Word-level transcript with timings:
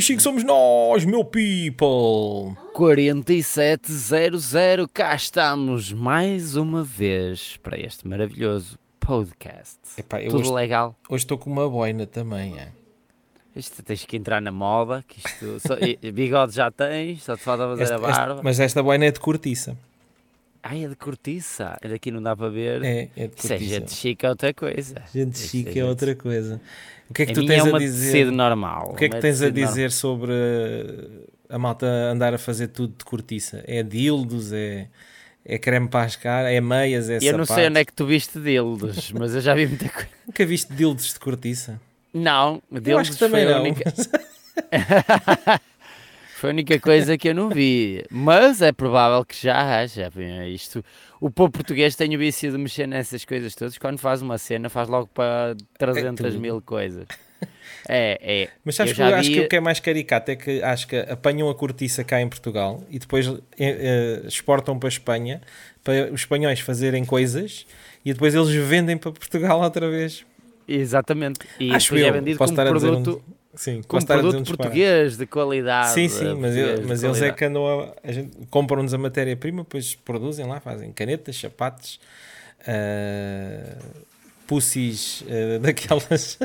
6725 0.00 0.22
somos 0.22 0.42
nós, 0.44 1.04
meu 1.04 1.22
people! 1.22 2.56
4700, 2.72 4.86
cá 4.92 5.14
estamos 5.14 5.92
mais 5.92 6.56
uma 6.56 6.82
vez 6.82 7.58
para 7.62 7.78
este 7.78 8.08
maravilhoso 8.08 8.78
podcast. 8.98 9.78
Epá, 9.98 10.18
Tudo 10.20 10.38
hoje- 10.38 10.52
legal? 10.52 10.96
Hoje 11.10 11.24
estou 11.24 11.36
com 11.36 11.50
uma 11.50 11.68
boina 11.68 12.06
também, 12.06 12.58
é. 12.58 12.68
Isto 13.54 13.82
tens 13.82 14.06
que 14.06 14.16
entrar 14.16 14.40
na 14.40 14.50
moda, 14.50 15.04
que 15.06 15.18
isto, 15.18 15.60
só, 15.60 15.76
bigode 16.10 16.54
já 16.54 16.70
tens, 16.70 17.22
só 17.22 17.36
te 17.36 17.42
falta 17.42 17.64
fazer 17.68 17.82
Esta- 17.82 17.96
a 17.96 17.98
esta- 18.08 18.26
barba. 18.26 18.40
mas 18.42 18.58
esta 18.60 18.82
boina 18.82 19.04
é 19.04 19.10
de 19.10 19.20
cortiça. 19.20 19.76
Ai, 20.62 20.84
é 20.84 20.88
de 20.88 20.94
cortiça, 20.94 21.76
é 21.82 21.88
daqui 21.88 22.10
não 22.12 22.22
dá 22.22 22.36
para 22.36 22.48
ver. 22.48 22.84
É, 22.84 23.08
é 23.16 23.26
de 23.26 23.34
Isso 23.36 23.46
é 23.46 23.56
cortiça. 23.56 23.74
gente 23.74 23.92
chique, 23.94 24.24
é 24.24 24.28
outra 24.28 24.54
coisa. 24.54 24.94
Gente 25.12 25.34
Isso 25.34 25.48
chique 25.48 25.68
é 25.70 25.72
gente- 25.72 25.82
outra 25.82 26.14
coisa. 26.14 26.60
O 27.10 27.14
que 27.14 27.22
é 27.22 27.26
que 27.26 27.32
a 27.32 27.34
tu 27.34 27.44
tens 27.46 27.58
é 27.58 27.68
uma 27.68 27.76
a 27.78 27.80
dizer? 27.80 28.30
normal. 28.30 28.90
O 28.92 28.94
que 28.96 29.04
é 29.06 29.08
que 29.08 29.16
tens 29.20 29.42
a 29.42 29.46
tecido 29.46 29.54
normal. 29.56 29.68
dizer 29.74 29.90
sobre 29.90 30.32
a 31.48 31.58
malta 31.58 31.86
andar 31.86 32.32
a 32.32 32.38
fazer 32.38 32.68
tudo 32.68 32.94
de 32.96 33.04
cortiça? 33.04 33.62
É 33.66 33.82
dildos, 33.82 34.52
é, 34.52 34.86
é 35.44 35.58
creme 35.58 35.88
para 35.88 36.04
as 36.06 36.14
caras, 36.14 36.52
é 36.52 36.60
meias, 36.60 37.10
é 37.10 37.16
Eu 37.16 37.36
não 37.36 37.44
sei 37.44 37.56
sapatos? 37.56 37.66
onde 37.70 37.80
é 37.80 37.84
que 37.84 37.92
tu 37.92 38.06
viste 38.06 38.38
dildos, 38.40 39.10
mas 39.18 39.34
eu 39.34 39.40
já 39.40 39.54
vi 39.54 39.66
muita 39.66 39.88
coisa. 39.88 40.08
Nunca 40.26 40.46
viste 40.46 40.72
dildos 40.72 41.12
de 41.12 41.18
cortiça? 41.18 41.80
Não, 42.14 42.62
Eu 42.70 42.80
dildos 42.80 43.00
acho 43.08 43.12
que 43.12 43.18
também 43.18 43.44
não. 43.46 43.62
única- 43.62 43.92
Foi 46.42 46.50
a 46.50 46.54
única 46.54 46.76
coisa 46.80 47.16
que 47.16 47.28
eu 47.28 47.34
não 47.36 47.48
vi, 47.48 48.04
mas 48.10 48.60
é 48.60 48.72
provável 48.72 49.24
que 49.24 49.40
já 49.40 49.78
haja. 49.78 50.10
Isto, 50.48 50.84
o 51.20 51.30
povo 51.30 51.52
português 51.52 51.94
tem 51.94 52.16
o 52.16 52.18
vício 52.18 52.50
de 52.50 52.58
mexer 52.58 52.88
nessas 52.88 53.24
coisas 53.24 53.54
todas. 53.54 53.78
Quando 53.78 54.00
faz 54.00 54.22
uma 54.22 54.36
cena, 54.38 54.68
faz 54.68 54.88
logo 54.88 55.06
para 55.06 55.54
300 55.78 56.26
tudo. 56.32 56.40
mil 56.40 56.60
coisas. 56.60 57.06
É, 57.88 58.18
é. 58.42 58.48
Mas 58.64 58.74
sabes 58.74 58.92
que 58.92 59.00
acho 59.02 59.28
vi- 59.28 59.34
que 59.36 59.40
o 59.42 59.48
que 59.48 59.54
é 59.54 59.60
mais 59.60 59.78
caricato 59.78 60.32
é 60.32 60.34
que 60.36 60.60
acho 60.64 60.88
que 60.88 60.96
apanham 60.96 61.48
a 61.48 61.54
cortiça 61.54 62.02
cá 62.02 62.20
em 62.20 62.28
Portugal 62.28 62.82
e 62.90 62.98
depois 62.98 63.28
eh, 63.28 63.32
eh, 63.58 64.22
exportam 64.26 64.76
para 64.80 64.88
a 64.88 64.90
Espanha 64.90 65.40
para 65.84 66.12
os 66.12 66.22
espanhóis 66.22 66.58
fazerem 66.58 67.04
coisas 67.04 67.64
e 68.04 68.12
depois 68.12 68.34
eles 68.34 68.50
vendem 68.68 68.96
para 68.96 69.12
Portugal 69.12 69.60
outra 69.60 69.88
vez. 69.88 70.24
Exatamente. 70.66 71.38
E 71.60 71.72
acho 71.72 71.86
depois 71.94 72.02
eu. 72.02 72.08
é 72.08 72.10
vendido 72.12 72.38
como 72.38 72.50
dizer 72.50 72.62
um- 72.68 72.70
produto, 72.80 73.22
Sim, 73.54 73.82
dizer 73.82 74.06
produto 74.06 74.36
um 74.40 74.44
português 74.44 75.16
de 75.16 75.26
qualidade. 75.26 75.92
Sim, 75.94 76.08
sim, 76.08 76.34
mas, 76.40 76.54
de 76.54 76.86
mas 76.86 77.02
eles 77.02 77.20
é 77.20 77.30
que 77.32 77.44
andam 77.44 77.66
a, 77.66 77.94
a 78.02 78.12
gente 78.12 78.46
compram-nos 78.48 78.94
a 78.94 78.98
matéria-prima, 78.98 79.62
depois 79.62 79.94
produzem 79.94 80.46
lá, 80.46 80.58
fazem 80.60 80.90
canetas, 80.92 81.36
sapatos, 81.36 82.00
ah, 82.66 83.78
pussies 84.46 85.22
ah, 85.28 85.58
daquelas, 85.62 86.38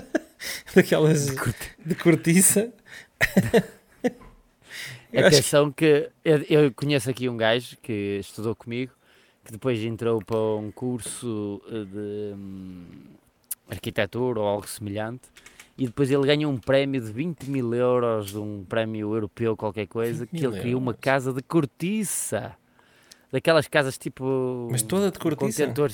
daquelas 0.76 1.28
de 1.86 1.96
cortiça. 1.96 2.72
Eu 5.12 5.22
acho 5.22 5.30
que- 5.30 5.36
Atenção 5.38 5.72
que 5.72 6.10
eu, 6.24 6.38
eu 6.50 6.74
conheço 6.74 7.10
aqui 7.10 7.30
um 7.30 7.38
gajo 7.38 7.78
que 7.82 8.18
estudou 8.20 8.54
comigo, 8.54 8.92
que 9.46 9.54
depois 9.54 9.82
entrou 9.82 10.22
para 10.22 10.38
um 10.38 10.70
curso 10.70 11.62
eh, 11.70 11.86
de 11.86 12.36
hum, 12.36 12.86
arquitetura 13.70 14.40
ou 14.42 14.46
algo 14.46 14.68
semelhante, 14.68 15.24
e 15.78 15.86
depois 15.86 16.10
ele 16.10 16.26
ganhou 16.26 16.52
um 16.52 16.58
prémio 16.58 17.00
de 17.00 17.12
20 17.12 17.50
mil 17.50 17.74
euros, 17.74 18.32
de 18.32 18.38
um 18.38 18.66
prémio 18.68 19.14
europeu, 19.14 19.56
qualquer 19.56 19.86
coisa, 19.86 20.26
20 20.26 20.40
que 20.40 20.46
ele 20.46 20.60
criou 20.60 20.80
uma 20.82 20.92
euros. 20.92 21.02
casa 21.02 21.34
de 21.34 21.42
cortiça. 21.44 22.56
Daquelas 23.32 23.68
casas 23.68 23.98
tipo. 23.98 24.68
Mas 24.72 24.82
toda 24.82 25.12
de 25.12 25.18
um 25.18 25.22
cortiça? 25.22 25.66
contentor, 25.66 25.92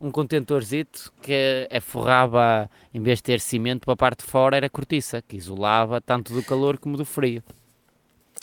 um 0.00 0.10
contentorzito 0.10 1.12
que 1.20 1.66
é 1.68 1.80
forrava, 1.80 2.70
em 2.92 3.00
vez 3.00 3.18
de 3.18 3.24
ter 3.24 3.40
cimento 3.40 3.86
para 3.86 3.94
a 3.94 3.96
parte 3.96 4.24
de 4.24 4.30
fora, 4.30 4.56
era 4.56 4.68
cortiça, 4.68 5.22
que 5.22 5.36
isolava 5.36 6.00
tanto 6.00 6.32
do 6.32 6.42
calor 6.42 6.78
como 6.78 6.96
do 6.96 7.04
frio. 7.04 7.42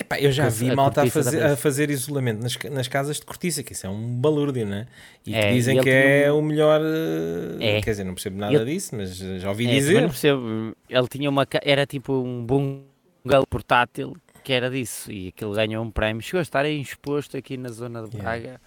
Epá, 0.01 0.19
eu 0.19 0.31
já 0.31 0.49
vi 0.49 0.69
a 0.69 0.75
malta 0.75 1.03
a 1.03 1.07
fazer, 1.09 1.43
a 1.43 1.55
fazer 1.55 1.89
isolamento 1.89 2.41
nas, 2.41 2.57
nas 2.71 2.87
casas 2.87 3.17
de 3.19 3.25
cortiça, 3.25 3.61
que 3.63 3.73
isso 3.73 3.85
é 3.85 3.89
um 3.89 4.15
balúrdio, 4.19 4.65
não 4.65 4.77
é? 4.77 4.87
E 5.25 5.33
É, 5.35 5.47
que 5.49 5.53
dizem 5.53 5.79
que 5.81 5.89
é 5.89 6.21
tinha 6.21 6.33
um- 6.33 6.39
o 6.39 6.41
melhor. 6.41 6.81
eh, 6.81 7.77
É. 7.77 7.81
Quer 7.81 7.91
dizer, 7.91 8.03
não 8.03 8.13
percebo 8.15 8.37
nada 8.37 8.53
Ele- 8.53 8.65
disso, 8.73 8.95
mas 8.95 9.15
já 9.15 9.47
ouvi 9.49 9.67
É, 9.67 9.69
dizer. 9.75 10.01
não 10.01 10.09
percebo. 10.09 10.75
Ele 10.89 11.07
tinha 11.07 11.29
uma. 11.29 11.45
Era 11.63 11.85
tipo 11.85 12.13
um 12.13 12.43
bungalow 12.45 13.45
portátil 13.47 14.15
que 14.43 14.51
era 14.53 14.69
disso. 14.71 15.11
E 15.11 15.27
aquilo 15.29 15.53
ganhou 15.53 15.83
um 15.85 15.91
prémio. 15.91 16.21
Chegou 16.21 16.39
a 16.39 16.41
estar 16.41 16.65
exposto 16.67 17.37
aqui 17.37 17.55
na 17.57 17.69
zona 17.69 18.01
de 18.07 18.17
Yeah. 18.17 18.23
Braga. 18.41 18.61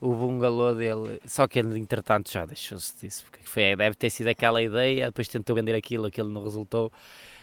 O 0.00 0.14
bungalow 0.14 0.74
dele. 0.74 1.20
Só 1.26 1.46
que 1.48 1.58
ele, 1.58 1.78
entretanto, 1.78 2.30
já 2.32 2.46
deixou-se 2.46 2.94
disso. 3.00 3.24
Porque 3.30 3.40
foi, 3.44 3.74
deve 3.76 3.94
ter 3.96 4.08
sido 4.10 4.28
aquela 4.28 4.62
ideia. 4.62 5.06
Depois 5.06 5.26
tentou 5.28 5.54
vender 5.56 5.74
aquilo, 5.74 6.06
aquilo 6.06 6.28
não 6.30 6.44
resultou. 6.44 6.90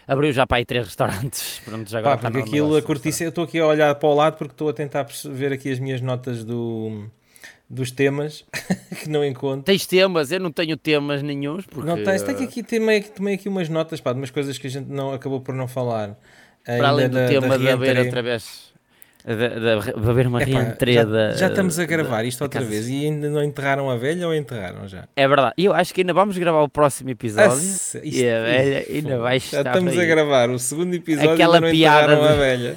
Abriu 0.07 0.31
já 0.31 0.45
para 0.45 0.57
aí 0.57 0.65
três 0.65 0.85
restaurantes. 0.85 1.61
Pronto, 1.65 1.89
já 1.89 1.99
agora 1.99 2.17
Pá, 2.17 2.29
porque 2.31 2.39
aquilo, 2.49 2.75
a 2.75 2.81
cortiça, 2.81 3.23
eu 3.23 3.29
estou 3.29 3.43
aqui 3.43 3.59
a 3.59 3.65
olhar 3.65 3.95
para 3.95 4.09
o 4.09 4.13
lado 4.13 4.37
porque 4.37 4.53
estou 4.53 4.69
a 4.69 4.73
tentar 4.73 5.05
ver 5.31 5.51
aqui 5.53 5.71
as 5.71 5.79
minhas 5.79 6.01
notas 6.01 6.43
do, 6.43 7.09
dos 7.69 7.91
temas 7.91 8.45
que 9.01 9.09
não 9.09 9.23
encontro. 9.25 9.63
Tens 9.63 9.85
temas? 9.87 10.31
Eu 10.31 10.39
não 10.39 10.51
tenho 10.51 10.77
temas 10.77 11.23
nenhuns. 11.23 11.65
Porque, 11.65 11.87
Não 11.87 12.03
tens, 12.03 12.21
tenho 12.21 12.43
aqui, 12.43 12.61
tomei, 12.61 13.01
tomei 13.01 13.35
aqui 13.35 13.49
umas 13.49 13.67
notas, 13.69 13.99
pá, 13.99 14.13
de 14.13 14.19
umas 14.19 14.31
coisas 14.31 14.57
que 14.57 14.67
a 14.67 14.69
gente 14.69 14.89
não 14.89 15.11
acabou 15.11 15.41
por 15.41 15.55
não 15.55 15.67
falar. 15.67 16.15
Para 16.63 16.89
além 16.89 17.09
do 17.09 17.13
da- 17.15 17.27
tema 17.27 17.47
da 17.49 17.57
de 17.57 17.69
haver 17.69 17.95
reentrée. 17.95 18.39
De, 19.25 20.09
haver 20.09 20.27
uma 20.27 20.43
Epá, 20.43 20.75
já, 20.85 21.31
já 21.35 21.47
estamos 21.47 21.79
a 21.79 21.85
gravar 21.85 22.23
isto 22.25 22.43
outra 22.43 22.59
casa- 22.59 22.69
vez 22.71 22.87
e 22.87 23.05
ainda 23.07 23.27
não 23.29 23.43
enterraram 23.43 23.89
a 23.89 23.95
velha 23.97 24.27
ou 24.27 24.35
enterraram 24.35 24.87
já? 24.87 25.07
É 25.15 25.27
verdade. 25.27 25.53
E 25.57 25.65
eu 25.65 25.73
acho 25.73 25.91
que 25.93 26.01
ainda 26.01 26.13
vamos 26.13 26.37
gravar 26.37 26.61
o 26.61 26.69
próximo 26.69 27.09
episódio. 27.09 27.57
E 28.03 28.29
a 28.29 28.41
velha 28.43 28.85
ainda 28.87 29.17
vai 29.17 29.39
Já 29.39 29.45
estar 29.57 29.71
estamos 29.71 29.93
para 29.95 30.03
a 30.03 30.05
gravar 30.05 30.49
o 30.51 30.59
segundo 30.59 30.93
episódio 30.93 31.31
Aquela 31.31 31.57
e 31.57 31.61
não 31.61 31.71
piada 31.71 32.13
enterraram 32.13 32.23
a 32.23 32.31
de- 32.33 32.37
velha. 32.37 32.75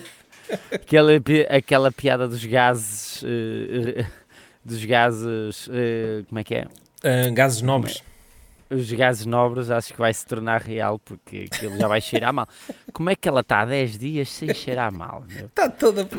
Aquela, 0.72 1.10
aquela 1.50 1.92
piada 1.92 2.26
dos 2.26 2.42
gases. 2.46 3.22
eh, 3.22 4.06
dos 4.64 4.82
gases. 4.86 5.68
eh, 5.70 6.22
como 6.28 6.38
é 6.38 6.44
que 6.44 6.54
é? 6.54 6.64
Ah, 7.04 7.28
gases 7.30 7.60
nobres. 7.60 8.02
Os 8.70 8.92
gases 8.92 9.24
nobres 9.24 9.70
acho 9.70 9.94
que 9.94 9.98
vai 9.98 10.12
se 10.12 10.26
tornar 10.26 10.60
real 10.60 10.98
porque 10.98 11.46
aquilo 11.50 11.78
já 11.78 11.88
vai 11.88 12.00
cheirar 12.02 12.32
mal. 12.34 12.46
Como 12.92 13.08
é 13.08 13.16
que 13.16 13.26
ela 13.26 13.40
está 13.40 13.60
há 13.62 13.64
10 13.64 13.98
dias 13.98 14.28
sem 14.28 14.52
cheirar 14.52 14.92
mal? 14.92 15.24
meu? 15.26 15.46
Está 15.46 15.70
toda. 15.70 16.04
Tu 16.04 16.16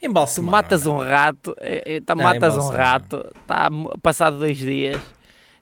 Embalsamada. 0.00 0.50
matas 0.56 0.86
um 0.86 0.98
rato, 0.98 1.56
eh, 1.60 1.82
eh, 1.96 2.00
tá, 2.00 2.14
Não, 2.14 2.22
matas 2.22 2.56
um 2.56 2.68
rato, 2.68 3.26
está 3.40 3.68
passado 4.00 4.38
dois 4.38 4.56
dias, 4.58 5.00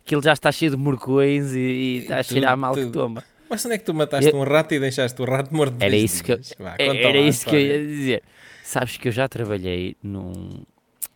aquilo 0.04 0.22
já 0.22 0.34
está 0.34 0.52
cheio 0.52 0.72
de 0.72 0.76
morcões 0.76 1.54
e, 1.54 1.58
e 1.58 1.98
está 2.02 2.18
a 2.18 2.22
cheirar 2.22 2.56
mal 2.56 2.74
que 2.74 2.82
tudo. 2.82 2.92
toma. 2.92 3.24
Mas 3.48 3.64
onde 3.64 3.76
é 3.76 3.78
que 3.78 3.84
tu 3.84 3.94
mataste 3.94 4.28
Eu- 4.30 4.36
um 4.36 4.42
rato 4.44 4.74
e 4.74 4.80
deixaste 4.80 5.22
o 5.22 5.24
rato 5.24 5.54
morto 5.54 5.76
Era 5.80 5.96
isso 5.96 6.22
que 6.22 6.32
eu? 6.32 6.40
Vá, 6.58 6.74
é- 6.78 7.02
era 7.02 7.18
isso 7.18 7.46
que 7.46 7.54
eu 7.56 7.60
ia 7.60 7.78
dizer. 7.86 8.22
Sabes 8.62 8.96
que 8.98 9.08
eu 9.08 9.12
já 9.12 9.26
trabalhei 9.28 9.96
num, 10.02 10.64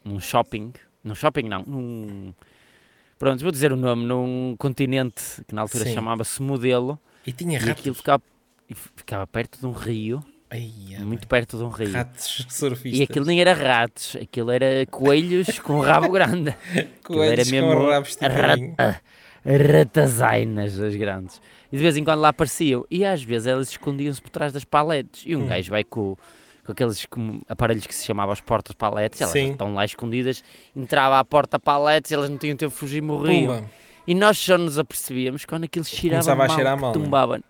num 0.04 0.18
shopping, 0.20 0.72
num 1.04 1.14
shopping 1.14 1.42
não, 1.48 1.62
num, 1.66 2.32
pronto, 3.20 3.40
vou 3.42 3.52
dizer 3.52 3.70
o 3.72 3.76
nome, 3.76 4.04
num 4.04 4.56
continente 4.58 5.22
que 5.46 5.54
na 5.54 5.60
altura 5.62 5.84
chamava-se 5.94 6.42
Modelo 6.42 6.98
E 7.24 7.30
tinha 7.32 7.56
e 7.58 7.60
ratos. 7.60 7.80
aquilo 7.80 7.94
ficava, 7.94 8.22
e 8.68 8.74
ficava 8.74 9.26
perto 9.28 9.60
de 9.60 9.66
um 9.66 9.72
rio, 9.72 10.24
Ai, 10.50 10.72
muito 11.00 11.28
perto 11.28 11.56
de 11.56 11.62
um 11.62 11.68
rio. 11.68 11.92
Ratos 11.92 12.44
surfistas. 12.50 12.98
E 12.98 13.02
aquilo 13.04 13.24
nem 13.26 13.40
era 13.40 13.52
ratos, 13.54 14.16
aquilo 14.20 14.50
era 14.50 14.84
coelhos 14.90 15.60
com 15.60 15.78
rabo 15.80 16.10
grande. 16.10 16.50
Aquilo 17.04 17.22
era 17.22 17.44
Coelhos 17.44 17.50
com 17.50 17.86
rabos 17.88 18.16
rata, 18.20 19.00
ratazainas 19.44 20.78
as 20.80 20.94
grandes. 20.96 21.40
E 21.72 21.76
de 21.76 21.82
vez 21.82 21.96
em 21.96 22.02
quando 22.04 22.20
lá 22.20 22.28
apareciam. 22.30 22.84
E 22.90 23.04
às 23.04 23.22
vezes 23.22 23.46
elas 23.46 23.70
escondiam-se 23.70 24.20
por 24.20 24.30
trás 24.30 24.52
das 24.52 24.64
paletes. 24.64 25.22
E 25.24 25.36
um 25.36 25.42
Hum. 25.44 25.46
gajo 25.46 25.70
vai 25.70 25.84
com, 25.84 26.16
com 26.64 26.72
aqueles 26.72 27.06
aparelhos 27.48 27.86
que 27.86 27.94
se 27.94 28.04
chamavam 28.04 28.32
as 28.32 28.40
portas 28.40 28.74
paletes. 28.74 29.20
Elas 29.20 29.32
Sim. 29.32 29.52
estão 29.52 29.74
lá 29.74 29.84
escondidas. 29.84 30.42
Entrava 30.74 31.18
à 31.18 31.24
porta 31.24 31.58
paletes, 31.58 32.12
elas 32.12 32.28
não 32.30 32.38
tinham 32.38 32.56
tempo 32.56 32.72
de 32.72 32.78
fugir 32.78 32.98
e 32.98 33.00
morriam. 33.02 33.56
Pumba. 33.56 33.70
E 34.06 34.14
nós 34.14 34.38
só 34.38 34.56
nos 34.58 34.78
apercebíamos 34.78 35.44
quando 35.44 35.64
aquilo 35.64 35.84
cheirava 35.84 36.22
Começava 36.24 36.44
a 36.44 36.46
mal, 36.48 36.56
cheirar 36.56 36.74
que 36.76 36.80
mal, 36.82 36.94
né? 36.96 37.04
tumbava. 37.04 37.40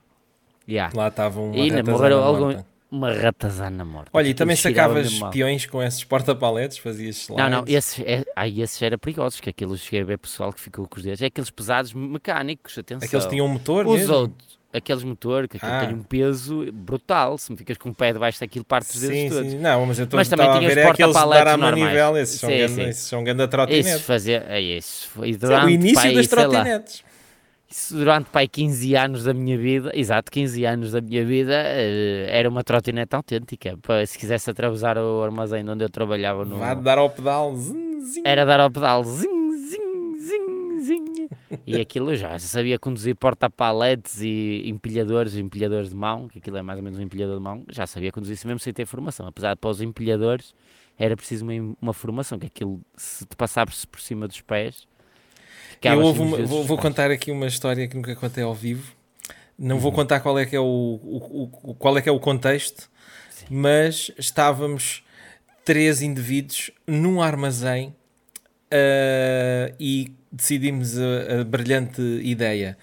Yeah. 0.68 0.92
Lá 0.96 1.08
estava 1.08 1.40
uma 1.40 1.56
E 1.56 1.60
ainda 1.62 1.76
ratazana 1.76 1.96
morreram 1.98 2.22
algum- 2.22 2.62
Uma 2.90 3.12
ratazana 3.12 3.84
morta. 3.84 4.10
Olha, 4.12 4.28
e 4.28 4.34
também 4.34 4.56
sacavas 4.56 5.20
peões 5.32 5.64
com 5.64 5.80
esses 5.82 6.02
porta-paletes, 6.04 6.78
fazias 6.78 7.16
slides. 7.18 7.44
Não, 7.44 7.48
não, 7.60 7.64
esses, 7.66 8.00
é, 8.00 8.24
ai, 8.34 8.60
esses 8.60 8.82
era 8.82 8.98
perigosos, 8.98 9.40
que 9.40 9.48
aquilo 9.48 9.76
cheguei 9.78 10.00
a 10.02 10.04
ver 10.04 10.18
pessoal 10.18 10.52
que 10.52 10.60
ficou 10.60 10.86
com 10.88 10.96
os 10.96 11.02
dedos. 11.04 11.22
É 11.22 11.26
aqueles 11.26 11.50
pesados 11.50 11.94
mecânicos, 11.94 12.76
atenção. 12.76 13.06
Aqueles 13.06 13.26
tinham 13.26 13.46
um 13.46 13.48
motor 13.48 13.86
Os 13.86 14.00
mesmo? 14.00 14.14
outros, 14.14 14.58
aqueles 14.72 15.02
motor, 15.02 15.48
que 15.48 15.56
aquilo 15.56 15.72
Ah. 15.72 15.86
tem 15.86 15.94
um 15.94 16.02
peso 16.02 16.66
brutal. 16.72 17.36
Se 17.38 17.50
me 17.50 17.58
ficas 17.58 17.76
com 17.76 17.88
o 17.90 17.94
pé 17.94 18.12
debaixo 18.12 18.38
daquilo, 18.40 18.64
parte 18.64 18.90
os 18.94 19.00
dedos 19.00 19.16
Sim, 19.16 19.28
todos. 19.28 19.50
sim. 19.52 19.58
Não, 19.58 19.86
mas 19.86 19.98
eu 19.98 20.04
estou 20.04 20.18
a 20.18 20.22
ver 20.22 20.78
é 20.78 20.86
aqueles 20.88 21.16
de 21.16 21.28
dar 21.28 21.48
à 21.48 21.56
manivela, 21.56 22.20
esses 22.20 22.40
são 22.40 22.48
Sim, 22.50 22.58
ganda, 22.58 22.68
sim. 22.74 22.82
esses 22.82 23.02
são 23.02 23.22
Isso 23.42 23.48
trotinete. 23.48 23.98
fazia, 24.00 24.44
é 24.48 24.60
isso. 24.60 25.08
Foi 25.08 25.28
Isso 25.30 25.38
é 25.44 25.48
durante, 25.48 25.66
o 25.66 25.70
início 25.70 25.94
pai, 25.96 26.14
das 26.14 26.26
trotinetes. 26.28 27.04
isso 27.70 27.94
durante 27.96 28.30
pai 28.30 28.48
15 28.48 28.94
anos 28.96 29.24
da 29.24 29.32
minha 29.34 29.56
vida, 29.58 29.90
exato, 29.94 30.30
15 30.30 30.64
anos 30.64 30.92
da 30.92 31.00
minha 31.00 31.24
vida, 31.24 31.54
eh, 31.54 32.26
era 32.30 32.48
uma 32.48 32.62
trotinete 32.64 33.14
autêntica. 33.14 33.76
Para, 33.82 34.04
se 34.06 34.18
quisesse 34.18 34.50
atravessar 34.50 34.98
o 34.98 35.22
armazém 35.22 35.68
onde 35.68 35.84
eu 35.84 35.88
trabalhava 35.88 36.44
no, 36.44 36.56
Vá 36.58 36.74
dar 36.74 36.98
ao 36.98 37.10
pedal. 37.10 37.54
zin, 37.56 38.00
zin. 38.02 38.22
era 38.24 38.44
dar 38.44 38.60
ao 38.60 38.70
pedal, 38.70 39.04
zing. 39.04 39.39
E 41.66 41.80
aquilo 41.80 42.14
já 42.14 42.38
sabia 42.38 42.78
conduzir 42.78 43.16
porta-paletes 43.16 44.20
e 44.20 44.62
empilhadores, 44.66 45.34
empilhadores 45.34 45.90
de 45.90 45.96
mão, 45.96 46.28
que 46.28 46.38
aquilo 46.38 46.56
é 46.56 46.62
mais 46.62 46.78
ou 46.78 46.84
menos 46.84 46.98
um 46.98 47.02
empilhador 47.02 47.36
de 47.36 47.42
mão, 47.42 47.64
já 47.68 47.86
sabia 47.86 48.12
conduzir 48.12 48.34
isso 48.34 48.46
mesmo 48.46 48.60
sem 48.60 48.72
ter 48.72 48.86
formação. 48.86 49.26
Apesar 49.26 49.54
de 49.54 49.60
para 49.60 49.70
os 49.70 49.80
empilhadores 49.80 50.54
era 50.96 51.16
preciso 51.16 51.44
uma, 51.44 51.76
uma 51.80 51.92
formação, 51.92 52.38
que 52.38 52.46
aquilo, 52.46 52.80
se 52.96 53.24
te 53.24 53.34
passasse 53.34 53.86
por 53.86 54.00
cima 54.00 54.28
dos 54.28 54.40
pés. 54.42 54.86
Eu 55.82 55.98
uma, 55.98 56.12
vou, 56.46 56.64
vou 56.64 56.78
contar 56.78 57.10
aqui 57.10 57.32
uma 57.32 57.46
história 57.46 57.88
que 57.88 57.96
nunca 57.96 58.14
contei 58.14 58.44
ao 58.44 58.54
vivo. 58.54 58.92
Não 59.58 59.76
uhum. 59.76 59.82
vou 59.82 59.92
contar 59.92 60.20
qual 60.20 60.38
é 60.38 60.46
que 60.46 60.54
é 60.54 60.60
o, 60.60 60.64
o, 60.64 61.50
o, 61.62 61.74
qual 61.74 61.96
é 61.96 62.02
que 62.02 62.08
é 62.08 62.12
o 62.12 62.20
contexto, 62.20 62.90
Sim. 63.30 63.46
mas 63.50 64.10
estávamos 64.18 65.02
três 65.64 66.02
indivíduos 66.02 66.70
num 66.86 67.20
armazém 67.20 67.94
uh, 68.72 69.74
e 69.78 70.12
decidimos 70.30 70.98
a, 70.98 71.40
a, 71.40 71.44
brilhante 71.44 72.00
ideia. 72.22 72.76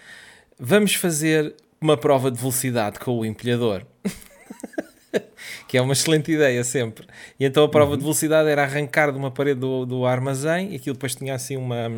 Vamos 0.59 0.95
fazer 0.95 1.55
uma 1.79 1.95
prova 1.95 2.31
de 2.31 2.39
velocidade 2.39 2.99
com 2.99 3.19
o 3.19 3.25
empilhador. 3.25 3.85
que 5.67 5.77
é 5.77 5.81
uma 5.81 5.93
excelente 5.93 6.31
ideia 6.31 6.63
sempre. 6.63 7.07
E 7.39 7.45
então 7.45 7.63
a 7.63 7.69
prova 7.69 7.91
uhum. 7.91 7.97
de 7.97 8.03
velocidade 8.03 8.49
era 8.49 8.63
arrancar 8.63 9.11
de 9.11 9.17
uma 9.17 9.31
parede 9.31 9.59
do, 9.59 9.85
do 9.85 10.05
armazém, 10.05 10.71
e 10.71 10.75
aquilo 10.75 10.95
depois 10.95 11.15
tinha 11.15 11.33
assim 11.35 11.57
uma 11.57 11.89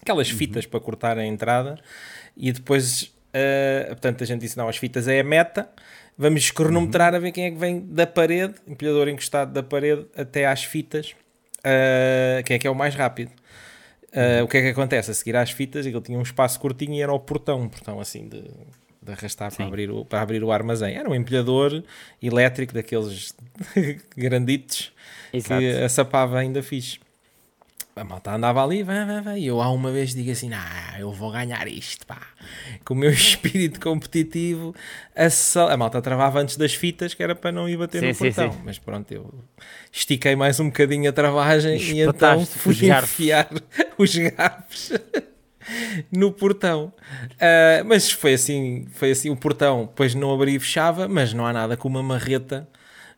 aquelas 0.00 0.30
uhum. 0.30 0.36
fitas 0.36 0.66
para 0.66 0.78
cortar 0.80 1.18
a 1.18 1.24
entrada, 1.24 1.78
e 2.36 2.52
depois, 2.52 3.04
uh, 3.04 3.88
portanto, 3.88 4.22
a 4.22 4.26
gente 4.26 4.40
disse: 4.40 4.56
não, 4.56 4.68
as 4.68 4.76
fitas 4.76 5.08
é 5.08 5.20
a 5.20 5.24
meta, 5.24 5.68
vamos 6.16 6.50
cronometrar 6.50 7.12
uhum. 7.12 7.16
a 7.16 7.20
ver 7.20 7.32
quem 7.32 7.46
é 7.46 7.50
que 7.50 7.56
vem 7.56 7.80
da 7.80 8.06
parede, 8.06 8.54
empilhador 8.66 9.08
encostado 9.08 9.52
da 9.52 9.62
parede 9.62 10.06
até 10.16 10.46
às 10.46 10.64
fitas, 10.64 11.14
uh, 11.60 12.42
quem 12.44 12.56
é 12.56 12.58
que 12.58 12.66
é 12.66 12.70
o 12.70 12.74
mais 12.74 12.94
rápido. 12.94 13.32
Uh, 14.14 14.44
o 14.44 14.48
que 14.48 14.58
é 14.58 14.62
que 14.62 14.68
acontece? 14.68 15.10
A 15.10 15.14
seguir 15.14 15.34
às 15.36 15.50
fitas, 15.50 15.84
ele 15.84 16.00
tinha 16.00 16.18
um 16.18 16.22
espaço 16.22 16.60
curtinho 16.60 16.94
e 16.94 17.02
era 17.02 17.12
o 17.12 17.18
portão, 17.18 17.62
um 17.62 17.68
portão 17.68 17.98
assim 17.98 18.28
de, 18.28 18.42
de 19.02 19.12
arrastar 19.12 19.52
para 19.52 19.66
abrir, 19.66 19.90
o, 19.90 20.04
para 20.04 20.20
abrir 20.22 20.44
o 20.44 20.52
armazém. 20.52 20.96
Era 20.96 21.10
um 21.10 21.14
empilhador 21.14 21.82
elétrico 22.22 22.72
daqueles 22.72 23.34
granditos 24.16 24.92
Exato. 25.32 25.60
que 25.60 25.70
a 25.82 25.88
sapava 25.88 26.38
ainda 26.38 26.62
fixe 26.62 27.03
a 27.96 28.04
malta 28.04 28.34
andava 28.34 28.62
ali, 28.62 28.82
vai, 28.82 29.04
vai, 29.04 29.20
vai. 29.20 29.38
E 29.38 29.46
eu 29.46 29.60
há 29.60 29.70
uma 29.70 29.90
vez 29.90 30.14
digo 30.14 30.30
assim: 30.30 30.50
ah, 30.52 30.96
eu 30.98 31.12
vou 31.12 31.30
ganhar 31.30 31.66
isto, 31.68 32.06
pá. 32.06 32.20
Com 32.84 32.94
o 32.94 32.96
meu 32.96 33.10
espírito 33.12 33.80
competitivo, 33.80 34.74
a, 35.14 35.30
sal... 35.30 35.68
a 35.68 35.76
malta 35.76 36.00
travava 36.02 36.40
antes 36.40 36.56
das 36.56 36.74
fitas, 36.74 37.14
que 37.14 37.22
era 37.22 37.34
para 37.34 37.52
não 37.52 37.68
ir 37.68 37.76
bater 37.76 38.00
sim, 38.00 38.08
no 38.08 38.14
sim, 38.14 38.24
portão. 38.24 38.52
Sim. 38.52 38.58
Mas 38.64 38.78
pronto, 38.78 39.12
eu 39.12 39.34
estiquei 39.92 40.34
mais 40.36 40.58
um 40.60 40.66
bocadinho 40.66 41.08
a 41.08 41.12
travagem 41.12 41.76
e, 41.76 41.92
e 41.92 42.00
então 42.00 42.44
fui 42.44 42.74
enfiar 42.74 43.48
os 43.98 44.14
garfos 44.14 44.92
no 46.10 46.32
portão. 46.32 46.92
Uh, 47.32 47.84
mas 47.86 48.10
foi 48.10 48.34
assim, 48.34 48.86
foi 48.92 49.10
assim: 49.10 49.30
o 49.30 49.36
portão 49.36 49.86
depois 49.86 50.14
não 50.14 50.32
abria 50.32 50.56
e 50.56 50.60
fechava, 50.60 51.08
mas 51.08 51.32
não 51.32 51.46
há 51.46 51.52
nada 51.52 51.76
com 51.76 51.88
uma 51.88 52.02
marreta, 52.02 52.68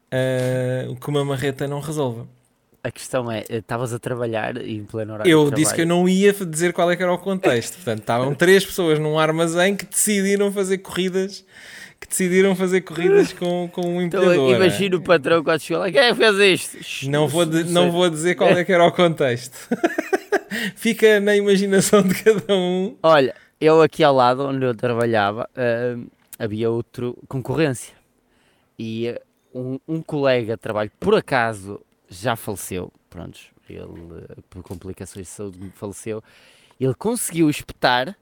uh, 0.06 0.94
que 0.96 1.08
uma 1.08 1.24
marreta 1.24 1.66
não 1.66 1.80
resolva. 1.80 2.28
A 2.86 2.90
questão 2.92 3.28
é, 3.28 3.42
eh, 3.48 3.56
estavas 3.56 3.92
a 3.92 3.98
trabalhar 3.98 4.56
em 4.58 4.84
pleno 4.84 5.14
horário 5.14 5.28
Eu 5.28 5.50
disse 5.50 5.74
que 5.74 5.80
eu 5.80 5.86
não 5.86 6.08
ia 6.08 6.32
dizer 6.32 6.72
qual 6.72 6.88
é 6.88 6.94
que 6.94 7.02
era 7.02 7.12
o 7.12 7.18
contexto. 7.18 7.74
Portanto, 7.74 7.98
estavam 7.98 8.32
três 8.36 8.64
pessoas 8.64 9.00
num 9.00 9.18
armazém 9.18 9.74
que 9.74 9.84
decidiram 9.84 10.52
fazer 10.52 10.78
corridas 10.78 11.44
que 12.00 12.06
decidiram 12.06 12.54
fazer 12.54 12.82
corridas 12.82 13.32
com, 13.32 13.68
com 13.72 13.80
um 13.80 14.02
empilhador. 14.02 14.34
Então, 14.34 14.50
imagina 14.50 14.96
o 14.96 15.00
patrão 15.00 15.42
quando 15.42 15.60
chegou 15.60 15.82
lá, 15.82 15.90
quem 15.90 16.00
é 16.00 16.14
fez 16.14 16.38
isto? 16.38 17.10
Não 17.10 17.26
vou, 17.26 17.44
de, 17.44 17.64
não 17.64 17.90
vou 17.90 18.08
dizer 18.08 18.36
qual 18.36 18.50
é 18.50 18.64
que 18.64 18.72
era 18.72 18.84
o 18.84 18.92
contexto. 18.92 19.56
Fica 20.76 21.18
na 21.18 21.34
imaginação 21.34 22.02
de 22.02 22.22
cada 22.22 22.54
um. 22.54 22.96
Olha, 23.02 23.34
eu 23.60 23.82
aqui 23.82 24.04
ao 24.04 24.14
lado 24.14 24.46
onde 24.46 24.64
eu 24.64 24.74
trabalhava, 24.74 25.48
uh, 25.56 26.06
havia 26.38 26.70
outro 26.70 27.18
concorrência. 27.26 27.94
E 28.78 29.10
uh, 29.54 29.58
um, 29.58 29.80
um 29.88 30.02
colega 30.02 30.54
de 30.54 30.60
trabalho, 30.60 30.90
por 31.00 31.14
acaso, 31.14 31.80
já 32.08 32.36
faleceu, 32.36 32.92
pronto, 33.10 33.38
ele 33.68 34.24
por 34.48 34.62
complicações 34.62 35.26
de 35.26 35.32
saúde 35.32 35.72
faleceu, 35.74 36.22
ele 36.78 36.94
conseguiu 36.94 37.48
espetar 37.50 38.16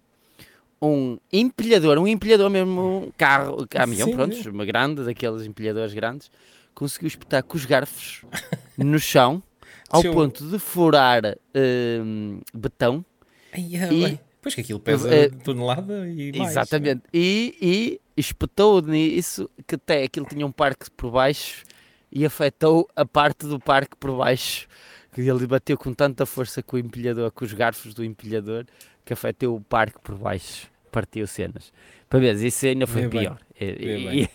um 0.80 1.18
empilhador, 1.32 1.98
um 1.98 2.06
empilhador 2.06 2.50
mesmo, 2.50 3.06
um 3.06 3.12
carro, 3.16 3.66
caminhão, 3.68 4.08
Sim, 4.08 4.14
pronto, 4.14 4.50
uma 4.50 4.64
grande, 4.64 5.02
daqueles 5.04 5.46
empilhadores 5.46 5.94
grandes, 5.94 6.30
conseguiu 6.74 7.08
espetar 7.08 7.42
com 7.42 7.56
os 7.56 7.64
garfos 7.64 8.22
no 8.76 8.98
chão, 8.98 9.42
ao 9.88 10.02
ponto 10.02 10.44
de 10.48 10.58
furar 10.58 11.24
uh, 11.24 12.42
betão. 12.52 13.04
Ai, 13.52 13.70
e, 13.90 14.20
pois 14.42 14.54
que 14.54 14.60
aquilo 14.60 14.80
pesa 14.80 15.08
uh, 15.08 15.36
tonelada 15.42 16.08
e 16.08 16.36
mais. 16.36 16.50
Exatamente. 16.50 17.02
E, 17.12 17.56
e 17.60 18.00
espetou 18.16 18.82
nisso, 18.82 19.48
que 19.66 19.76
até 19.76 20.02
aquilo 20.02 20.26
tinha 20.26 20.46
um 20.46 20.52
parque 20.52 20.90
por 20.90 21.10
baixo 21.10 21.64
e 22.14 22.24
afetou 22.24 22.88
a 22.94 23.04
parte 23.04 23.46
do 23.46 23.58
parque 23.58 23.96
por 23.98 24.16
baixo. 24.16 24.68
Que 25.12 25.20
ele 25.20 25.46
bateu 25.46 25.76
com 25.76 25.92
tanta 25.92 26.24
força 26.24 26.62
com 26.62 26.76
o 26.76 26.78
empilhador, 26.78 27.30
com 27.32 27.44
os 27.44 27.52
garfos 27.52 27.92
do 27.92 28.04
empilhador, 28.04 28.64
que 29.04 29.12
afetou 29.12 29.56
o 29.56 29.60
parque 29.60 29.98
por 30.02 30.16
baixo. 30.16 30.68
Partiu 30.90 31.26
cenas. 31.26 31.72
Para 32.08 32.20
ver, 32.20 32.36
isso 32.36 32.66
ainda 32.66 32.86
foi 32.86 33.02
Bem 33.02 33.10
pior. 33.10 33.38
E, 33.60 34.28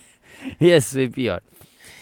esse 0.59 0.93
foi 0.93 1.09
pior. 1.09 1.41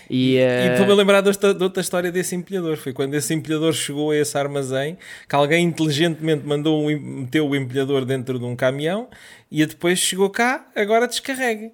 E, 0.10 0.38
uh... 0.38 0.40
e 0.40 0.72
estou-me 0.72 0.92
a 0.92 0.96
lembrar 0.96 1.22
de 1.22 1.30
outra, 1.30 1.54
de 1.54 1.64
outra, 1.64 1.82
história 1.82 2.12
desse 2.12 2.36
empilhador. 2.36 2.78
Foi 2.78 2.94
quando 2.94 3.14
esse 3.14 3.34
empilhador 3.34 3.74
chegou 3.74 4.12
a 4.12 4.18
esse 4.18 4.38
armazém 4.38 4.98
que 5.28 5.36
alguém 5.36 5.66
inteligentemente 5.66 6.46
mandou 6.46 6.88
um, 6.88 7.00
meteu 7.00 7.48
o 7.48 7.56
empilhador 7.56 8.06
dentro 8.06 8.40
de 8.40 8.46
um 8.46 8.56
caminhão 8.56 9.10
e 9.52 9.66
depois 9.66 10.00
chegou 10.00 10.30
cá, 10.30 10.66
agora 10.76 11.08
descarregue 11.08 11.72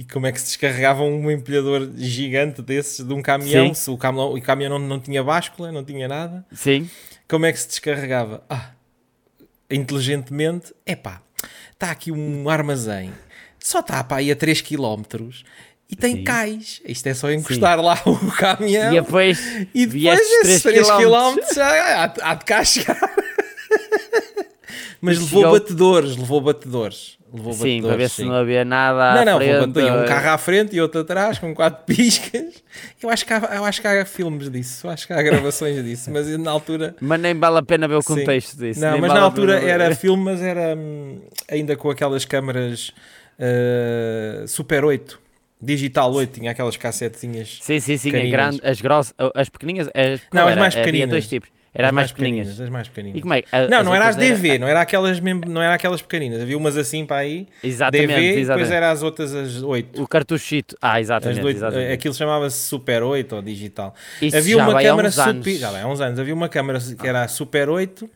e 0.00 0.04
como 0.04 0.26
é 0.26 0.32
que 0.32 0.40
se 0.40 0.46
descarregava 0.46 1.02
um 1.02 1.30
empilhador 1.30 1.90
gigante 1.94 2.62
desses 2.62 3.06
de 3.06 3.12
um 3.12 3.20
caminhão, 3.20 3.68
Sim. 3.68 3.74
se 3.74 3.90
o 3.90 3.98
caminhão, 3.98 4.32
o 4.32 4.40
caminhão 4.40 4.78
não, 4.78 4.88
não 4.88 4.98
tinha 4.98 5.22
báscula, 5.22 5.70
não 5.70 5.84
tinha 5.84 6.08
nada. 6.08 6.42
Sim. 6.52 6.88
Como 7.28 7.44
é 7.44 7.52
que 7.52 7.60
se 7.60 7.68
descarregava? 7.68 8.42
Ah, 8.48 8.70
inteligentemente, 9.70 10.74
epá, 10.86 11.20
está 11.72 11.90
aqui 11.90 12.10
um 12.10 12.48
armazém, 12.48 13.12
só 13.58 13.80
está 13.80 14.02
para 14.02 14.16
aí 14.16 14.32
a 14.32 14.36
3 14.36 14.62
km 14.62 15.02
e 15.86 15.94
tem 15.94 16.16
Sim. 16.16 16.24
cais. 16.24 16.80
Isto 16.86 17.06
é 17.06 17.12
só 17.12 17.30
encostar 17.30 17.78
Sim. 17.78 17.84
lá 17.84 18.00
o 18.06 18.32
caminhão. 18.32 18.94
E 18.94 19.00
depois, 19.02 19.38
e 19.74 19.84
depois 19.84 20.18
esses 20.18 20.62
3 20.62 20.90
km 20.92 21.54
já 21.54 22.04
há, 22.04 22.14
há 22.22 22.34
de 22.36 22.44
cá 22.46 22.64
chegar. 22.64 22.98
Mas 25.00 25.18
levou 25.18 25.42
chegou... 25.42 25.58
batedores, 25.58 26.16
levou 26.16 26.40
batedores. 26.40 27.18
Levou 27.32 27.52
sim, 27.52 27.80
para 27.80 27.96
ver 27.96 28.10
sim. 28.10 28.22
se 28.22 28.28
não 28.28 28.34
havia 28.34 28.64
nada 28.64 29.14
não, 29.14 29.22
à 29.22 29.24
não, 29.24 29.38
frente. 29.38 29.78
Não, 29.78 29.96
não, 29.96 30.02
um 30.02 30.06
carro 30.06 30.28
à 30.30 30.38
frente 30.38 30.74
e 30.74 30.80
outro 30.80 31.02
atrás 31.02 31.38
com 31.38 31.54
quatro 31.54 31.84
piscas. 31.86 32.62
Eu 33.00 33.08
acho, 33.08 33.24
que 33.24 33.32
há, 33.32 33.38
eu 33.54 33.64
acho 33.64 33.80
que 33.80 33.86
há 33.86 34.04
filmes 34.04 34.50
disso, 34.50 34.88
acho 34.88 35.06
que 35.06 35.12
há 35.12 35.22
gravações 35.22 35.82
disso, 35.84 36.10
mas 36.10 36.26
na 36.36 36.50
altura... 36.50 36.96
Mas 37.00 37.20
nem 37.20 37.38
vale 37.38 37.58
a 37.58 37.62
pena 37.62 37.86
ver 37.86 37.94
o 37.94 38.02
contexto 38.02 38.56
sim. 38.56 38.66
disso. 38.66 38.80
Não, 38.80 38.98
mas 38.98 39.08
vale 39.08 39.14
na 39.14 39.20
altura 39.20 39.60
era 39.60 39.94
filme, 39.94 40.24
mas 40.24 40.42
era 40.42 40.76
hum, 40.76 41.20
ainda 41.48 41.76
com 41.76 41.88
aquelas 41.88 42.24
câmaras 42.24 42.92
uh, 43.38 44.46
Super 44.48 44.84
8. 44.84 45.20
Digital 45.62 46.12
8 46.12 46.32
tinha 46.32 46.50
aquelas 46.50 46.76
cassetezinhas. 46.76 47.58
Sim, 47.60 47.78
sim, 47.80 47.96
sim. 47.96 48.10
Grande, 48.30 48.60
as 48.64 48.80
grossas, 48.80 49.14
as 49.34 49.48
pequeninas. 49.48 49.88
As, 49.88 50.20
não, 50.32 50.48
as 50.48 50.56
mais 50.56 50.74
pequeninas. 50.74 51.02
Havia 51.02 51.06
dois 51.06 51.28
tipos. 51.28 51.50
Era 51.72 51.88
as 51.88 51.94
mais, 51.94 52.12
pequeninas. 52.12 52.60
As 52.60 52.68
mais 52.68 52.88
pequeninas. 52.88 53.18
E 53.18 53.22
como 53.22 53.34
é? 53.34 53.44
A, 53.52 53.68
não, 53.68 53.84
não 53.84 53.94
era 53.94 54.08
as 54.08 54.16
DV, 54.16 54.48
era... 54.48 54.58
não 54.58 54.66
era 54.66 54.80
aquelas 54.80 55.20
mesmo, 55.20 55.42
não 55.46 55.62
era 55.62 55.74
aquelas 55.74 56.02
pequeninas. 56.02 56.42
Havia 56.42 56.56
umas 56.56 56.76
assim 56.76 57.06
para 57.06 57.18
aí. 57.18 57.46
Exatamente, 57.62 58.08
DV, 58.08 58.40
exatamente. 58.40 58.46
depois 58.46 58.70
era 58.70 58.90
as 58.90 59.02
outras 59.02 59.34
as 59.34 59.62
8. 59.62 60.02
O 60.02 60.08
cartuchito. 60.08 60.76
Ah, 60.82 61.00
exatamente. 61.00 61.44
8, 61.44 61.56
exatamente. 61.56 61.92
Aquilo 61.92 62.14
chamava-se 62.14 62.68
Super 62.68 63.04
8 63.04 63.36
ou 63.36 63.42
digital. 63.42 63.94
Isso 64.20 64.36
havia 64.36 64.58
uma 64.58 64.82
câmera 64.82 65.10
super, 65.12 65.54
já 65.54 65.82
há 65.82 65.86
uns 65.86 66.00
anos. 66.00 66.18
Havia 66.18 66.34
uma 66.34 66.48
câmera 66.48 66.78
que 66.80 67.06
era 67.06 67.22
a 67.22 67.28
Super 67.28 67.68
8 67.68 68.10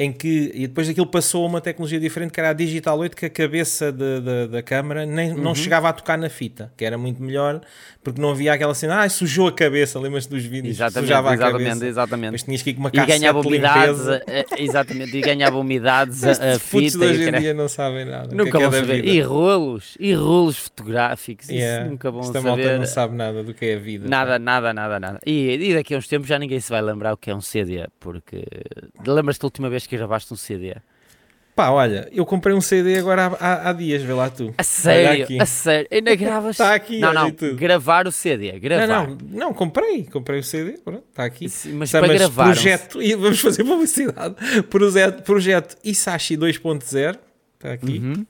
em 0.00 0.12
que, 0.12 0.52
e 0.54 0.68
depois 0.68 0.88
aquilo 0.88 1.08
passou 1.08 1.42
a 1.42 1.48
uma 1.48 1.60
tecnologia 1.60 1.98
diferente 1.98 2.30
que 2.30 2.38
era 2.38 2.50
a 2.50 2.52
Digital 2.52 2.96
8, 2.96 3.16
que 3.16 3.26
a 3.26 3.30
cabeça 3.30 3.90
de, 3.90 4.20
de, 4.20 4.46
da 4.46 4.62
câmara 4.62 5.04
nem, 5.04 5.32
uhum. 5.32 5.42
não 5.42 5.56
chegava 5.56 5.88
a 5.88 5.92
tocar 5.92 6.16
na 6.16 6.30
fita, 6.30 6.72
que 6.76 6.84
era 6.84 6.96
muito 6.96 7.20
melhor, 7.20 7.60
porque 8.00 8.20
não 8.20 8.30
havia 8.30 8.52
aquela 8.52 8.74
cena, 8.76 9.02
ah, 9.02 9.08
sujou 9.08 9.48
a 9.48 9.52
cabeça, 9.52 9.98
lembras-te 9.98 10.30
dos 10.30 10.44
vídeos? 10.44 10.76
Exatamente, 10.76 11.08
sujava 11.08 11.34
exatamente, 11.34 11.66
a 11.66 11.68
cabeça. 11.68 11.86
exatamente. 11.86 12.30
Mas 12.30 12.42
tinhas 12.44 12.62
que 12.62 12.70
ir 12.70 12.74
com 12.74 12.80
uma 12.80 12.90
e 12.94 13.06
ganhava 13.06 13.40
umidades, 13.40 14.00
exatamente, 14.56 15.16
e 15.16 15.20
ganhava 15.20 15.58
umidades 15.58 16.22
a, 16.22 16.30
a 16.30 16.58
fita. 16.60 16.98
hoje 16.98 17.28
em 17.28 17.32
dia 17.32 17.52
não 17.52 17.68
sabem 17.68 18.04
nada. 18.04 18.32
Nunca 18.32 18.56
é 18.56 18.62
vão 18.62 18.70
saber. 18.70 19.04
E 19.04 19.20
rolos, 19.20 19.96
e 19.98 20.14
rolos 20.14 20.58
fotográficos, 20.58 21.48
yeah. 21.48 21.82
isso 21.82 21.90
nunca 21.90 22.08
vão 22.08 22.20
Esta 22.20 22.34
saber. 22.34 22.48
malta 22.48 22.78
não 22.78 22.86
sabe 22.86 23.16
nada 23.16 23.42
do 23.42 23.52
que 23.52 23.66
é 23.66 23.74
a 23.74 23.78
vida. 23.80 24.08
Nada, 24.08 24.38
nada, 24.38 24.72
nada, 24.72 25.00
nada. 25.00 25.20
E, 25.26 25.54
e 25.54 25.74
daqui 25.74 25.92
a 25.92 25.98
uns 25.98 26.06
tempos 26.06 26.28
já 26.28 26.38
ninguém 26.38 26.60
se 26.60 26.70
vai 26.70 26.80
lembrar 26.80 27.14
o 27.14 27.16
que 27.16 27.32
é 27.32 27.34
um 27.34 27.40
CD, 27.40 27.84
porque 27.98 28.44
lembras-te 29.04 29.40
da 29.40 29.46
última 29.46 29.68
vez 29.68 29.87
que 29.88 29.96
gravaste 29.96 30.32
um 30.32 30.36
CD? 30.36 30.76
Pá, 31.58 31.70
olha, 31.70 32.08
eu 32.12 32.24
comprei 32.24 32.54
um 32.54 32.60
CD 32.60 32.98
agora 32.98 33.36
há, 33.40 33.70
há, 33.70 33.72
dias, 33.72 34.00
vê 34.00 34.12
lá 34.12 34.30
tu. 34.30 34.54
A 34.56 34.62
sério, 34.62 35.42
a 35.42 35.44
sério. 35.44 35.88
Ainda 35.90 36.14
gravas? 36.14 36.52
Está 36.52 36.72
aqui, 36.72 37.00
Não, 37.00 37.12
não, 37.12 37.30
gravar 37.56 38.06
o 38.06 38.12
CD, 38.12 38.52
gravar. 38.60 38.86
Não, 38.86 39.16
não, 39.16 39.18
não, 39.28 39.54
comprei, 39.54 40.04
comprei 40.04 40.38
o 40.38 40.44
CD, 40.44 40.78
pronto, 40.78 41.02
está 41.10 41.24
aqui. 41.24 41.48
Sim, 41.48 41.72
Mas 41.72 41.90
Chama-se 41.90 42.12
para 42.12 42.18
gravar. 42.18 42.44
Projeto, 42.44 43.02
e 43.02 43.12
vamos 43.16 43.40
fazer 43.40 43.64
publicidade. 43.64 44.36
Projeto, 44.70 45.22
projeto 45.24 45.76
Isashi 45.82 46.36
2.0, 46.36 47.18
está 47.56 47.72
aqui. 47.72 47.98
Uhum. 47.98 48.24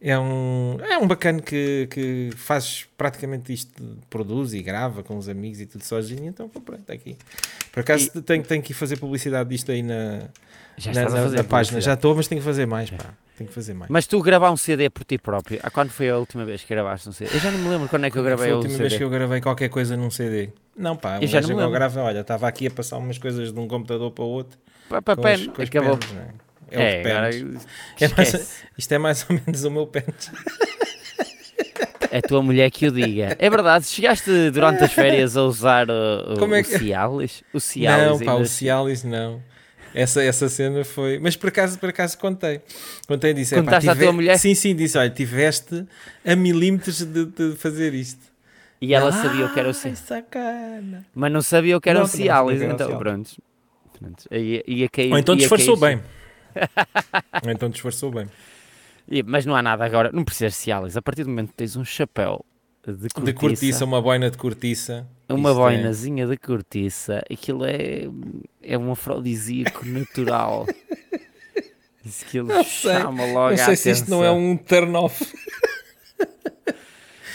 É 0.00 0.18
um, 0.18 0.78
é 0.80 0.96
um 0.96 1.06
bacana 1.06 1.42
que, 1.42 1.86
que 1.90 2.30
faz 2.36 2.86
praticamente 2.96 3.52
isto, 3.52 3.82
produz 4.08 4.54
e 4.54 4.62
grava 4.62 5.02
com 5.02 5.18
os 5.18 5.28
amigos 5.28 5.60
e 5.60 5.66
tudo 5.66 5.84
sozinho, 5.84 6.26
então 6.26 6.48
comprei, 6.48 6.80
está 6.80 6.94
aqui. 6.94 7.18
Por 7.70 7.80
acaso 7.80 8.22
tenho, 8.22 8.42
tenho 8.42 8.62
que 8.62 8.72
ir 8.72 8.74
fazer 8.74 8.96
publicidade 8.96 9.50
disto 9.50 9.70
aí 9.70 9.82
na, 9.82 10.22
Já 10.76 10.92
na, 10.92 11.00
a 11.00 11.04
na- 11.04 11.10
fazer 11.10 11.36
na 11.36 11.44
página. 11.44 11.80
Já 11.80 11.94
estou, 11.94 12.14
mas 12.14 12.26
tenho 12.28 12.40
que 12.40 12.44
fazer 12.46 12.66
mais, 12.66 12.90
pá. 12.90 13.04
Tenho 13.36 13.48
que 13.48 13.54
fazer 13.54 13.74
mais. 13.74 13.90
Mas 13.90 14.06
tu 14.06 14.20
gravar 14.20 14.50
um 14.50 14.56
CD 14.56 14.88
por 14.90 15.04
ti 15.04 15.16
próprio, 15.18 15.58
há 15.62 15.70
quando 15.70 15.90
foi 15.90 16.08
a 16.10 16.16
última 16.18 16.44
vez 16.44 16.62
que 16.62 16.68
gravaste 16.74 17.08
um 17.08 17.12
CD? 17.12 17.34
Eu 17.34 17.40
já 17.40 17.50
não 17.50 17.58
me 17.58 17.68
lembro 17.68 17.88
quando 17.88 18.04
é 18.06 18.10
que 18.10 18.18
eu 18.18 18.22
gravei 18.22 18.46
Foi 18.46 18.52
a 18.52 18.56
última 18.56 18.72
CD. 18.72 18.82
vez 18.88 18.96
que 18.98 19.04
eu 19.04 19.10
gravei 19.10 19.40
qualquer 19.40 19.68
coisa 19.68 19.96
num 19.96 20.10
CD. 20.10 20.50
Não, 20.76 20.96
pá, 20.96 21.18
Eu 21.20 21.26
já 21.26 21.40
não 21.40 21.48
me 21.48 21.54
lembro. 21.56 21.70
grava, 21.72 22.00
olha, 22.02 22.20
estava 22.20 22.46
aqui 22.48 22.66
a 22.66 22.70
passar 22.70 22.98
umas 22.98 23.18
coisas 23.18 23.52
de 23.52 23.58
um 23.58 23.66
computador 23.68 24.10
para 24.10 24.24
o 24.24 24.28
outro. 24.28 24.58
Pá, 24.88 25.00
pá, 25.02 25.16
com 25.16 25.62
acabou. 25.62 25.98
não 26.14 26.20
é? 26.22 26.28
É, 26.70 27.02
É, 27.02 27.10
agora, 27.10 27.30
penas. 27.30 27.66
É 28.00 28.08
mais-. 28.08 28.62
Isto 28.78 28.92
é 28.94 28.98
mais 28.98 29.26
ou 29.28 29.36
menos 29.44 29.64
o 29.64 29.70
meu 29.70 29.86
pênis. 29.86 30.30
É 32.10 32.18
a 32.18 32.22
tua 32.22 32.42
mulher 32.42 32.70
que 32.70 32.86
o 32.86 32.92
diga. 32.92 33.34
É 33.38 33.48
verdade, 33.48 33.86
chegaste 33.86 34.50
durante 34.50 34.84
as 34.84 34.92
férias 34.92 35.34
a 35.36 35.42
usar 35.44 35.88
o, 35.90 36.34
o, 36.34 36.38
Como 36.38 36.54
é 36.54 36.60
o 36.60 36.64
que- 36.64 36.78
Cialis? 36.78 37.42
O 37.54 37.60
Cialis 37.60 38.20
Não, 38.20 38.26
pá, 38.26 38.34
o 38.34 38.44
Cialis 38.46 39.02
não. 39.04 39.42
Essa, 39.94 40.22
essa 40.22 40.48
cena 40.48 40.84
foi. 40.84 41.18
Mas 41.18 41.36
por 41.36 41.48
acaso, 41.48 41.78
por 41.78 41.88
acaso 41.90 42.16
contei. 42.18 42.60
Contei 43.06 43.34
disse. 43.34 43.54
"Epá, 43.54 43.64
Contaste 43.64 43.88
à 43.90 43.92
tive- 43.92 44.04
tua 44.04 44.12
mulher? 44.12 44.38
Sim, 44.38 44.54
sim, 44.54 44.74
disse: 44.74 44.96
olha, 44.96 45.10
tiveste 45.10 45.84
a 46.24 46.34
milímetros 46.36 47.02
de, 47.04 47.26
de 47.26 47.56
fazer 47.56 47.92
isto. 47.94 48.20
E 48.80 48.94
ela 48.94 49.12
sabia 49.12 49.46
o 49.46 49.52
que 49.52 49.60
era 49.60 49.68
o 49.68 49.74
Cialis. 49.74 50.00
sacana. 50.00 51.06
Mas 51.14 51.30
não 51.32 51.40
sabia 51.42 51.76
o 51.76 51.80
que 51.80 51.88
era 51.88 51.98
Não, 52.00 52.06
o 52.06 52.08
Cialis, 52.08 52.60
então 52.62 52.76
Cialis. 52.78 52.96
pronto. 52.98 53.30
Pronto, 53.98 54.24
Ia, 54.34 54.64
ia 54.66 54.88
cair, 54.88 55.12
Ou 55.12 55.18
então 55.18 55.36
disfarçou 55.36 55.76
bem. 55.76 56.00
Ou 57.44 57.50
então 57.50 57.68
disfarçou 57.70 58.10
bem. 58.10 58.26
Mas 59.26 59.44
não 59.46 59.54
há 59.54 59.62
nada 59.62 59.84
agora, 59.84 60.10
não 60.12 60.24
precisas 60.24 60.52
de 60.54 60.58
Cialis. 60.58 60.96
A 60.96 61.02
partir 61.02 61.22
do 61.24 61.28
momento 61.30 61.48
que 61.48 61.54
tens 61.54 61.76
um 61.76 61.84
chapéu 61.84 62.44
de 62.86 63.08
cortiça, 63.08 63.22
De 63.24 63.32
cortiça, 63.32 63.84
uma 63.84 64.02
boina 64.02 64.30
de 64.30 64.36
cortiça. 64.36 65.06
uma 65.28 65.50
Isto 65.50 65.60
é- 65.60 65.62
boinazinha 65.62 66.26
de 66.26 66.36
cortiça, 66.36 67.22
aquilo 67.30 67.64
é, 67.64 68.08
é 68.62 68.76
um 68.76 68.90
afrodisíaco 68.92 69.86
natural. 69.86 70.66
Isso 72.04 72.26
que 72.26 72.38
ele 72.38 72.48
Não 72.48 72.64
sei, 72.64 72.94
chama 72.94 73.24
logo 73.26 73.50
Não 73.50 73.56
sei 73.64 73.76
se 73.76 73.90
isto 73.92 74.10
não 74.10 74.24
é 74.24 74.28
atenção. 74.28 74.50
um 74.50 74.56
turn 74.56 74.96
off 74.96 75.24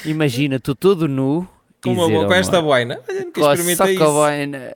Imagina, 0.06 0.60
tu 0.60 0.76
todo 0.76 1.08
nu 1.08 1.48
com, 1.82 1.94
uma, 1.94 2.08
dizer 2.08 2.26
com 2.28 2.34
esta 2.34 2.62
boina. 2.62 3.00
Olha, 3.08 3.20
nunca 3.26 3.42
"Có- 3.42 3.54
experimentei 3.54 3.98
Só 3.98 4.04
com 4.04 4.04
a 4.04 4.06
isso. 4.08 4.14
boina. 4.14 4.74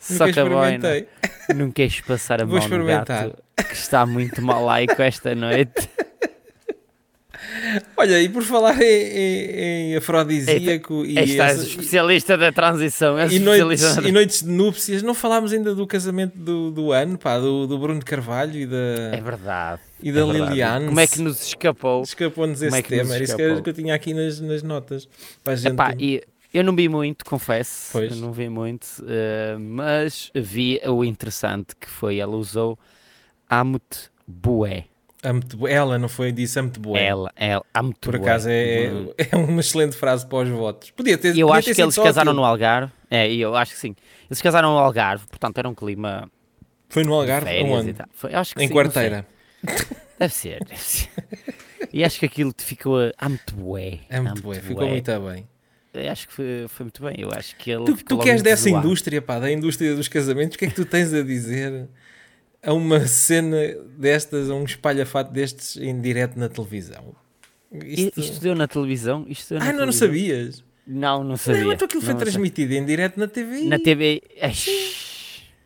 Só 0.00 0.32
com 0.32 0.40
a 0.40 0.44
boina. 0.48 1.06
Não 1.54 1.70
queres 1.70 2.00
passar 2.00 2.42
a 2.42 2.44
Vou 2.44 2.58
mão 2.58 2.68
no 2.78 2.84
gato 2.84 3.36
que 3.56 3.74
está 3.74 4.04
muito 4.06 4.42
malaico 4.42 5.00
esta 5.00 5.34
noite. 5.34 5.88
Olha, 7.96 8.20
e 8.22 8.28
por 8.28 8.42
falar 8.42 8.80
em, 8.80 8.84
em, 8.84 9.92
em 9.92 9.96
afrodisíaco 9.96 11.04
e, 11.04 11.18
Esta 11.18 11.32
é 11.42 11.46
essa- 11.50 11.62
especialista 11.64 12.36
da 12.36 12.52
transição. 12.52 13.18
E, 13.30 13.38
noites, 13.38 13.96
da- 13.96 14.08
e 14.08 14.12
noites 14.12 14.42
de 14.42 14.48
núpcias, 14.48 15.02
não 15.02 15.14
falámos 15.14 15.52
ainda 15.52 15.74
do 15.74 15.86
casamento 15.86 16.36
do, 16.36 16.70
do 16.70 16.92
ano, 16.92 17.18
pá, 17.18 17.38
do, 17.38 17.66
do 17.66 17.78
Bruno 17.78 18.04
Carvalho 18.04 18.56
e 18.58 18.66
da, 18.66 18.76
É 19.16 19.20
verdade. 19.20 19.80
e 20.02 20.12
da 20.12 20.20
é. 20.20 20.24
Liliane. 20.24 20.86
Como 20.86 21.00
é 21.00 21.06
que 21.06 21.20
nos 21.20 21.46
escapou? 21.46 22.02
Escapou-nos 22.02 22.58
como 22.58 22.68
esse 22.68 22.78
é 22.78 22.82
tema, 22.82 23.14
era 23.14 23.24
isso 23.24 23.36
que, 23.36 23.70
eu 23.70 23.74
tinha 23.74 23.94
aqui 23.94 24.12
nas, 24.14 24.40
nas 24.40 24.62
notas. 24.62 25.08
Para 25.42 25.52
a 25.54 25.56
gente... 25.56 25.72
Epá, 25.72 25.94
e 25.98 26.22
eu 26.52 26.64
não 26.64 26.74
vi 26.74 26.88
muito, 26.88 27.24
confesso. 27.24 27.88
Pois. 27.92 28.18
Não 28.18 28.32
vi 28.32 28.48
muito, 28.48 28.86
eh, 29.06 29.56
mas 29.58 30.30
vi 30.34 30.80
o 30.86 31.04
interessante 31.04 31.74
que 31.78 31.88
foi, 31.88 32.18
ela 32.18 32.36
usou 32.36 32.78
Amut 33.48 34.10
Bué. 34.26 34.84
Amo-te 35.28 35.56
bu- 35.56 35.66
ela 35.66 35.98
não 35.98 36.08
foi, 36.08 36.30
disse 36.30 36.58
amo-te 36.58 36.78
bué. 36.78 37.04
Ela, 37.04 37.32
ela, 37.34 37.64
Amut 37.74 37.98
Por 38.00 38.16
Bué. 38.16 38.28
acaso 38.28 38.48
é, 38.48 38.90
Hum. 38.92 39.12
é 39.18 39.36
uma 39.36 39.60
excelente 39.60 39.96
frase 39.96 40.24
para 40.26 40.38
os 40.38 40.48
votos. 40.48 40.90
Podia 40.92 41.18
ter 41.18 41.36
eu 41.36 41.48
podia 41.48 41.58
acho 41.58 41.68
ter 41.68 41.74
que 41.74 41.82
eles 41.82 41.96
casaram 41.96 42.32
no 42.32 42.44
Algarve. 42.44 42.92
É, 43.10 43.32
eu 43.32 43.56
acho 43.56 43.72
que 43.72 43.78
sim. 43.80 43.96
Eles 44.30 44.40
casaram 44.40 44.70
no 44.72 44.78
Algarve, 44.78 45.26
portanto 45.26 45.58
era 45.58 45.68
um 45.68 45.74
clima 45.74 46.30
Foi 46.88 47.02
no 47.02 47.12
Algarve, 47.14 47.48
e 47.50 47.92
tal. 47.92 48.06
Foi, 48.12 48.34
acho 48.34 48.54
que 48.54 48.62
Em 48.62 48.68
sim, 48.68 48.74
quarteira. 48.74 49.26
Deve 50.18 50.32
ser, 50.32 50.64
deve 50.64 50.80
ser. 50.80 51.08
E 51.92 52.04
acho 52.04 52.18
que 52.20 52.26
aquilo 52.26 52.52
te 52.52 52.62
ficou 52.64 52.98
a 53.00 53.12
Amut 53.18 53.52
Bué. 53.54 54.00
Amo-te 54.10 54.16
Amut 54.30 54.40
bué, 54.42 54.60
ficou 54.60 54.88
muito 54.88 55.10
bem. 55.20 55.48
Acho 56.10 56.28
que 56.28 56.34
foi, 56.34 56.66
foi 56.68 56.84
muito 56.84 57.02
bem. 57.02 57.14
Eu 57.18 57.30
acho 57.32 57.56
que 57.56 57.70
ele. 57.70 57.84
Tu, 57.86 58.04
tu 58.04 58.18
que 58.18 58.28
és 58.30 58.42
dessa 58.42 58.68
zoado. 58.68 58.86
indústria, 58.86 59.22
pá, 59.22 59.38
da 59.38 59.50
indústria 59.50 59.94
dos 59.96 60.08
casamentos, 60.08 60.54
o 60.54 60.58
que 60.58 60.66
é 60.66 60.68
que 60.68 60.74
tu 60.74 60.84
tens 60.84 61.12
a 61.14 61.22
dizer 61.22 61.88
a 62.66 62.72
uma 62.74 63.06
cena 63.06 63.56
destas, 63.96 64.50
a 64.50 64.54
um 64.54 64.64
espalhafato 64.64 65.32
destes 65.32 65.76
em 65.76 65.98
direto 66.00 66.38
na 66.38 66.48
televisão? 66.48 67.14
I- 67.72 68.12
Isto 68.16 68.40
deu 68.40 68.54
na 68.54 68.66
televisão? 68.68 69.24
Isto 69.28 69.50
deu 69.54 69.58
na 69.58 69.64
Ah, 69.64 69.72
não, 69.72 69.86
não 69.86 69.92
televisão? 69.92 70.08
sabias? 70.08 70.64
Não, 70.86 71.24
não 71.24 71.36
sabia. 71.36 71.64
Não, 71.64 71.72
então 71.72 71.86
aquilo 71.86 72.02
foi 72.02 72.12
Não 72.14 72.20
transmitido 72.20 72.72
em 72.74 72.84
direto 72.84 73.18
na 73.18 73.26
TV. 73.26 73.64
Na 73.64 73.78
TV. 73.78 74.22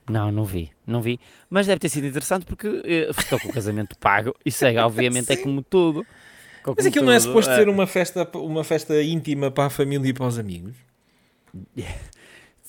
Não, 0.09 0.33
não 0.33 0.45
vi, 0.45 0.71
não 0.87 1.01
vi. 1.01 1.21
Mas 1.49 1.67
deve 1.67 1.79
ter 1.79 1.89
sido 1.89 2.07
interessante 2.07 2.45
porque 2.47 2.67
eh, 2.85 3.11
estou 3.17 3.39
com 3.39 3.49
o 3.49 3.53
casamento 3.53 3.97
pago 4.01 4.35
e 4.45 4.51
segue, 4.51 4.79
obviamente, 4.79 5.31
é 5.33 5.37
como 5.37 5.63
tudo. 5.63 6.05
Co- 6.63 6.75
Mas 6.77 6.77
como 6.79 6.89
aquilo 6.89 7.05
não 7.07 7.13
é 7.13 7.17
tudo, 7.19 7.27
suposto 7.29 7.51
eh, 7.53 7.57
ser 7.57 7.69
uma 7.69 7.87
festa, 7.87 8.29
uma 8.39 8.65
festa 8.65 9.01
íntima 9.03 9.51
para 9.51 9.67
a 9.67 9.71
família 9.71 10.09
e 10.09 10.13
para 10.13 10.27
os 10.27 10.39
amigos? 10.39 10.75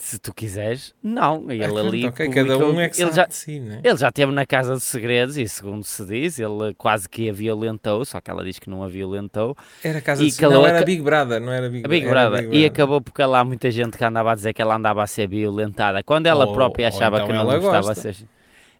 Se 0.03 0.17
tu 0.17 0.33
quiseres, 0.33 0.95
não. 1.03 1.45
Ele 1.51 1.63
Ah, 1.63 1.67
ali. 1.67 2.01
pronto, 2.01 2.13
ok, 2.13 2.29
cada 2.29 2.57
um 2.57 2.79
é 2.79 2.89
que 2.89 3.01
ele 3.01 3.11
já, 3.11 3.25
de 3.25 3.35
si, 3.35 3.59
né? 3.59 3.81
Ele 3.83 3.97
já 3.97 4.09
esteve 4.09 4.31
na 4.31 4.47
Casa 4.47 4.73
dos 4.73 4.83
Segredos 4.83 5.37
e, 5.37 5.47
segundo 5.47 5.83
se 5.83 6.03
diz, 6.05 6.39
ele 6.39 6.73
quase 6.75 7.07
que 7.07 7.29
a 7.29 7.33
violentou, 7.33 8.03
só 8.03 8.19
que 8.19 8.31
ela 8.31 8.43
diz 8.43 8.57
que 8.57 8.67
não 8.67 8.83
a 8.83 8.87
violentou. 8.87 9.55
Era 9.83 10.01
casa 10.01 10.23
E 10.23 10.31
de... 10.31 10.37
calou 10.37 10.57
Não, 10.57 10.65
a 10.65 10.69
era 10.69 10.83
Big 10.83 11.03
Brother, 11.03 11.39
não 11.39 11.53
era 11.53 11.69
Big, 11.69 11.85
A 11.85 11.87
Big 11.87 12.07
era 12.07 12.29
Brother. 12.29 12.51
E 12.51 12.65
acabou 12.65 12.99
porque 12.99 13.23
lá 13.23 13.41
há 13.41 13.45
muita 13.45 13.69
gente 13.69 13.95
que 13.95 14.03
andava 14.03 14.31
a 14.31 14.35
dizer 14.35 14.53
que 14.53 14.61
ela 14.61 14.75
andava 14.75 15.03
a 15.03 15.07
ser 15.07 15.27
violentada, 15.29 16.01
quando 16.03 16.25
ela 16.25 16.47
Ou- 16.47 16.53
própria 16.53 16.87
ou 16.87 16.95
achava 16.95 17.17
então 17.17 17.27
que 17.27 17.33
não 17.33 17.45
gostava 17.45 17.87
gosta. 17.87 18.09
a 18.09 18.13
ser. 18.13 18.25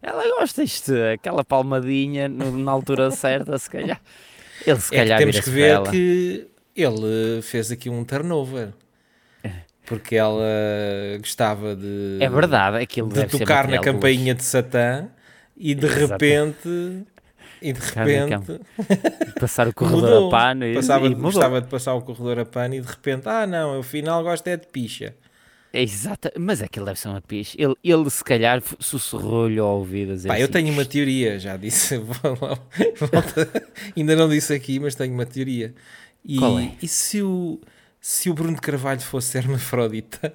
Ela 0.02 0.24
gosta 0.40 0.64
isto, 0.64 0.92
aquela 1.14 1.44
palmadinha 1.44 2.28
na 2.28 2.72
altura 2.72 3.12
certa, 3.14 3.56
se 3.58 3.70
calhar. 3.70 4.00
Ele 4.66 4.80
se 4.80 4.88
É 4.88 4.90
que 4.90 4.96
calhar 4.96 5.18
temos 5.20 5.38
que 5.40 5.50
ver 5.50 5.82
que 5.88 6.46
ele 6.74 7.40
fez 7.42 7.70
aqui 7.70 7.88
um 7.88 8.04
turnover. 8.04 8.70
Porque 9.86 10.14
ela 10.16 10.42
gostava 11.18 11.74
de, 11.74 12.18
É 12.20 12.28
verdade, 12.28 12.78
aquilo 12.78 13.08
de 13.08 13.14
deve 13.14 13.32
ser 13.32 13.38
tocar 13.38 13.66
na 13.68 13.78
campainha 13.78 14.34
de 14.34 14.44
Satã 14.44 15.08
e 15.56 15.74
de 15.74 15.86
Exato. 15.86 16.00
repente 16.12 17.04
e 17.60 17.72
de 17.72 17.80
repente 17.80 18.60
Passar 19.38 19.68
o 19.68 19.74
corredor 19.74 20.02
mudou. 20.02 20.28
a 20.28 20.30
pano 20.30 20.64
e, 20.66 20.74
Passava, 20.74 21.06
e 21.06 21.14
gostava 21.14 21.60
de 21.60 21.68
passar 21.68 21.94
o 21.94 22.02
corredor 22.02 22.40
a 22.40 22.44
pano 22.44 22.74
e 22.74 22.80
de 22.80 22.86
repente, 22.88 23.28
ah 23.28 23.46
não, 23.46 23.78
afinal 23.80 24.22
gosto 24.22 24.46
é 24.48 24.56
de 24.56 24.66
picha. 24.66 25.14
É 25.72 25.82
Exato, 25.82 26.30
mas 26.38 26.60
aquilo 26.60 26.84
deve 26.84 26.98
ser 27.00 27.08
uma 27.08 27.20
piche. 27.22 27.56
Ele, 27.58 27.74
ele 27.82 28.10
se 28.10 28.22
calhar 28.22 28.62
sussurrou-lhe 28.78 29.58
ao 29.58 29.78
ouvido 29.78 30.20
Pá, 30.26 30.38
eu 30.38 30.44
assim, 30.44 30.52
tenho 30.52 30.72
uma 30.72 30.84
teoria, 30.84 31.38
já 31.38 31.56
disse, 31.56 31.98
ainda 33.96 34.16
não 34.16 34.28
disse 34.28 34.52
aqui, 34.52 34.78
mas 34.78 34.94
tenho 34.94 35.14
uma 35.14 35.24
teoria. 35.24 35.74
E, 36.24 36.36
Qual 36.38 36.58
é? 36.58 36.72
e 36.80 36.86
se 36.86 37.22
o, 37.22 37.58
se 38.02 38.28
o 38.28 38.34
Bruno 38.34 38.56
de 38.56 38.60
Carvalho 38.60 39.00
fosse 39.00 39.38
hermafrodita? 39.38 40.32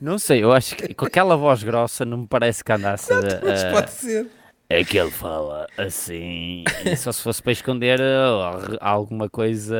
Não 0.00 0.18
sei, 0.18 0.42
eu 0.44 0.52
acho 0.52 0.76
que 0.76 0.94
com 0.94 1.04
aquela 1.04 1.36
voz 1.36 1.64
grossa 1.64 2.04
não 2.04 2.18
me 2.18 2.26
parece 2.28 2.62
que 2.62 2.70
andasse 2.70 3.12
Mas 3.42 3.64
a- 3.64 3.70
pode 3.72 3.90
ser. 3.90 4.26
É 4.70 4.82
que 4.84 4.96
ele 4.96 5.10
fala 5.10 5.66
assim, 5.76 6.64
só 6.96 7.12
se 7.12 7.20
fosse 7.20 7.42
para 7.42 7.52
esconder 7.52 8.00
uh, 8.00 8.78
alguma 8.80 9.28
coisa. 9.28 9.76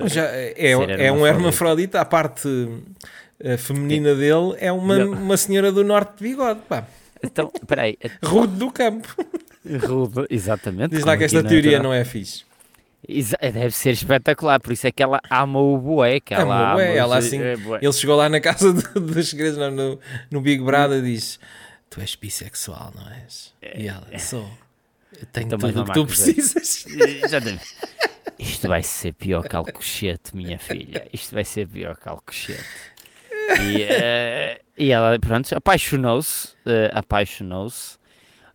Mas 0.00 0.12
já 0.12 0.24
é, 0.24 0.54
Ser 0.56 1.00
é 1.00 1.12
um 1.12 1.26
hermafrodita. 1.26 2.00
a 2.00 2.04
parte 2.06 2.48
eh, 3.38 3.56
feminina 3.58 4.14
dele 4.14 4.54
é 4.58 4.72
uma, 4.72 4.98
Não. 4.98 5.12
uma 5.12 5.36
senhora 5.36 5.70
do 5.70 5.84
norte 5.84 6.16
de 6.18 6.30
bigode, 6.30 6.60
pá. 6.68 6.86
Então, 7.22 7.50
peraí, 7.66 7.98
Rude 8.24 8.54
do 8.56 8.70
campo. 8.70 9.14
Rude, 9.86 10.26
exatamente. 10.30 10.94
Diz 10.94 11.04
lá 11.04 11.16
que 11.16 11.24
esta 11.24 11.42
teoria 11.44 11.78
não 11.82 11.92
é 11.92 12.04
fixe. 12.04 12.44
Exa- 13.06 13.38
Deve 13.40 13.70
ser 13.70 13.90
espetacular, 13.90 14.60
por 14.60 14.72
isso 14.72 14.86
é 14.86 14.90
que 14.90 15.02
ela 15.02 15.20
ama 15.30 15.58
o 15.60 15.78
bué. 15.78 16.20
Que 16.20 16.34
ela 16.34 16.42
Ama 16.42 16.72
o 16.72 16.74
bué, 16.76 16.84
ama 16.88 16.98
ela 16.98 17.18
os- 17.18 17.24
assim- 17.26 17.40
é, 17.40 17.56
bué. 17.56 17.78
Ele 17.82 17.92
chegou 17.92 18.16
lá 18.16 18.28
na 18.28 18.40
casa 18.40 18.72
do- 18.72 19.00
dos 19.00 19.28
segredos, 19.28 19.56
não, 19.58 19.70
no, 19.70 20.00
no 20.30 20.40
Big 20.40 20.62
Brother, 20.62 20.98
e 20.98 21.02
diz: 21.14 21.38
Tu 21.90 22.00
és 22.00 22.14
bissexual, 22.16 22.92
não 22.94 23.08
és? 23.12 23.54
E 23.62 23.86
ela: 23.88 24.06
Sou. 24.18 24.48
Eu 25.20 25.26
tenho 25.32 25.48
tudo 25.48 25.80
o 25.80 25.84
que 25.84 25.92
tu 25.92 26.06
precisas. 26.06 26.86
Exatamente. 27.24 27.64
Isto 28.38 28.68
vai 28.68 28.82
ser 28.84 29.12
pior 29.14 29.42
que 29.48 29.56
Alcochete, 29.56 30.36
minha 30.36 30.58
filha. 30.58 31.08
Isto 31.12 31.34
vai 31.34 31.44
ser 31.44 31.66
pior 31.66 31.96
que 31.96 32.08
Alcochete. 32.08 32.62
E, 33.62 33.82
eh, 33.82 34.60
e 34.76 34.92
ela, 34.92 35.18
pronto, 35.18 35.52
apaixonou-se. 35.56 36.50
eh, 36.66 36.90
apaixonou-se. 36.94 37.97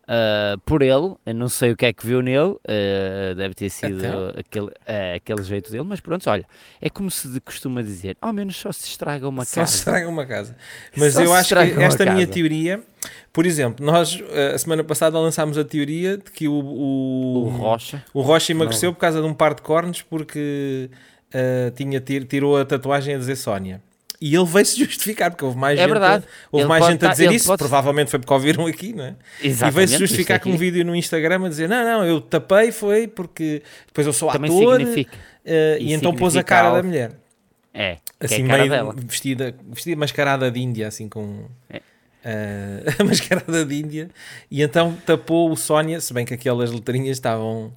Uh, 0.03 0.57
por 0.65 0.81
ele. 0.81 1.15
Eu 1.25 1.33
não 1.33 1.49
sei 1.49 1.71
o 1.71 1.77
que 1.77 1.85
é 1.85 1.93
que 1.93 2.05
viu 2.05 2.21
nele, 2.21 2.51
uh, 2.51 3.35
deve 3.35 3.53
ter 3.53 3.69
sido 3.69 3.99
Então? 4.05 4.29
aquele, 4.37 4.65
uh, 4.67 5.15
aquele 5.15 5.43
jeito 5.43 5.71
dele, 5.71 5.83
mas 5.83 5.99
pronto, 5.99 6.29
olha, 6.29 6.45
é 6.81 6.89
como 6.89 7.09
se 7.11 7.39
costuma 7.41 7.81
dizer: 7.81 8.17
ao 8.21 8.31
menos 8.33 8.55
só 8.55 8.71
se 8.71 8.85
estraga 8.87 9.27
uma 9.27 9.45
Só 9.45 9.61
casa. 9.61 9.71
se 9.71 9.77
estraga 9.79 10.07
uma 10.09 10.25
casa. 10.25 10.55
Mas 10.95 11.13
Só 11.13 11.21
eu 11.23 11.33
acho 11.33 11.55
que 11.55 11.81
esta 11.83 12.05
minha 12.13 12.27
teoria, 12.27 12.81
por 13.31 13.45
exemplo, 13.45 13.85
nós 13.85 14.15
uh, 14.19 14.55
a 14.55 14.57
semana 14.57 14.83
passada 14.83 15.17
lançámos 15.19 15.57
a 15.57 15.63
teoria 15.63 16.17
de 16.17 16.31
que 16.31 16.47
o, 16.47 16.53
o, 16.53 17.45
O 17.45 17.49
Rocha. 17.49 18.03
o 18.13 18.21
Rocha 18.21 18.51
emagreceu 18.51 18.93
por 18.93 18.99
causa 18.99 19.21
de 19.21 19.27
um 19.27 19.33
par 19.33 19.53
de 19.53 19.61
cornos 19.61 20.01
porque 20.01 20.89
tinha, 21.75 21.99
tir- 21.99 22.25
tirou 22.25 22.55
a 22.57 22.63
tatuagem 22.63 23.15
a 23.15 23.17
dizer 23.17 23.35
Sónia. 23.35 23.81
E 24.25 24.35
ele 24.35 24.45
veio-se 24.45 24.79
justificar, 24.79 25.29
porque 25.31 25.43
houve 25.43 25.57
mais 25.57 25.77
É 25.77 25.81
gente, 25.81 25.91
verdade. 25.91 26.23
houve 26.49 26.61
Ele 26.63 26.69
mais 26.69 26.85
gente 26.85 27.03
a 27.03 27.07
tá- 27.07 27.11
dizer 27.11 27.31
isso, 27.33 27.45
pode- 27.47 27.57
provavelmente 27.59 28.09
foi 28.09 28.19
porque 28.19 28.33
ouviram 28.33 28.65
aqui, 28.65 28.93
não 28.93 29.03
é? 29.03 29.15
E 29.41 29.47
Exatamente, 29.49 29.75
veio-se 29.75 29.93
isto 29.95 29.99
justificar 30.07 30.39
com 30.39 30.49
um 30.51 30.55
vídeo 30.57 30.85
no 30.85 30.95
Instagram 30.95 31.45
a 31.45 31.49
dizer: 31.49 31.67
Não, 31.67 31.83
não, 31.83 32.05
eu 32.05 32.21
tapei, 32.21 32.71
foi 32.71 33.05
porque 33.07 33.61
depois 33.87 34.07
eu 34.07 34.13
sou 34.13 34.31
Também 34.31 34.49
ator. 34.49 34.79
uh, 34.79 34.83
e 34.87 35.07
e 35.79 35.93
então 35.93 36.15
pôs 36.15 36.37
a 36.37 36.43
cara 36.43 36.71
da 36.71 36.81
mulher. 36.83 37.11
É, 37.73 37.95
que 38.19 38.25
Assim, 38.27 38.43
é 38.43 38.45
a 38.45 38.47
cara 38.47 38.57
meio 38.59 38.69
dela. 38.71 38.95
vestida, 38.95 39.55
vestida 39.67 39.97
mascarada 39.99 40.49
de 40.51 40.59
Índia, 40.61 40.87
assim 40.87 41.09
com. 41.09 41.45
É. 41.69 41.77
uh, 41.79 43.03
mascarada 43.05 43.65
de 43.65 43.75
Índia. 43.75 44.09
E 44.49 44.61
então 44.61 44.95
tapou 45.05 45.51
o 45.51 45.55
Sónia, 45.57 45.99
se 45.99 46.13
bem 46.13 46.25
que 46.25 46.33
aquelas 46.33 46.71
letrinhas 46.71 47.17
estavam. 47.17 47.73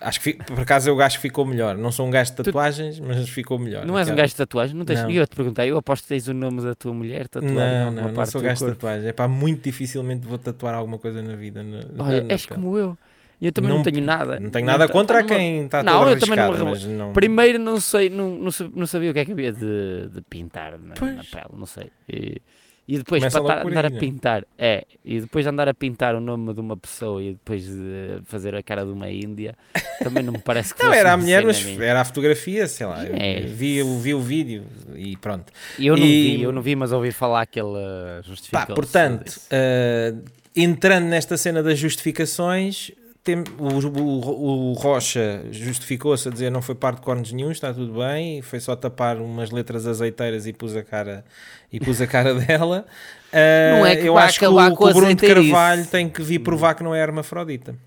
Acho 0.00 0.20
que 0.20 0.34
por 0.34 0.60
acaso 0.60 0.90
eu 0.90 1.00
acho 1.00 1.16
que 1.18 1.22
ficou 1.22 1.44
melhor. 1.46 1.76
Não 1.76 1.92
sou 1.92 2.06
um 2.06 2.10
gajo 2.10 2.30
de 2.32 2.36
tatuagens, 2.42 2.98
mas 3.00 3.28
ficou 3.28 3.58
melhor. 3.58 3.86
Não 3.86 3.98
és 3.98 4.08
um 4.08 4.14
gajo 4.14 4.30
de 4.30 4.36
tatuagem? 4.36 4.76
Não 4.76 4.84
tens... 4.84 5.02
Não. 5.02 5.10
Eu 5.10 5.26
te 5.26 5.36
perguntei, 5.36 5.70
eu 5.70 5.76
aposto 5.78 6.02
que 6.02 6.08
tens 6.08 6.26
o 6.28 6.34
nome 6.34 6.62
da 6.62 6.74
tua 6.74 6.92
mulher 6.92 7.28
tatuado 7.28 7.54
Não, 7.54 7.90
não, 7.90 8.12
não 8.12 8.26
sou 8.26 8.40
gajo 8.40 8.64
de 8.66 8.72
tatuagem. 8.72 9.08
É 9.08 9.12
pá, 9.12 9.28
muito 9.28 9.62
dificilmente 9.62 10.26
vou 10.26 10.36
tatuar 10.38 10.74
alguma 10.74 10.98
coisa 10.98 11.22
na 11.22 11.36
vida. 11.36 11.62
na- 11.62 12.04
Olha, 12.04 12.22
na 12.22 12.32
és 12.32 12.44
pele. 12.46 12.60
como 12.60 12.76
eu. 12.76 12.98
Eu 13.40 13.52
também 13.52 13.70
não, 13.70 13.78
Não- 13.78 13.84
tenho 13.84 14.00
nada. 14.00 14.40
Não 14.40 14.50
tenho 14.50 14.64
nada 14.66 14.86
tá- 14.86 14.92
contra 14.92 15.18
numa- 15.22 15.28
quem 15.28 15.64
está 15.64 15.82
Não, 15.82 16.08
eu 16.08 16.18
também 16.18 16.36
não 16.36 16.96
não... 17.06 17.12
Primeiro 17.12 17.58
não 17.58 17.78
sei, 17.80 18.08
não, 18.08 18.30
não, 18.36 18.50
sab- 18.50 18.72
não 18.74 18.86
sabia 18.86 19.10
o 19.10 19.12
que 19.12 19.20
é 19.20 19.24
que 19.24 19.32
havia 19.32 19.52
de, 19.52 20.08
de 20.08 20.22
pintar 20.22 20.72
na, 20.78 20.88
na 20.88 20.94
pele, 20.94 21.50
não 21.56 21.66
sei. 21.66 21.90
E, 22.08 22.40
e 22.86 22.98
depois 22.98 23.20
Começa 23.22 23.42
para 23.42 23.66
andar 23.66 23.86
a 23.86 23.90
né? 23.90 23.98
pintar, 23.98 24.44
é, 24.58 24.84
e 25.04 25.20
depois 25.20 25.46
andar 25.46 25.68
a 25.68 25.74
pintar 25.74 26.14
o 26.14 26.20
nome 26.20 26.52
de 26.52 26.60
uma 26.60 26.76
pessoa 26.76 27.22
e 27.22 27.32
depois 27.32 27.64
de 27.64 28.20
fazer 28.24 28.54
a 28.54 28.62
cara 28.62 28.84
de 28.84 28.90
uma 28.92 29.10
Índia, 29.10 29.56
também 30.02 30.22
não 30.22 30.34
me 30.34 30.38
parece 30.38 30.74
que 30.74 30.82
Não, 30.84 30.92
era 30.92 31.12
a 31.12 31.16
mulher, 31.16 31.42
mas 31.44 31.64
era 31.80 32.02
a 32.02 32.04
fotografia, 32.04 32.66
sei 32.66 32.86
lá. 32.86 33.02
É. 33.06 33.40
Vi, 33.40 33.82
vi 33.82 34.12
o 34.14 34.20
vídeo 34.20 34.64
e 34.94 35.16
pronto. 35.16 35.50
Eu 35.78 35.96
não 35.96 36.04
E- 36.04 36.36
vi, 36.36 36.42
eu 36.42 36.52
não 36.52 36.60
vi, 36.60 36.76
mas 36.76 36.92
ouvi 36.92 37.10
falar 37.10 37.46
que 37.46 37.58
ele 37.58 37.68
uh, 37.68 37.76
Pá, 38.16 38.22
justificou. 38.22 38.74
portanto, 38.74 39.40
eh, 39.50 40.14
entrando 40.54 41.06
nesta 41.06 41.36
cena 41.38 41.62
das 41.62 41.78
justificações, 41.78 42.90
tem, 43.24 43.42
o, 43.58 43.64
o- 43.88 44.70
o 44.70 44.72
Rocha 44.74 45.44
justificou-se 45.50 46.28
a 46.28 46.30
dizer 46.30 46.50
não 46.50 46.60
foi 46.62 46.74
parte 46.74 46.98
de 46.98 47.02
cornos 47.02 47.32
nenhum, 47.32 47.50
está 47.50 47.72
tudo 47.72 47.98
bem, 47.98 48.42
foi 48.42 48.60
só 48.60 48.76
tapar 48.76 49.16
umas 49.16 49.50
letras 49.50 49.86
azeiteiras 49.86 50.46
e 50.46 50.52
pus 50.52 50.76
a 50.76 50.82
cara, 50.82 51.24
e 51.72 51.80
pus 51.80 52.00
a 52.02 52.06
cara 52.06 52.34
dela. 52.38 52.84
Eh, 53.32 53.72
Não 53.78 53.86
é 53.86 53.96
que 53.96 54.06
eu 54.06 54.16
acho 54.18 54.38
que 54.38 54.46
o, 54.46 54.52
com 54.54 54.76
que 54.76 54.90
o 54.90 54.94
Bruno 54.94 55.14
de. 55.14 55.26
Carvalho 55.26 55.86
tem 55.86 56.08
que 56.08 56.22
vir 56.22 56.38
provar 56.40 56.74
que 56.74 56.82
não 56.84 56.94
é 56.94 57.00
hermafrodita. 57.00 57.74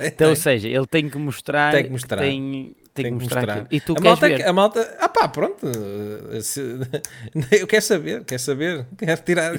Então, 0.00 0.30
ou 0.30 0.36
seja, 0.36 0.66
ele 0.66 0.86
tem 0.86 1.10
que 1.10 1.18
mostrar. 1.18 1.72
Tem 1.72 1.84
que 1.84 1.90
mostrar. 1.90 2.22
tem, 2.22 2.74
tem 2.94 3.04
que 3.04 3.10
mostrar. 3.24 3.50
aquilo. 3.50 3.66
E 3.70 3.80
tu 3.80 3.92
a 3.92 3.96
queres 3.96 4.08
malta, 4.20 4.28
ver? 4.28 4.46
a 4.46 4.52
malta, 4.54 4.96
ah 4.98 5.08
pá, 5.10 5.28
pronto. 5.28 5.66
se- 6.40 6.78
eu 7.60 7.66
quero 7.66 7.82
saber, 7.82 8.24
quero 8.24 8.40
saber, 8.40 8.86
quero 8.96 9.20
tirar, 9.20 9.52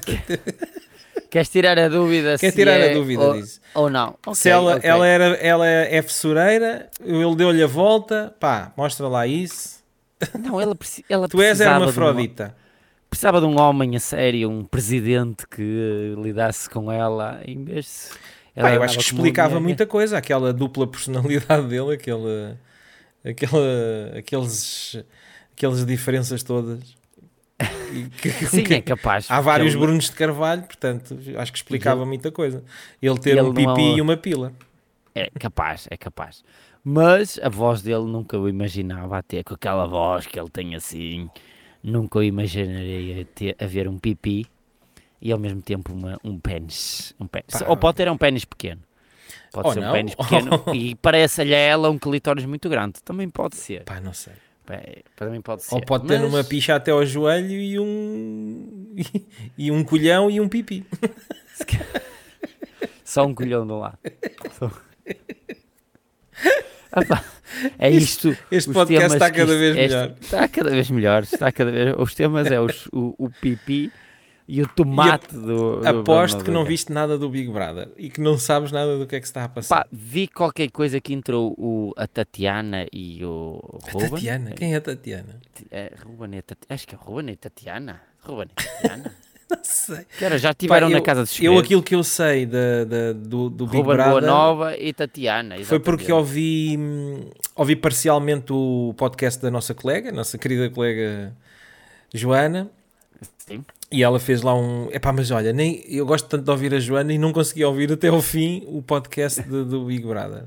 Queres 1.33 1.49
tirar 1.49 1.79
a 1.79 1.89
dúvida 1.89 2.37
quero 2.37 2.51
se 2.51 2.55
tirar 2.55 2.73
é 2.79 2.91
a 2.91 2.93
dúvida 2.93 3.23
ou, 3.23 3.33
disso. 3.33 3.59
ou 3.73 3.89
não? 3.89 4.15
Se 4.35 4.49
Ok, 4.49 4.51
ela, 4.51 4.75
ok. 4.77 4.87
ela, 4.89 5.07
era, 5.07 5.25
ela 5.37 5.67
é 5.67 5.99
fessureira, 6.03 6.89
ele 7.03 7.35
deu-lhe 7.35 7.63
a 7.63 7.65
volta, 7.65 8.35
pá, 8.39 8.71
mostra 8.77 9.07
lá 9.07 9.25
isso. 9.25 9.81
Não, 10.39 10.61
ela, 10.61 10.77
ela 11.09 11.27
Tu 11.27 11.41
és 11.41 11.57
de 11.57 11.63
um- 11.63 11.67
hermafrodita. 11.67 12.55
precisava 13.09 13.39
de 13.41 13.47
um 13.47 13.59
homem 13.59 13.95
a 13.95 13.99
sério, 13.99 14.47
um 14.47 14.63
presidente 14.63 15.47
que 15.47 16.13
lidasse 16.21 16.69
com 16.69 16.91
ela 16.91 17.41
em 17.47 17.63
vez 17.63 18.11
de. 18.55 18.61
Pá, 18.61 18.71
eu 18.71 18.83
acho 18.83 18.99
que 18.99 19.03
explicava 19.03 19.59
muita 19.59 19.87
coisa, 19.87 20.15
aquela 20.19 20.53
dupla 20.53 20.85
personalidade 20.85 21.65
dele, 21.67 21.93
aquele, 21.95 22.55
aquela, 23.25 24.13
aqueles, 24.19 25.03
aquelas 25.57 25.83
diferenças 25.83 26.43
todas. 26.43 26.79
Que- 28.21 28.31
Sim, 28.47 28.63
que- 28.65 28.73
é 28.75 28.81
capaz. 28.81 29.29
Há 29.29 29.39
vários 29.41 29.73
ele- 29.73 29.79
Brunos 29.81 30.05
de 30.05 30.11
Carvalho, 30.11 30.63
portanto, 30.63 31.17
acho 31.37 31.51
que 31.51 31.57
explicava 31.57 32.05
muita 32.05 32.31
coisa. 32.31 32.63
Ele 33.01 33.17
ter 33.19 33.31
Ele 33.31 33.41
um 33.41 33.53
pipi 33.53 33.81
é 33.93 33.97
e 33.97 34.01
uma 34.01 34.17
pila. 34.17 34.53
É 35.15 35.29
capaz, 35.39 35.87
é 35.91 35.97
capaz. 35.97 36.43
Mas 36.83 37.39
a 37.41 37.47
voz 37.49 37.81
dele 37.81 38.03
nunca 38.05 38.37
o 38.37 38.49
imaginava 38.49 39.17
a 39.17 39.21
ter, 39.21 39.43
com 39.43 39.53
aquela 39.53 39.85
voz 39.87 40.25
que 40.25 40.37
ele 40.39 40.49
tem 40.49 40.75
assim. 40.75 41.29
Nunca 41.81 42.19
o 42.19 42.23
imaginaria 42.23 43.25
ter, 43.25 43.55
a 43.59 43.65
ver 43.65 43.87
um 43.87 43.97
pipi 43.97 44.45
e 45.21 45.31
ao 45.31 45.39
mesmo 45.39 45.61
tempo 45.61 45.93
uma, 45.93 46.17
um 46.23 46.37
pênis. 46.39 47.13
Um 47.19 47.27
pênis. 47.27 47.47
Pá. 47.51 47.65
Ou 47.67 47.77
pode 47.77 47.97
ter 47.97 48.09
um 48.09 48.17
pênis 48.17 48.43
pequeno. 48.43 48.81
Pode 49.51 49.73
ser 49.73 49.81
não. 49.81 49.89
um 49.89 49.93
pênis 49.93 50.15
pequeno 50.15 50.49
e 50.73 50.95
parece-lhe 50.95 51.53
a 51.53 51.57
ela 51.57 51.89
um 51.89 51.97
clitóris 51.97 52.43
muito 52.45 52.67
grande. 52.67 53.01
Também 53.03 53.29
pode 53.29 53.55
ser. 53.55 53.83
Pá, 53.83 53.99
não 54.01 54.13
sei. 54.13 54.33
Pé, 54.65 55.03
Também 55.15 55.41
pode 55.41 55.63
ser. 55.63 55.75
Ou 55.75 55.81
pode 55.81 56.07
ter 56.07 56.19
Mas 56.19 56.33
uma 56.33 56.43
picha 56.43 56.75
até 56.75 56.91
ao 56.91 57.05
joelho 57.05 57.51
e 57.51 57.77
um. 57.79 58.95
e 59.57 59.71
um 59.71 59.83
colhão 59.83 60.29
e 60.31 60.39
um 60.39 60.47
pipi. 60.47 60.85
Só 63.03 63.25
um 63.25 63.35
colhão 63.35 63.65
de 63.67 63.73
um 63.73 63.79
lado. 63.79 63.97
Só- 64.57 64.71
é 67.79 67.89
isto. 67.89 68.29
Este 68.51 68.69
os 68.69 68.73
podcast 68.73 69.13
está 69.13 69.31
cada 69.31 69.43
isto- 69.53 69.59
vez 69.59 69.75
este- 69.77 69.95
melhor. 69.95 70.15
Está 70.21 70.47
cada 70.47 70.69
vez 70.69 70.89
melhor. 70.89 71.23
Está 71.23 71.51
cada 71.51 71.71
vez, 71.71 71.95
os 71.97 72.15
temas 72.15 72.51
é 72.51 72.59
os- 72.59 72.87
o, 72.87 73.15
o 73.17 73.29
pipi 73.29 73.91
e 74.47 74.61
o 74.61 74.67
tomate 74.67 75.33
do, 75.35 75.79
do 75.79 75.87
Aposto 75.87 76.35
Bruno 76.37 76.43
que 76.45 76.51
não 76.51 76.65
viste 76.65 76.91
nada 76.91 77.17
do 77.17 77.29
Big 77.29 77.49
Brother 77.49 77.89
e 77.97 78.09
que 78.09 78.19
não 78.19 78.37
sabes 78.37 78.71
nada 78.71 78.97
do 78.97 79.07
que 79.07 79.15
é 79.15 79.19
que 79.19 79.25
se 79.25 79.31
está 79.31 79.45
a 79.45 79.49
passar. 79.49 79.75
Pá, 79.83 79.87
vi 79.91 80.27
qualquer 80.27 80.69
coisa 80.69 80.99
que 80.99 81.13
entrou 81.13 81.53
o, 81.57 81.93
a 81.95 82.05
Tatiana 82.07 82.85
e 82.91 83.23
o 83.23 83.79
a 83.87 83.91
Ruben. 83.91 84.09
Tatiana, 84.09 84.51
quem 84.51 84.73
é 84.73 84.77
a 84.77 84.81
Tatiana? 84.81 85.39
É, 85.71 85.93
Ruben 86.05 86.35
e 86.35 86.39
a 86.39 86.41
Tati- 86.41 86.67
Acho 86.69 86.87
que 86.87 86.93
é 86.95 86.97
Ruben 86.97 87.29
e 87.33 87.35
Tatiana. 87.37 88.01
Ruben 88.21 88.47
e 88.51 88.63
Tatiana. 88.63 89.15
Não 89.49 89.59
sei. 89.63 90.05
era, 90.19 90.37
já 90.39 90.49
estiveram 90.49 90.89
na 90.89 90.99
casa 90.99 91.21
dos 91.21 91.39
Eu 91.39 91.59
aquilo 91.59 91.83
que 91.83 91.93
eu 91.93 92.03
sei 92.03 92.45
da, 92.45 92.85
da- 92.85 93.13
do, 93.13 93.49
do 93.51 93.65
Big 93.67 93.77
Ruben 93.77 93.83
Boa 93.83 93.95
Brother 94.11 94.27
Nova 94.29 94.77
e 94.77 94.91
Tatiana. 94.91 95.55
foi 95.63 95.79
porque 95.79 96.05
exatamente. 96.05 96.11
ouvi, 96.11 96.79
ouvi 97.55 97.75
parcialmente 97.75 98.51
o 98.51 98.95
podcast 98.97 99.39
da 99.41 99.51
nossa 99.51 99.73
colega, 99.75 100.11
nossa 100.11 100.37
querida 100.39 100.69
colega 100.71 101.35
Joana, 102.13 102.69
Sim. 103.37 103.63
e 103.91 104.03
ela 104.03 104.19
fez 104.19 104.41
lá 104.41 104.55
um. 104.55 104.89
Epá, 104.91 105.11
mas 105.13 105.31
olha, 105.31 105.51
nem, 105.53 105.83
eu 105.87 106.05
gosto 106.05 106.27
tanto 106.27 106.43
de 106.43 106.51
ouvir 106.51 106.73
a 106.73 106.79
Joana 106.79 107.13
e 107.13 107.17
não 107.17 107.31
consegui 107.33 107.63
ouvir 107.63 107.91
até 107.91 108.07
ao 108.07 108.21
fim 108.21 108.63
o 108.67 108.81
podcast 108.81 109.41
de- 109.43 109.63
do 109.65 109.85
Big 109.85 110.05
Brother. 110.05 110.43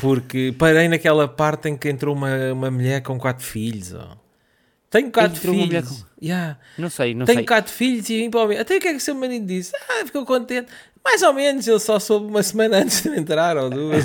Porque 0.00 0.54
parei 0.58 0.88
naquela 0.88 1.26
parte 1.26 1.68
em 1.68 1.76
que 1.76 1.88
entrou 1.88 2.14
uma, 2.14 2.52
uma 2.52 2.70
mulher 2.70 3.02
com 3.02 3.18
quatro 3.18 3.44
filhos. 3.44 3.94
ó. 3.94 4.16
Tenho 4.90 5.10
quatro 5.10 5.36
Entrou 5.38 5.54
uma 5.54 5.66
filhos. 5.66 6.06
Yeah. 6.22 6.58
Não 6.78 6.88
sei, 6.90 7.14
não 7.14 7.26
Tenho 7.26 7.38
sei. 7.38 7.46
quatro 7.46 7.72
filhos 7.72 8.08
e 8.10 8.18
vim 8.18 8.30
para 8.30 8.40
o 8.44 8.48
meu. 8.48 8.60
Até 8.60 8.76
o 8.76 8.80
que 8.80 8.88
é 8.88 8.90
que 8.90 8.96
o 8.98 9.00
seu 9.00 9.14
marido 9.14 9.46
disse? 9.46 9.72
Ah, 9.88 10.04
ficou 10.04 10.24
contente. 10.24 10.68
Mais 11.04 11.22
ou 11.22 11.32
menos, 11.32 11.66
ele 11.66 11.78
só 11.78 11.98
soube 11.98 12.26
uma 12.26 12.42
semana 12.42 12.78
antes 12.78 13.02
de 13.02 13.08
entrar 13.10 13.56
ou 13.56 13.70
duas. 13.70 14.04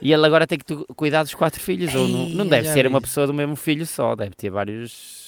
E 0.00 0.12
ele 0.12 0.24
agora 0.26 0.46
tem 0.46 0.58
que 0.58 0.74
cuidar 0.96 1.22
dos 1.22 1.34
quatro 1.34 1.60
filhos. 1.60 1.94
ou 1.94 2.08
não, 2.08 2.28
não 2.30 2.44
Ei, 2.44 2.50
deve 2.50 2.68
ser 2.72 2.86
uma 2.86 2.98
vi. 2.98 3.04
pessoa 3.06 3.26
do 3.26 3.34
mesmo 3.34 3.56
filho 3.56 3.86
só, 3.86 4.14
deve 4.16 4.34
ter 4.34 4.48
vários 4.50 5.23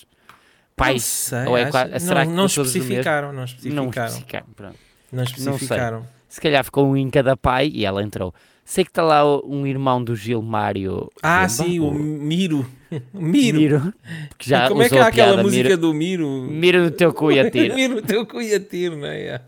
não 0.78 0.84
pais. 0.86 1.02
sei, 1.04 1.46
ou 1.46 1.56
é 1.56 1.62
acho- 1.62 1.70
qua- 1.72 1.84
não, 1.86 1.98
será 1.98 2.26
que 2.26 2.32
não 2.32 2.46
especificaram, 2.46 3.28
não 3.28 3.34
Não 3.36 3.44
especificaram. 3.44 4.06
especificaram. 4.08 4.46
pronto. 4.54 4.76
Não 5.12 5.22
especificaram. 5.22 6.06
Se 6.28 6.40
calhar 6.40 6.64
ficou 6.64 6.86
um 6.88 6.96
em 6.96 7.08
cada 7.08 7.36
pai 7.36 7.70
e 7.72 7.84
ela 7.84 8.02
entrou. 8.02 8.34
Sei 8.64 8.82
que 8.84 8.90
está 8.90 9.02
lá 9.02 9.24
um 9.46 9.64
irmão 9.64 10.02
do 10.02 10.16
Gilmário. 10.16 11.08
Ah, 11.22 11.48
sim, 11.48 11.78
o 11.78 11.92
Miro. 11.92 12.66
Miro. 13.14 13.58
Miro. 13.58 13.94
Que 14.36 14.50
já 14.50 14.68
Como 14.68 14.82
é 14.82 14.88
que 14.88 14.96
é 14.96 15.00
aquela 15.02 15.30
piada, 15.30 15.42
música 15.44 15.68
Miro, 15.68 15.80
do 15.80 15.94
Miro? 15.94 16.28
Miro 16.50 16.82
no 16.82 16.90
teu 16.90 17.12
cu 17.14 17.30
e 17.30 17.38
atira. 17.38 17.72
Miro, 17.76 18.02
teu 18.02 18.26
cu 18.26 18.42
e 18.42 18.52
atiro, 18.52 18.96
não 18.96 19.06
é? 19.06 19.40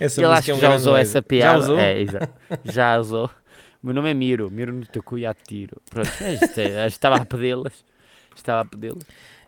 Essa 0.00 0.26
acho 0.32 0.50
é 0.50 0.54
um 0.54 0.56
que 0.56 0.62
já 0.62 0.74
usou 0.74 0.96
essa 0.96 1.20
piada. 1.20 1.52
Já 1.52 1.58
usou? 1.64 1.78
É, 1.78 2.00
exato. 2.00 2.28
Já 2.64 2.98
usou. 2.98 3.30
Meu 3.82 3.92
nome 3.94 4.10
é 4.10 4.14
Miro. 4.14 4.50
Miro 4.50 4.72
no 4.72 4.86
teu 4.86 5.02
cu 5.02 5.18
e 5.18 5.26
atiro. 5.26 5.76
Pronto, 5.90 6.10
é 6.22 6.82
é, 6.82 6.86
estava 6.86 7.16
a 7.16 7.24
pedi-las. 7.26 7.84
Estava 8.34 8.62
a 8.62 8.64
pedi-las. 8.64 9.04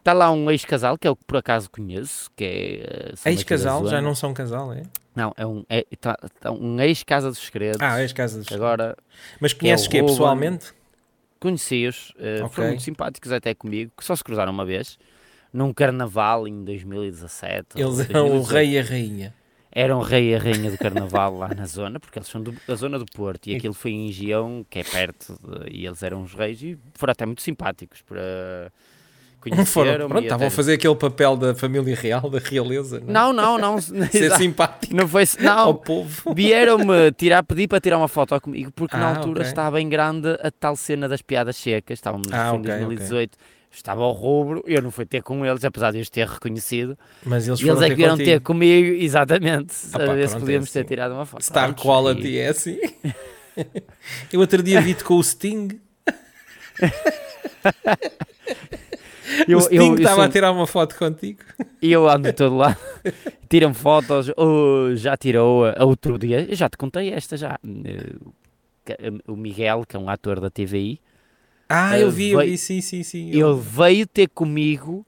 Está 0.09 0.15
lá 0.17 0.33
um 0.33 0.51
ex-casal, 0.51 0.97
que 0.97 1.07
é 1.07 1.11
o 1.11 1.15
que 1.17 1.25
por 1.27 1.37
acaso 1.37 1.69
conheço, 1.71 2.31
que 2.35 2.43
é... 2.43 3.13
eh, 3.27 3.31
Ex-casal, 3.31 3.87
já 3.89 4.01
não 4.01 4.15
são 4.15 4.33
casal, 4.33 4.73
é? 4.73 4.85
Não, 5.15 5.35
é 5.37 5.47
um, 5.47 5.63
é, 5.69 5.85
tá- 6.01 6.17
tá 6.41 6.51
um 6.51 6.81
ex-casa 6.81 7.29
dos 7.29 7.37
segredos. 7.41 7.79
Ah, 7.83 8.01
ex-casa 8.01 8.39
dos... 8.39 8.51
Agora, 8.51 8.97
Mas 9.39 9.53
conheces 9.53 9.85
é 9.85 9.89
o 9.89 9.91
quê, 9.91 9.99
Ruben. 10.01 10.15
pessoalmente? 10.15 10.73
conheci-os, 11.39 12.15
eh, 12.19 12.39
Ok. 12.43 12.49
foram 12.55 12.69
muito 12.69 12.83
simpáticos 12.85 13.31
até 13.31 13.53
comigo, 13.55 13.93
que 13.95 14.03
só 14.03 14.17
se 14.17 14.25
cruzaram 14.25 14.51
uma 14.51 14.65
vez, 14.65 14.99
num 15.53 15.75
carnaval 15.75 16.49
em 16.49 16.65
2017. 16.65 17.67
ou 17.77 17.83
Eles 17.93 18.01
eram 18.09 18.25
o 18.29 18.31
2018. 18.31 18.55
rei 18.55 18.71
e 18.71 18.79
a 18.79 18.83
rainha. 18.83 19.35
Era 19.71 19.95
um 19.95 20.01
rei 20.01 20.31
e 20.31 20.35
a 20.37 20.39
rainha 20.39 20.71
do 20.71 20.79
carnaval 20.79 21.37
lá 21.37 21.49
na 21.55 21.67
zona, 21.67 22.01
porque 22.01 22.19
eles 22.19 22.29
são 22.29 22.43
do- 22.43 22.57
da 22.67 22.75
zona 22.77 22.99
do 22.99 23.05
Porto 23.05 23.47
e 23.49 23.55
aquilo 23.57 23.75
foi 23.75 23.91
em 23.91 24.11
Gião, 24.11 24.65
que 24.71 24.79
é 24.79 24.85
perto, 24.85 25.39
de- 25.45 25.71
e 25.71 25.85
eles 25.87 26.03
eram 26.03 26.23
os 26.23 26.33
reis 26.33 26.63
e 26.63 26.79
foram 26.95 27.13
até 27.13 27.27
muito 27.27 27.43
simpáticos 27.43 28.01
para 28.01 28.73
Não 29.47 29.65
foram, 29.67 29.91
conhecer 29.93 30.09
pronto, 30.09 30.23
estavam 30.25 30.47
a 30.47 30.51
fazer 30.51 30.73
aquele 30.75 30.95
papel 30.97 31.37
da 31.37 31.55
família 31.55 31.95
real, 31.95 32.29
da 32.29 32.39
realeza, 32.39 33.01
não, 33.01 33.09
é? 33.09 33.13
Não, 33.13 33.33
não, 33.33 33.59
não. 33.59 33.81
ser 34.11 34.33
simpático 34.37 34.95
Não 34.95 35.07
foi. 35.07 35.25
ao 35.41 35.45
Não, 35.67 35.75
povo. 35.75 36.35
vieram-me 36.35 37.13
tirar, 37.13 37.43
pedir 37.43 37.69
para 37.69 37.81
tirar 37.81 37.99
uma 37.99 38.09
foto 38.09 38.41
comigo, 38.41 38.71
porque 38.75 38.97
na 38.97 39.07
Ah, 39.07 39.17
altura 39.17 39.41
ok. 39.41 39.49
estava 39.49 39.81
em 39.81 39.89
grande 39.89 40.29
a 40.43 40.51
tal 40.51 40.77
cena 40.77 41.09
das 41.09 41.23
piadas 41.23 41.57
secas, 41.57 41.99
estávamos 41.99 42.29
Ah, 42.33 42.53
ok. 42.53 42.63
2018, 42.63 43.37
estava 43.71 44.03
ao 44.03 44.13
rubro, 44.13 44.63
eu 44.67 44.81
não 44.83 44.91
fui 44.91 45.05
ter 45.07 45.23
com 45.23 45.45
eles, 45.47 45.65
apesar 45.65 45.93
de 45.93 46.01
os 46.01 46.11
ter 46.11 46.27
reconhecido, 46.27 46.99
Mas 47.25 47.47
eles 47.47 47.61
eles 47.61 47.75
foram 47.77 47.83
é 47.87 47.91
que 47.91 47.97
vieram 47.97 48.17
contigo. 48.17 48.31
ter 48.31 48.41
comigo, 48.41 48.89
exatamente, 49.03 49.73
Ah 49.73 50.11
a 50.11 50.15
ver 50.15 50.23
se 50.27 50.35
pronto, 50.35 50.41
podíamos 50.45 50.71
é 50.71 50.73
ter 50.73 50.79
assim. 50.81 50.89
tirado 50.89 51.13
uma 51.15 51.27
foto. 51.27 51.43
Star 51.45 51.71
antes, 51.71 51.83
quality 51.85 52.29
e- 52.29 52.39
é 52.39 52.49
assim. 52.49 52.79
Eu 54.33 54.41
outro 54.41 54.63
dia 54.63 54.81
vi-te 54.81 55.05
com 55.05 55.15
o 55.15 55.23
Sting. 55.23 55.69
Eu, 59.47 59.59
o 59.59 59.61
Sting 59.63 59.75
eu, 59.77 59.87
eu, 59.87 59.95
estava 59.97 60.15
sou- 60.17 60.25
a 60.25 60.29
tirar 60.29 60.53
uma 60.53 60.67
foto 60.67 60.97
contigo. 60.97 61.41
e 61.83 61.93
eu 61.93 62.09
ando 62.09 62.29
de 62.29 62.35
todo 62.35 62.57
lado, 62.57 62.77
tiram 63.49 63.73
fotos, 63.75 64.31
ou 64.37 64.95
já 64.97 65.17
tirou 65.17 65.65
a 65.67 65.85
outro 65.85 66.19
dia, 66.19 66.47
eu 66.49 66.55
já 66.57 66.69
te 66.69 66.77
contei 66.77 67.13
esta 67.13 67.37
já, 67.37 67.59
eh, 67.85 68.15
que- 68.85 68.97
o 69.31 69.37
Miguel, 69.37 69.85
que 69.87 69.97
é 69.97 69.99
um 69.99 70.09
ator 70.09 70.41
da 70.41 70.51
TVI, 70.51 71.01
Ah, 71.71 71.99
eu 71.99 72.11
vi, 72.11 72.31
eu 72.31 72.39
Veio- 72.39 72.51
vi, 72.53 72.57
sim, 72.59 72.81
sim, 72.81 73.03
sim. 73.03 73.29
Ele 73.31 73.55
veio 73.61 74.07
ter 74.07 74.27
comigo 74.29 75.05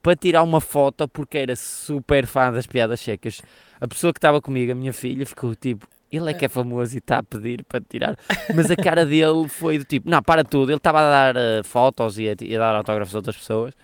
para 0.00 0.14
tirar 0.14 0.44
uma 0.44 0.60
foto 0.60 1.08
porque 1.08 1.36
era 1.36 1.56
super 1.56 2.26
fã 2.26 2.52
das 2.52 2.64
piadas 2.64 3.00
secas. 3.00 3.42
A 3.80 3.88
pessoa 3.88 4.12
que 4.12 4.18
estava 4.18 4.40
comigo, 4.40 4.70
a 4.70 4.74
minha 4.76 4.92
filha, 4.92 5.26
ficou 5.26 5.52
tipo, 5.56 5.84
ele 6.16 6.30
é 6.30 6.34
que 6.34 6.44
é 6.44 6.48
famoso 6.48 6.94
e 6.94 6.98
está 6.98 7.18
a 7.18 7.22
pedir 7.22 7.64
para 7.64 7.80
tirar. 7.80 8.16
Mas 8.54 8.70
a 8.70 8.76
cara 8.76 9.04
dele 9.04 9.48
foi 9.48 9.78
do 9.78 9.84
tipo, 9.84 10.08
não, 10.08 10.22
para 10.22 10.44
tudo. 10.44 10.70
Ele 10.70 10.76
estava 10.76 11.00
a 11.00 11.10
dar 11.10 11.36
eh, 11.36 11.62
fotos 11.62 12.18
e 12.18 12.28
a, 12.28 12.34
e 12.40 12.56
a 12.56 12.58
dar 12.58 12.74
autógrafos 12.74 13.14
a 13.14 13.18
outras 13.18 13.36
pessoas 13.36 13.74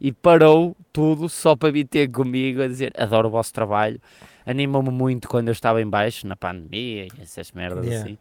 e 0.00 0.10
parou 0.10 0.76
tudo 0.92 1.28
só 1.28 1.54
para 1.54 1.70
vir 1.70 1.86
ter 1.86 2.10
comigo 2.10 2.60
a 2.60 2.66
dizer, 2.66 2.92
adoro 2.98 3.28
o 3.28 3.30
vosso 3.30 3.52
trabalho. 3.52 4.00
Animou-me 4.44 4.90
muito 4.90 5.28
quando 5.28 5.46
eu 5.46 5.52
estava 5.52 5.80
em 5.80 5.88
baixo, 5.88 6.26
na 6.26 6.34
pandemia 6.34 7.04
e 7.04 7.22
essas 7.22 7.52
merdas 7.52 7.86
Yeah. 7.86 8.04
assim. 8.04 8.18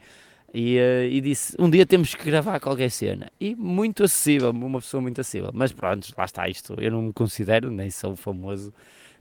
E, 0.54 0.78
eh, 0.78 1.08
e 1.10 1.21
disse, 1.21 1.56
um 1.58 1.69
dia 1.69 1.86
temos 1.86 2.13
que 2.13 2.24
gravar 2.24 2.60
qualquer 2.60 2.91
cena. 2.91 3.32
E 3.39 3.56
muito 3.56 4.04
acessível, 4.04 4.52
uma 4.52 4.80
pessoa 4.80 5.02
muito 5.02 5.19
acessível. 5.21 5.50
Mas 5.54 5.71
pronto, 5.71 6.08
lá 6.15 6.26
está 6.26 6.47
isto. 6.47 6.76
Eu 6.80 6.91
não 6.91 7.02
me 7.02 7.13
considero, 7.13 7.71
nem 7.71 7.89
sou 7.89 8.15
famoso. 8.15 8.71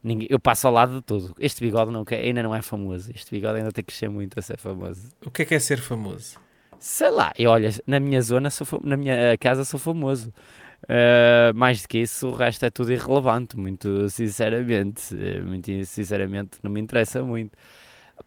Ninguém, 0.02 0.26
eu 0.30 0.38
passo 0.40 0.66
ao 0.66 0.72
lado 0.72 0.94
de 0.96 1.02
tudo. 1.02 1.34
Este 1.38 1.60
bigode 1.62 1.92
quer- 2.06 2.20
ainda 2.24 2.42
não 2.42 2.54
é 2.54 2.62
famoso. 2.62 3.10
Este 3.14 3.30
bigode 3.30 3.58
ainda 3.58 3.70
tem 3.72 3.84
que 3.84 3.88
crescer 3.92 4.08
muito 4.08 4.38
a 4.38 4.42
ser 4.42 4.56
famoso. 4.58 5.08
O 5.24 5.30
que 5.30 5.42
é 5.42 5.44
que 5.44 5.54
é 5.54 5.58
ser 5.58 5.78
famoso? 5.78 6.38
Sei 6.78 7.10
lá, 7.10 7.32
e 7.38 7.46
olha, 7.46 7.70
na 7.86 8.00
minha 8.00 8.22
zona, 8.22 8.48
sou, 8.48 8.66
na 8.82 8.96
minha 8.96 9.14
eh, 9.14 9.36
casa 9.36 9.64
sou 9.66 9.78
famoso. 9.78 10.32
Eh, 10.88 11.52
mais 11.54 11.82
do 11.82 11.88
que 11.88 11.98
isso, 11.98 12.28
o 12.28 12.34
resto 12.34 12.64
é 12.64 12.70
tudo 12.70 12.90
irrelevante, 12.90 13.58
muito 13.58 14.08
sinceramente. 14.08 15.14
Eh, 15.14 15.40
Muito 15.42 15.84
sinceramente, 15.84 16.58
não 16.62 16.70
me 16.70 16.80
interessa 16.80 17.22
muito. 17.22 17.52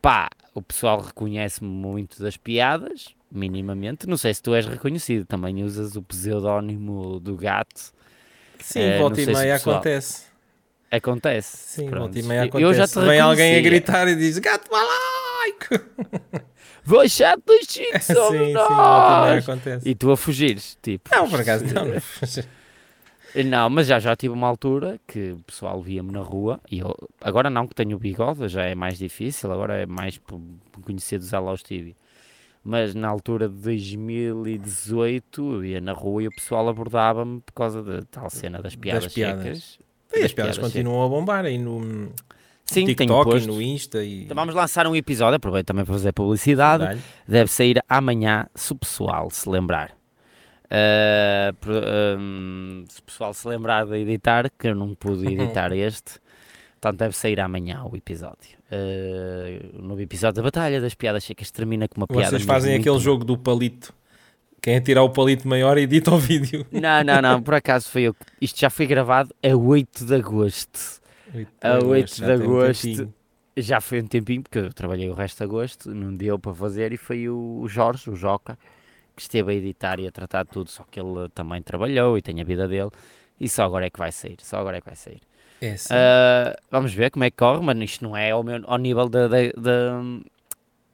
Pá, 0.02 0.30
o 0.54 0.62
pessoal 0.62 1.02
reconhece-me 1.02 1.68
muito 1.70 2.22
das 2.22 2.38
piadas, 2.38 3.16
minimamente. 3.32 4.08
Não 4.08 4.18
sei 4.18 4.34
se 4.36 4.42
tu 4.44 4.54
és 4.54 4.68
reconhecido, 4.68 5.26
também 5.26 5.64
usas 5.64 5.96
o 5.96 6.04
pseudónimo 6.04 7.20
do 7.20 7.36
gato. 7.36 7.92
Sim, 8.60 8.80
Eh, 8.82 8.98
volta 9.00 9.20
e 9.22 9.26
meia 9.26 9.54
pessoal- 9.56 9.76
acontece. 9.78 10.33
Acontece. 10.96 11.58
Sim, 11.58 11.90
pronto. 11.90 12.00
volta 12.02 12.20
e 12.20 12.24
meia 12.24 12.44
acontece. 12.44 12.64
Eu 12.64 12.74
já 12.74 12.88
te 12.88 13.00
Vem 13.00 13.20
alguém 13.20 13.58
a 13.58 13.62
gritar 13.62 14.08
e 14.08 14.16
diz 14.16 14.38
gato 14.38 14.70
malaico. 14.72 16.44
Vou 16.86 17.00
achar 17.00 17.36
dos 17.38 17.66
chicos, 17.68 18.04
sim, 18.04 18.14
somos 18.14 18.32
sim, 18.48 18.54
volta 18.54 18.74
e 18.74 19.22
meia 19.22 19.36
nós. 19.36 19.50
acontece. 19.50 19.90
E 19.90 19.96
tu 19.96 20.12
a 20.12 20.18
fugires, 20.18 20.78
tipo. 20.82 21.10
Não, 21.16 21.30
por 21.30 21.40
acaso 21.42 21.66
não. 21.66 21.86
não. 21.86 21.94
Não, 23.46 23.68
mas 23.68 23.88
já 23.88 23.98
já 23.98 24.16
tive 24.16 24.32
uma 24.32 24.48
altura 24.48 25.00
que 25.08 25.32
o 25.32 25.40
pessoal 25.40 25.82
via-me 25.82 26.12
na 26.12 26.20
rua 26.22 26.60
e 26.70 26.78
eu, 26.78 26.96
agora 27.20 27.50
não 27.50 27.68
que 27.68 27.74
tenho 27.74 27.96
o 27.96 28.00
bigode, 28.00 28.48
já 28.48 28.64
é 28.66 28.76
mais 28.76 29.00
difícil, 29.00 29.52
agora 29.52 29.74
é 29.82 29.86
mais 29.88 30.22
conhecer 30.86 31.18
dos 31.18 31.34
Alaus 31.34 31.64
TV. 31.64 31.96
Mas 32.64 32.94
na 32.94 33.08
altura 33.08 33.50
de 33.50 33.56
2018 33.56 35.52
eu 35.56 35.66
ia 35.66 35.82
na 35.82 35.94
rua 35.94 36.22
e 36.22 36.28
o 36.28 36.32
pessoal 36.32 36.70
abordava-me 36.70 37.42
por 37.42 37.54
causa 37.54 37.82
da 37.82 38.04
tal 38.04 38.30
cena 38.30 38.62
das 38.62 38.76
piadas, 38.76 39.12
piadas. 39.12 39.44
secas. 39.44 39.80
E 40.14 40.18
as 40.18 40.22
Das 40.24 40.34
piadas 40.34 40.58
continuam 40.58 41.04
a 41.06 41.10
bombar 41.10 41.46
aí 41.46 41.58
no 41.58 42.12
Sim, 42.66 42.86
TikTok 42.86 43.38
e 43.38 43.48
no 43.48 43.62
Insta 43.62 44.04
e. 44.04 44.24
Então 44.24 44.36
vamos 44.36 44.56
lançar 44.56 44.88
um 44.88 44.96
episódio, 44.96 45.36
aproveito 45.36 45.68
também 45.68 45.84
para 45.86 45.94
fazer 45.94 46.12
publicidade. 46.14 46.84
Dá-lhe. 46.86 47.02
Deve 47.28 47.52
sair 47.52 47.84
amanhã, 47.90 48.48
se 48.56 48.72
o 48.72 48.76
pessoal 48.76 49.30
se 49.30 49.50
lembrar. 49.50 49.92
Uh, 50.66 51.54
pro- 51.60 51.74
um, 52.20 52.84
se 52.88 53.00
o 53.00 53.04
pessoal 53.04 53.34
se 53.34 53.48
lembrar 53.48 53.86
de 53.86 53.96
editar, 53.96 54.50
que 54.58 54.70
eu 54.70 54.76
não 54.76 54.96
pude 54.96 55.28
editar 55.28 55.72
este, 55.76 56.14
portanto 56.82 57.00
deve 57.00 57.16
sair 57.16 57.40
amanhã 57.40 57.84
o 57.84 57.96
episódio. 57.96 58.58
Uh, 58.72 59.78
o 59.80 59.82
novo 59.84 60.02
episódio 60.02 60.38
da 60.38 60.42
Batalha 60.42 60.82
das 60.82 60.96
Piadas 60.96 61.24
Secas 61.26 61.52
termina 61.52 61.88
com 61.88 61.98
uma 62.02 62.08
piada. 62.08 62.32
Vocês 62.32 62.44
fazem 62.44 62.76
aquele 62.76 62.98
jogo 62.98 63.24
do 63.24 63.38
palito. 63.38 63.94
Quem 64.64 64.78
atirar 64.78 65.04
o 65.04 65.10
palito 65.10 65.46
maior 65.46 65.78
edita 65.78 66.10
o 66.10 66.18
vídeo. 66.18 66.66
Não, 66.72 67.04
não, 67.04 67.22
não, 67.22 67.44
por 67.44 67.54
acaso 67.54 67.90
foi 67.90 68.04
eu. 68.04 68.16
Isto 68.40 68.62
já 68.62 68.70
foi 68.70 68.88
gravado 68.88 69.36
a 69.44 69.54
8 69.54 70.06
de 70.06 70.16
agosto. 70.16 71.02
A 71.62 71.84
8 71.84 72.16
Já 72.16 72.26
de 72.28 72.38
tem 72.40 72.48
um 72.48 72.58
agosto. 72.60 72.82
tempinho. 72.82 73.14
Já 73.58 73.82
foi 73.82 74.02
um 74.02 74.08
tempinho, 74.08 74.42
porque 74.42 74.60
eu 74.60 74.74
trabalhei 74.74 75.10
o 75.10 75.14
resto 75.14 75.38
de 75.40 75.44
agosto, 75.44 75.94
não 75.94 76.16
deu 76.16 76.40
para 76.40 76.54
fazer, 76.54 76.94
e 76.94 76.98
foi 76.98 77.28
o, 77.30 77.68
Jorge, 77.68 78.10
o 78.10 78.16
Joca, 78.16 78.58
que 79.16 79.22
esteve 79.22 79.52
a 79.52 79.56
editar 79.56 80.00
e 80.00 80.08
a 80.08 80.12
tratar 80.12 80.44
de 80.44 80.50
tudo, 80.50 80.70
só 80.72 80.84
que 80.90 81.00
ele 81.00 81.30
também 81.36 81.62
trabalhou 81.62 82.18
e 82.18 82.22
tem 82.22 82.40
a 82.42 82.44
vida 82.44 82.68
dele, 82.68 82.90
e 83.40 83.48
só 83.50 83.66
agora 83.66 83.86
é 83.86 83.90
que 83.92 84.00
vai 84.00 84.12
sair, 84.12 84.38
só 84.42 84.58
agora 84.58 84.78
é 84.78 84.82
que 84.82 84.88
vai 84.88 84.96
sair. 84.96 85.20
É. 85.62 85.76
Ah, 85.92 86.56
vamos 86.72 86.94
ver 86.94 87.12
como 87.12 87.26
é 87.26 87.30
que 87.30 87.38
corre, 87.38 87.62
mas 87.62 87.78
isto 87.80 88.04
não 88.04 88.18
é 88.18 88.32
ao, 88.32 88.44
meu, 88.44 88.62
ao 88.66 88.78
nível 88.78 89.08
da, 89.08 89.28
da, 89.28 89.38
da, 89.56 90.02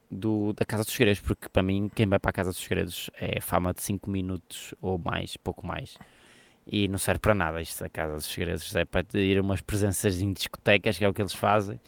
do- 0.10 0.54
da 0.54 0.66
Casa 0.66 0.84
dos 0.84 0.94
Segredos, 0.94 1.22
porque 1.22 1.48
para 1.50 1.62
mim, 1.64 1.90
quem 1.94 2.08
vai 2.08 2.20
para 2.20 2.30
a 2.30 2.34
Casa 2.34 2.52
dos 2.52 2.60
Segredos 2.60 3.10
é 3.20 3.40
fama 3.42 3.74
de 3.74 3.82
5 3.82 4.10
minutos 4.10 4.74
ou 4.82 4.98
mais, 4.98 5.38
pouco 5.38 5.66
mais. 5.66 5.98
E 6.72 6.88
não 6.88 6.98
serve 7.00 7.20
para 7.20 7.34
nada 7.34 7.62
isto 7.62 7.80
da 7.84 7.90
Casa 7.90 8.14
dos 8.16 8.26
Segredos, 8.26 8.76
é 8.76 8.86
para 8.86 9.04
ir 9.16 9.40
umas 9.40 9.62
presenças 9.62 10.22
em 10.22 10.32
discotecas, 10.34 10.98
que 10.98 11.06
é 11.06 11.10
o 11.10 11.14
que 11.14 11.22
eles 11.22 11.34
fazem, 11.34 11.80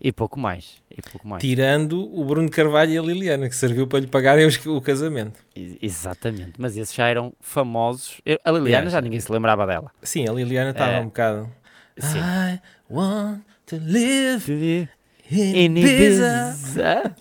e 0.00 0.10
pouco 0.12 0.38
mais, 0.40 0.82
e 0.90 1.00
pouco 1.00 1.26
mais. 1.26 1.40
Tirando 1.40 2.02
o 2.12 2.24
Bruno 2.24 2.50
Carvalho 2.50 2.90
e 2.92 2.98
a 2.98 3.02
Liliana, 3.02 3.48
que 3.48 3.54
serviu 3.54 3.86
para 3.86 4.00
lhe 4.00 4.06
pagarem 4.08 4.44
o 4.66 4.80
casamento. 4.80 5.38
Exatamente, 5.80 6.54
mas 6.58 6.76
esses 6.76 6.92
já 6.94 7.06
eram 7.08 7.32
famosos. 7.40 8.20
A 8.44 8.50
Liliana 8.50 8.68
Yeah, 8.68 8.90
já 8.90 9.00
ninguém 9.00 9.20
se 9.20 9.30
lembrava 9.30 9.66
dela. 9.66 9.90
Sim, 10.02 10.28
a 10.28 10.32
Liliana 10.32 10.70
estava 10.70 10.92
É. 10.92 11.00
um 11.00 11.04
bocado. 11.06 11.48
Sim. 11.96 12.18
I 12.18 12.60
want 12.90 13.42
to 13.66 13.76
live 13.76 14.88
Ibiza. 15.30 16.54
Ibiza. 16.56 17.14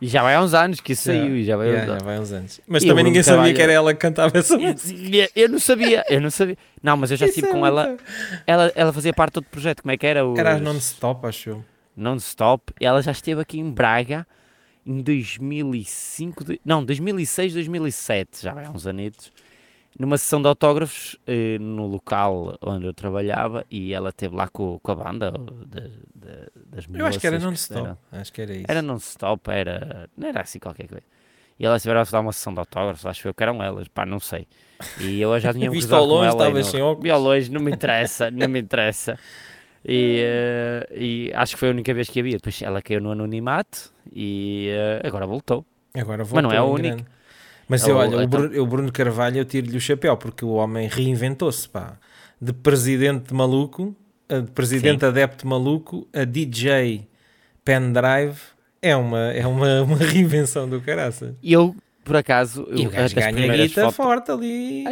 E 0.00 0.06
já 0.08 0.22
vai 0.22 0.34
há 0.34 0.42
uns 0.42 0.54
anos 0.54 0.80
que 0.80 0.92
isso 0.92 1.02
saiu, 1.04 1.42
já 1.44 1.56
vai 1.56 1.66
há 1.66 1.70
uns 1.70 1.74
Yeah, 1.74 1.92
anos. 1.92 2.02
já 2.02 2.06
vai 2.08 2.18
uns 2.20 2.32
anos. 2.32 2.60
Mas 2.66 2.82
E 2.82 2.86
o 2.86 2.88
também 2.90 3.04
ninguém 3.04 3.22
sabia 3.22 3.36
Carvalho- 3.38 3.56
que 3.56 3.62
era 3.62 3.72
ela 3.72 3.94
que 3.94 4.00
cantava 4.00 4.38
essa 4.38 4.56
música. 4.56 5.16
Eu- 5.16 5.28
Eu 5.34 5.48
não 5.48 5.58
sabia, 5.58 6.04
eu 6.08 6.20
não 6.20 6.30
sabia. 6.30 6.56
Não, 6.82 6.96
mas 6.96 7.10
eu 7.10 7.16
já 7.16 7.26
estive 7.26 7.48
é 7.48 7.50
com 7.50 7.66
ela. 7.66 7.96
ela. 8.46 8.72
Ela 8.74 8.92
fazia 8.92 9.12
parte 9.12 9.34
do 9.34 9.36
outro 9.38 9.50
projeto, 9.50 9.82
como 9.82 9.92
é 9.92 9.96
que 9.96 10.06
era? 10.06 10.24
Os 10.26 10.38
Era 10.38 10.58
non-stop, 10.58 11.26
acho 11.26 11.50
eu. 11.50 11.64
Non-Stop. 11.96 12.72
Ela 12.80 13.02
já 13.02 13.10
esteve 13.10 13.40
aqui 13.40 13.58
em 13.58 13.70
Braga 13.72 14.24
em 14.86 15.02
2005, 15.02 16.44
de- 16.44 16.60
não, 16.64 16.84
2006, 16.84 17.52
2007, 17.54 18.42
já 18.42 18.54
vai 18.54 18.64
há 18.64 18.70
uns 18.70 18.86
anitos, 18.86 19.32
numa 19.98 20.16
sessão 20.16 20.40
de 20.40 20.48
autógrafos 20.48 21.16
eh, 21.26 21.58
no 21.58 21.86
local 21.86 22.56
onde 22.62 22.86
eu 22.86 22.94
trabalhava 22.94 23.64
e 23.70 23.92
ela 23.92 24.10
esteve 24.10 24.36
lá 24.36 24.48
com, 24.48 24.78
com 24.82 24.92
a 24.92 24.94
banda 24.94 25.32
de- 25.32 25.80
de- 26.14 26.50
das 26.66 26.86
Eu 26.92 27.06
acho 27.06 27.18
que 27.20 27.26
era 27.26 27.38
non-stop. 27.38 27.98
Acho 28.12 28.32
que 28.32 28.42
era 28.42 28.52
isso. 28.54 28.64
Era 28.68 28.82
non-stop, 28.82 29.50
era. 29.50 30.08
Não 30.16 30.28
era 30.28 30.42
assim 30.42 30.58
qualquer 30.58 30.86
coisa. 30.86 31.04
E 31.58 31.66
elas 31.66 31.82
tiveram 31.82 32.00
a 32.00 32.04
dar 32.04 32.20
uma 32.20 32.32
sessão 32.32 32.52
de 32.54 32.60
autógrafos, 32.60 33.04
acho 33.04 33.26
eu 33.26 33.34
que 33.34 33.42
eram 33.42 33.60
elas, 33.62 33.88
pá, 33.88 34.06
não 34.06 34.20
sei. 34.20 34.46
E 35.00 35.20
eu 35.20 35.38
já 35.40 35.52
tinha 35.52 35.68
Visto 35.72 35.92
ao 35.92 36.04
longe, 36.04 36.36
não- 36.36 36.62
sem 36.62 36.80
óculos. 36.80 37.02
Vi 37.02 37.10
ao 37.10 37.20
longe, 37.20 37.50
não 37.50 37.60
me 37.60 37.72
interessa, 37.72 38.30
não 38.30 38.48
me 38.48 38.60
interessa. 38.60 39.18
E, 39.84 40.20
eh, 40.20 40.88
e 40.90 41.32
acho 41.34 41.54
que 41.54 41.60
foi 41.60 41.68
a 41.68 41.70
única 41.70 41.94
vez 41.94 42.10
que 42.10 42.18
havia. 42.20 42.36
Depois 42.36 42.60
ela 42.60 42.82
caiu 42.82 43.00
no 43.00 43.12
anonimato 43.12 43.90
e 44.12 44.66
eh, 44.70 45.00
agora 45.06 45.24
voltou. 45.24 45.64
Agora 45.94 46.18
Mas 46.30 46.42
não 46.42 46.50
é 46.52 46.58
voltou 46.60 46.68
a 46.68 46.74
única. 46.74 47.06
Mas 47.68 47.86
eu, 47.86 47.96
olha, 47.96 48.24
o 48.24 48.26
Bruno, 48.26 48.62
o 48.62 48.66
Bruno 48.66 48.92
Carvalho, 48.92 49.38
eu 49.38 49.44
tiro-lhe 49.44 49.76
o 49.76 49.80
chapéu, 49.80 50.16
porque 50.16 50.44
o 50.44 50.52
homem 50.52 50.88
reinventou-se, 50.88 51.68
pá. 51.68 51.98
De 52.40 52.52
presidente 52.52 53.34
maluco, 53.34 53.94
de 54.28 54.50
presidente 54.52 55.00
Sim. 55.00 55.06
adepto 55.06 55.46
maluco, 55.46 56.06
a 56.12 56.24
DJ 56.24 57.06
pendrive, 57.64 58.38
é 58.80 58.96
uma, 58.96 59.32
é 59.32 59.46
uma, 59.46 59.82
uma 59.82 59.96
reinvenção 59.98 60.68
do 60.68 60.80
caraças. 60.80 61.34
E 61.42 61.52
eu, 61.52 61.74
por 62.04 62.16
acaso, 62.16 62.66
E 62.72 62.84
eu, 62.84 62.88
o 62.88 62.92
gajo 62.92 63.14
ganha 63.14 63.56
guita 63.56 63.82
fotos- 63.82 63.96
forte 63.96 64.30
ali. 64.30 64.84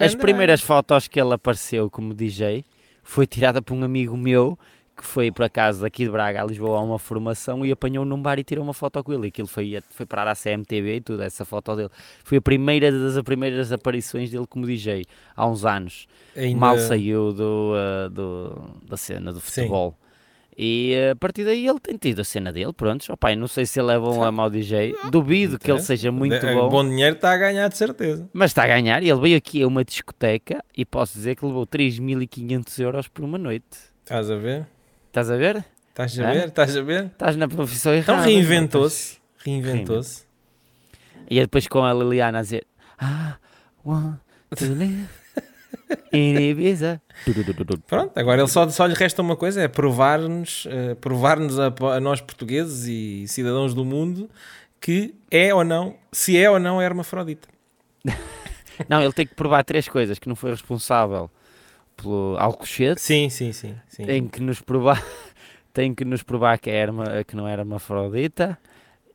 A 0.00 0.04
As 0.04 0.14
primeiras 0.14 0.60
fotos 0.60 1.06
que 1.08 1.20
ele 1.20 1.34
apareceu 1.34 1.90
como 1.90 2.12
DJ 2.14 2.64
foi 3.02 3.26
tirada 3.26 3.60
por 3.62 3.74
um 3.74 3.84
amigo 3.84 4.16
meu 4.16 4.58
que 4.96 5.04
foi 5.04 5.30
por 5.30 5.44
acaso 5.44 5.82
daqui 5.82 6.04
de 6.04 6.10
Braga 6.10 6.42
a 6.42 6.44
Lisboa 6.44 6.78
a 6.78 6.82
uma 6.82 6.98
formação 6.98 7.64
e 7.64 7.72
apanhou 7.72 8.04
num 8.04 8.20
bar 8.20 8.38
e 8.38 8.44
tirou 8.44 8.62
uma 8.62 8.74
foto 8.74 9.02
com 9.02 9.12
ele. 9.12 9.28
Aquilo 9.28 9.48
foi, 9.48 9.80
foi 9.90 10.06
parar 10.06 10.28
à 10.28 10.34
CMTV 10.34 10.96
e 10.96 11.00
tudo, 11.00 11.22
essa 11.22 11.44
foto 11.44 11.74
dele. 11.74 11.90
Foi 12.22 12.38
a 12.38 12.42
primeira 12.42 12.90
das 12.92 13.20
primeiras 13.22 13.72
aparições 13.72 14.30
dele 14.30 14.46
como 14.46 14.66
DJ 14.66 15.04
há 15.34 15.46
uns 15.46 15.64
anos. 15.64 16.06
Ainda... 16.36 16.58
Mal 16.58 16.78
saiu 16.78 17.32
do, 17.32 17.72
uh, 17.74 18.10
do, 18.10 18.70
da 18.88 18.96
cena 18.96 19.32
do 19.32 19.40
futebol. 19.40 19.90
Sim. 19.90 20.04
E 20.56 20.94
a 21.10 21.16
partir 21.16 21.44
daí 21.44 21.66
ele 21.66 21.80
tem 21.80 21.96
tido 21.96 22.20
a 22.20 22.24
cena 22.24 22.52
dele, 22.52 22.72
pronto. 22.72 23.04
Oh, 23.10 23.16
pai, 23.16 23.34
não 23.34 23.48
sei 23.48 23.66
se 23.66 23.80
ele 23.80 23.92
é 23.92 23.98
bom 23.98 24.18
ou 24.18 24.26
é 24.26 24.30
mau 24.30 24.48
DJ. 24.48 24.94
Duvido 25.10 25.58
que 25.58 25.70
ele 25.70 25.82
seja 25.82 26.12
muito 26.12 26.40
bom. 26.40 26.68
Bom 26.68 26.88
dinheiro 26.88 27.16
está 27.16 27.32
a 27.32 27.36
ganhar, 27.36 27.68
de 27.68 27.76
certeza. 27.76 28.28
Mas 28.32 28.52
está 28.52 28.62
a 28.62 28.68
ganhar. 28.68 29.02
Ele 29.02 29.20
veio 29.20 29.36
aqui 29.36 29.62
a 29.62 29.66
uma 29.66 29.84
discoteca 29.84 30.64
e 30.76 30.84
posso 30.84 31.14
dizer 31.14 31.34
que 31.34 31.44
levou 31.44 31.66
3.500 31.66 32.78
euros 32.78 33.08
por 33.08 33.24
uma 33.24 33.36
noite. 33.36 33.66
Estás 34.04 34.30
a 34.30 34.36
ver? 34.36 34.66
Estás 35.14 35.30
a 35.30 35.36
ver? 35.36 35.64
Estás 35.90 36.18
a 36.18 36.32
ver? 36.32 36.48
Estás 36.48 36.76
a 36.76 36.82
ver? 36.82 37.04
Estás 37.04 37.36
na 37.36 37.46
profissão 37.46 37.94
errada. 37.94 38.14
Então 38.14 38.24
reinventou-se. 38.24 39.18
Reinventou-se. 39.44 40.24
E 41.30 41.40
depois 41.40 41.68
com 41.68 41.84
a 41.84 41.94
Liliana 41.94 42.40
a 42.40 42.42
dizer: 42.42 42.66
Ah, 42.98 43.36
want 43.84 44.18
to 44.56 44.64
live 44.74 45.06
in 46.12 46.34
Ibiza. 46.50 47.00
Pronto, 47.86 48.18
agora 48.18 48.40
ele 48.40 48.48
só, 48.48 48.68
só 48.68 48.86
lhe 48.86 48.94
resta 48.94 49.22
uma 49.22 49.36
coisa: 49.36 49.62
é 49.62 49.68
provar-nos 49.68 50.64
uh, 50.64 50.96
provar 51.00 51.38
a, 51.38 51.94
a 51.94 52.00
nós 52.00 52.20
portugueses 52.20 52.88
e 52.88 53.28
cidadãos 53.28 53.72
do 53.72 53.84
mundo 53.84 54.28
que 54.80 55.14
é 55.30 55.54
ou 55.54 55.62
não, 55.62 55.94
se 56.10 56.36
é 56.36 56.50
ou 56.50 56.58
não 56.58 56.82
é 56.82 56.86
hermafrodita. 56.86 57.46
não, 58.88 59.00
ele 59.00 59.12
tem 59.12 59.28
que 59.28 59.36
provar 59.36 59.62
três 59.62 59.86
coisas: 59.88 60.18
que 60.18 60.28
não 60.28 60.34
foi 60.34 60.50
responsável 60.50 61.30
pelo 61.96 62.36
Alcochete. 62.38 63.00
Sim, 63.00 63.28
sim, 63.30 63.52
sim, 63.52 63.74
sim. 63.88 64.04
Tem 64.04 64.26
que 64.28 64.40
nos 64.40 64.60
provar, 64.60 65.02
tem 65.72 65.94
que 65.94 66.04
nos 66.04 66.22
provar 66.22 66.58
que, 66.58 66.70
é 66.70 66.86
que 67.26 67.36
não 67.36 67.46
era 67.46 67.62
uma 67.62 67.76
afrodita 67.76 68.58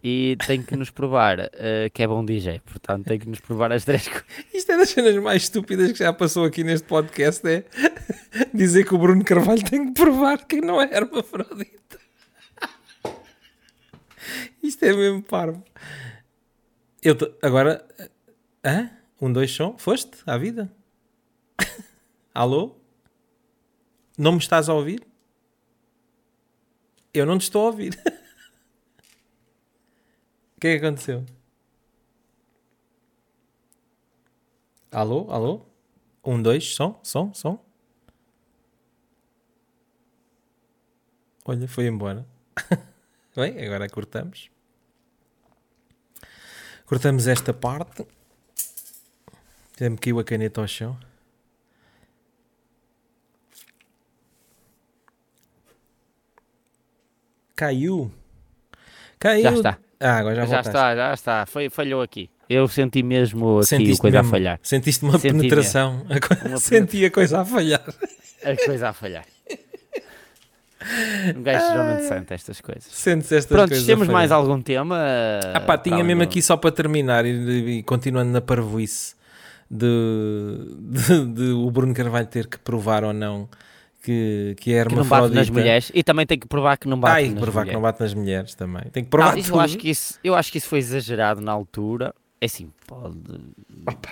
e 0.04 0.38
tem 0.48 0.64
que 0.64 0.76
nos 0.76 0.90
provar 0.90 1.40
uh, 1.40 1.90
que 1.94 2.04
é 2.04 2.08
bom 2.08 2.24
DJ. 2.24 2.62
Portanto, 2.62 3.06
tem 3.06 3.20
que 3.20 3.28
nos 3.28 3.40
provar 3.40 3.72
as 3.72 3.84
três 3.84 4.08
coisas. 4.08 4.26
Isto 4.54 4.72
é 4.72 4.78
das 4.78 4.90
cenas 4.90 5.16
mais 5.18 5.44
estúpidas 5.44 5.92
que 5.92 6.00
já 6.00 6.14
passou 6.14 6.46
aqui 6.46 6.64
neste 6.64 6.88
podcast: 6.88 7.46
é 7.48 7.66
dizer 8.54 8.86
que 8.86 8.96
o 8.96 8.98
Bruno 8.98 9.24
Carvalho 9.24 9.64
tem 9.64 9.88
que 9.88 9.94
provar 9.94 10.46
que 10.46 10.62
não 10.62 10.82
é 10.82 10.90
hermafrodita. 10.94 12.00
Isto 14.62 14.86
é 14.86 14.94
mesmo 14.94 15.24
parvo. 15.24 15.64
Eu 17.02 17.16
tô, 17.16 17.32
agora, 17.42 17.86
hã? 18.64 18.90
Um, 19.22 19.32
dois, 19.32 19.52
som? 19.52 19.78
Foste 19.78 20.18
à 20.26 20.38
vida? 20.38 20.72
Alô? 22.34 22.76
Não 24.18 24.34
me 24.34 24.38
estás 24.38 24.70
a 24.70 24.74
ouvir? 24.74 25.06
Eu 27.14 27.26
não 27.26 27.38
te 27.38 27.44
estou 27.44 27.64
a 27.64 27.66
ouvir. 27.66 27.98
O 30.56 30.60
que 30.60 30.68
é 30.68 30.78
que 30.78 30.86
aconteceu? 30.86 31.26
Alô? 34.92 35.32
Alô? 35.32 35.66
Um, 36.22 36.42
dois, 36.42 36.76
som, 36.76 37.00
som, 37.02 37.34
som. 37.34 37.64
Olha, 41.46 41.66
foi 41.66 41.88
embora. 41.88 42.28
Bem, 43.34 43.66
agora 43.66 43.88
cortamos. 43.88 44.52
Cortamos 46.86 47.26
esta 47.26 47.54
parte. 47.54 48.06
Já 49.80 49.90
me 49.90 49.98
caiu 49.98 50.20
a 50.20 50.26
caneta 50.26 50.60
ao 50.60 50.68
chão. 50.68 51.00
Caiu. 57.60 58.10
Caiu. 59.20 59.44
Já 59.44 59.52
está. 59.52 59.78
Ah, 60.00 60.18
agora 60.20 60.36
já, 60.36 60.46
já 60.46 60.60
está, 60.62 60.96
já 60.96 61.14
está. 61.14 61.46
Foi, 61.46 61.70
falhou 61.70 62.02
aqui. 62.02 62.30
Eu 62.50 62.70
senti 62.70 63.04
mesmo 63.04 63.58
aqui 63.58 63.68
Sentiste 63.68 63.98
a 64.00 64.02
coisa 64.02 64.18
mesmo. 64.20 64.30
a 64.30 64.32
falhar. 64.32 64.60
Sentiste 64.64 65.04
uma 65.04 65.20
senti 65.20 65.34
penetração. 65.34 66.06
A 66.08 66.48
uma 66.48 66.58
Senti 66.58 67.04
a 67.04 67.12
coisa 67.12 67.42
a 67.42 67.46
falhar. 67.46 67.84
A 68.46 68.66
coisa 68.66 68.90
a 68.90 68.94
falhar. 68.94 69.26
Um 71.36 71.44
gajo 71.44 71.68
geralmente 71.68 72.04
sente 72.08 72.34
estas 72.34 72.62
coisas. 72.62 72.86
Sentes 72.86 73.30
estas 73.30 73.46
Pronto, 73.54 73.68
coisas. 73.70 73.86
temos 73.86 74.08
mais 74.08 74.32
algum 74.32 74.62
tema? 74.62 74.98
Ah 75.54 75.60
pá, 75.60 75.78
tinha 75.78 76.02
mesmo 76.02 76.24
aqui 76.24 76.42
só 76.42 76.56
para 76.56 76.72
terminar 76.72 77.26
e, 77.26 77.80
e 77.80 77.84
continuando 77.84 78.32
na 78.32 78.40
parvoíce 78.40 79.16
de, 79.70 79.86
de, 80.80 81.26
de, 81.26 81.44
o 81.52 81.70
Bruno 81.70 81.94
Carvalho 81.94 82.26
ter 82.28 82.48
que 82.48 82.58
provar 82.58 83.04
ou 83.04 83.12
não 83.12 83.50
que, 84.02 84.56
que 84.60 84.74
é 84.74 84.78
hermafrodita. 84.78 85.04
Que 85.04 85.10
não 85.10 85.22
bate 85.22 85.36
nas 85.36 85.50
mulheres 85.50 85.92
e 85.94 86.04
também 86.04 86.26
tem 86.26 86.40
que 86.40 86.48
provar 86.48 86.78
que 86.78 86.88
não 86.88 87.00
bate 87.00 87.16
ah, 87.16 87.22
e 87.22 87.30
nas 87.30 87.40
provar 87.40 87.62
mulheres. 87.62 87.70
que 87.70 87.76
não 87.76 87.82
bate 87.82 88.02
nas 88.02 88.14
mulheres 88.14 88.56
também. 88.56 88.84
Tem 88.92 89.04
que 89.04 89.10
provar 89.10 89.32
não, 89.34 89.40
isso, 89.40 89.54
eu 89.54 89.60
acho 89.60 89.78
que 89.78 89.90
isso 89.90 90.20
Eu 90.24 90.36
acho 90.36 90.52
que 90.52 90.58
isso 90.58 90.68
foi 90.68 90.80
exagerado 90.80 91.42
na 91.42 91.52
altura. 91.52 92.14
É 92.42 92.46
assim, 92.46 92.72
pode... 92.88 93.18
Opa. 93.86 94.10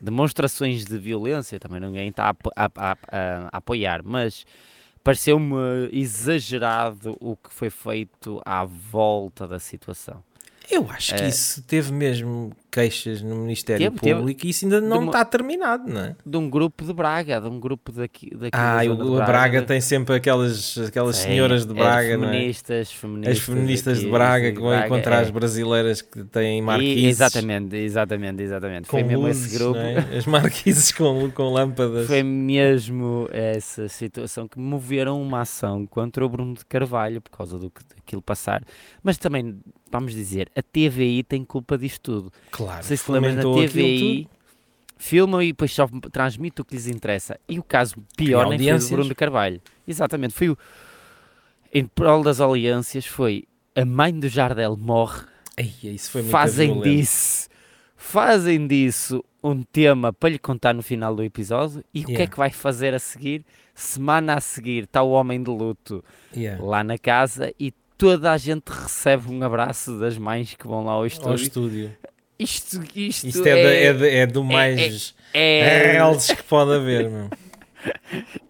Demonstrações 0.00 0.84
de 0.84 0.98
violência 0.98 1.60
também 1.60 1.78
ninguém 1.80 2.08
está 2.08 2.30
a, 2.30 2.34
a, 2.56 2.70
a, 2.76 2.96
a 3.12 3.48
apoiar, 3.52 4.02
mas 4.02 4.46
pareceu-me 5.04 5.54
exagerado 5.92 7.16
o 7.20 7.36
que 7.36 7.52
foi 7.52 7.68
feito 7.68 8.40
à 8.44 8.64
volta 8.64 9.46
da 9.46 9.58
situação. 9.58 10.22
Eu 10.70 10.88
acho 10.90 11.14
que 11.14 11.22
é. 11.22 11.28
isso 11.28 11.62
teve 11.62 11.92
mesmo 11.92 12.52
queixas 12.70 13.20
no 13.22 13.36
Ministério 13.36 13.90
teve, 13.90 14.14
Público 14.14 14.40
teve, 14.40 14.48
e 14.48 14.50
isso 14.50 14.64
ainda 14.64 14.80
não 14.80 15.06
está 15.06 15.24
terminado, 15.24 15.88
não 15.88 16.00
é? 16.00 16.16
De 16.24 16.36
um 16.36 16.48
grupo 16.48 16.84
de 16.84 16.92
Braga, 16.92 17.40
de 17.40 17.48
um 17.48 17.58
grupo 17.58 17.90
daqui. 17.92 18.30
daqui 18.30 18.50
ah, 18.52 18.80
o 18.88 18.96
de 18.96 19.04
Braga, 19.04 19.26
Braga 19.26 19.62
tem 19.62 19.80
sempre 19.80 20.14
aquelas, 20.14 20.78
aquelas 20.78 21.16
Sim, 21.16 21.30
senhoras 21.30 21.66
de 21.66 21.72
é 21.72 21.74
Braga, 21.74 22.08
é, 22.08 22.18
feministas, 22.18 22.88
é? 22.90 22.94
feministas, 22.94 23.36
As 23.36 23.44
feministas 23.44 24.00
de 24.00 24.08
Braga 24.08 24.52
que 24.52 24.60
vão 24.60 24.70
Braga, 24.70 24.86
encontrar 24.86 25.16
é. 25.16 25.20
as 25.22 25.30
brasileiras 25.30 26.02
que 26.02 26.24
têm 26.24 26.62
marquises. 26.62 27.04
exatamente, 27.04 27.76
exatamente, 27.76 28.42
exatamente. 28.42 28.88
Foi 28.88 29.02
mesmo 29.02 29.26
luzes, 29.26 29.46
esse 29.46 29.58
grupo. 29.58 29.78
É? 29.78 30.16
As 30.16 30.26
marquises 30.26 30.92
com, 30.92 31.30
com 31.30 31.52
lâmpadas. 31.52 32.06
Foi 32.06 32.22
mesmo 32.22 33.28
essa 33.32 33.88
situação 33.88 34.46
que 34.46 34.58
moveram 34.58 35.20
uma 35.20 35.40
ação 35.40 35.86
contra 35.86 36.24
o 36.24 36.28
Bruno 36.28 36.54
de 36.54 36.64
Carvalho 36.64 37.20
por 37.20 37.30
causa 37.30 37.58
do 37.58 37.70
que 37.70 37.82
aquilo 37.98 38.22
passar. 38.22 38.62
Mas 39.02 39.18
também, 39.18 39.58
vamos 39.90 40.14
dizer, 40.14 40.50
a 40.56 40.62
TVI 40.62 41.22
tem 41.22 41.44
culpa 41.44 41.76
disto 41.76 42.00
tudo. 42.00 42.32
Claro 42.50 42.59
sei 42.82 42.96
se 42.96 43.10
lembras, 43.10 43.36
na 43.36 43.42
TVI 43.42 44.28
filmam 45.00 45.42
e 45.42 45.48
depois 45.48 45.72
só 45.72 45.88
transmitem 46.12 46.62
o 46.62 46.64
que 46.64 46.74
lhes 46.74 46.86
interessa. 46.86 47.40
E 47.48 47.58
o 47.58 47.62
caso 47.62 47.96
pior 48.16 48.48
nem 48.48 48.58
foi 48.58 48.86
o 48.86 48.90
Bruno 48.90 49.14
Carvalho. 49.14 49.60
Exatamente, 49.88 50.34
foi 50.34 50.50
o... 50.50 50.58
Em 51.72 51.86
prol 51.86 52.22
das 52.22 52.40
alianças 52.40 53.06
foi 53.06 53.44
a 53.74 53.84
mãe 53.84 54.12
do 54.12 54.28
Jardel 54.28 54.76
morre. 54.76 55.22
Fazem 56.30 56.72
violento. 56.74 56.88
disso, 56.88 57.48
fazem 57.96 58.66
disso 58.66 59.24
um 59.42 59.62
tema 59.62 60.12
para 60.12 60.30
lhe 60.30 60.38
contar 60.38 60.74
no 60.74 60.82
final 60.82 61.14
do 61.14 61.22
episódio. 61.22 61.82
E 61.94 62.00
yeah. 62.00 62.12
o 62.12 62.16
que 62.16 62.22
é 62.22 62.26
que 62.26 62.36
vai 62.36 62.50
fazer 62.50 62.94
a 62.94 62.98
seguir? 62.98 63.44
Semana 63.74 64.34
a 64.34 64.40
seguir 64.40 64.84
está 64.84 65.02
o 65.02 65.10
homem 65.10 65.42
de 65.42 65.50
luto 65.50 66.04
yeah. 66.36 66.62
lá 66.62 66.84
na 66.84 66.98
casa 66.98 67.52
e 67.58 67.72
toda 67.96 68.32
a 68.32 68.36
gente 68.36 68.68
recebe 68.68 69.32
um 69.32 69.42
abraço 69.42 69.98
das 69.98 70.18
mães 70.18 70.54
que 70.54 70.66
vão 70.66 70.84
lá 70.84 70.92
ao 70.92 71.06
estúdio. 71.06 71.30
Ao 71.30 71.34
estúdio. 71.36 71.96
Isto, 72.40 72.80
isto, 72.96 73.28
isto 73.28 73.46
é, 73.46 73.50
é, 73.50 73.84
é, 73.84 73.92
de, 73.92 74.08
é, 74.08 74.26
do 74.26 74.42
mais 74.42 75.14
é, 75.34 75.98
é, 75.98 76.34
que 76.34 76.42
pode 76.44 76.72
haver, 76.72 77.10
meu. 77.10 77.28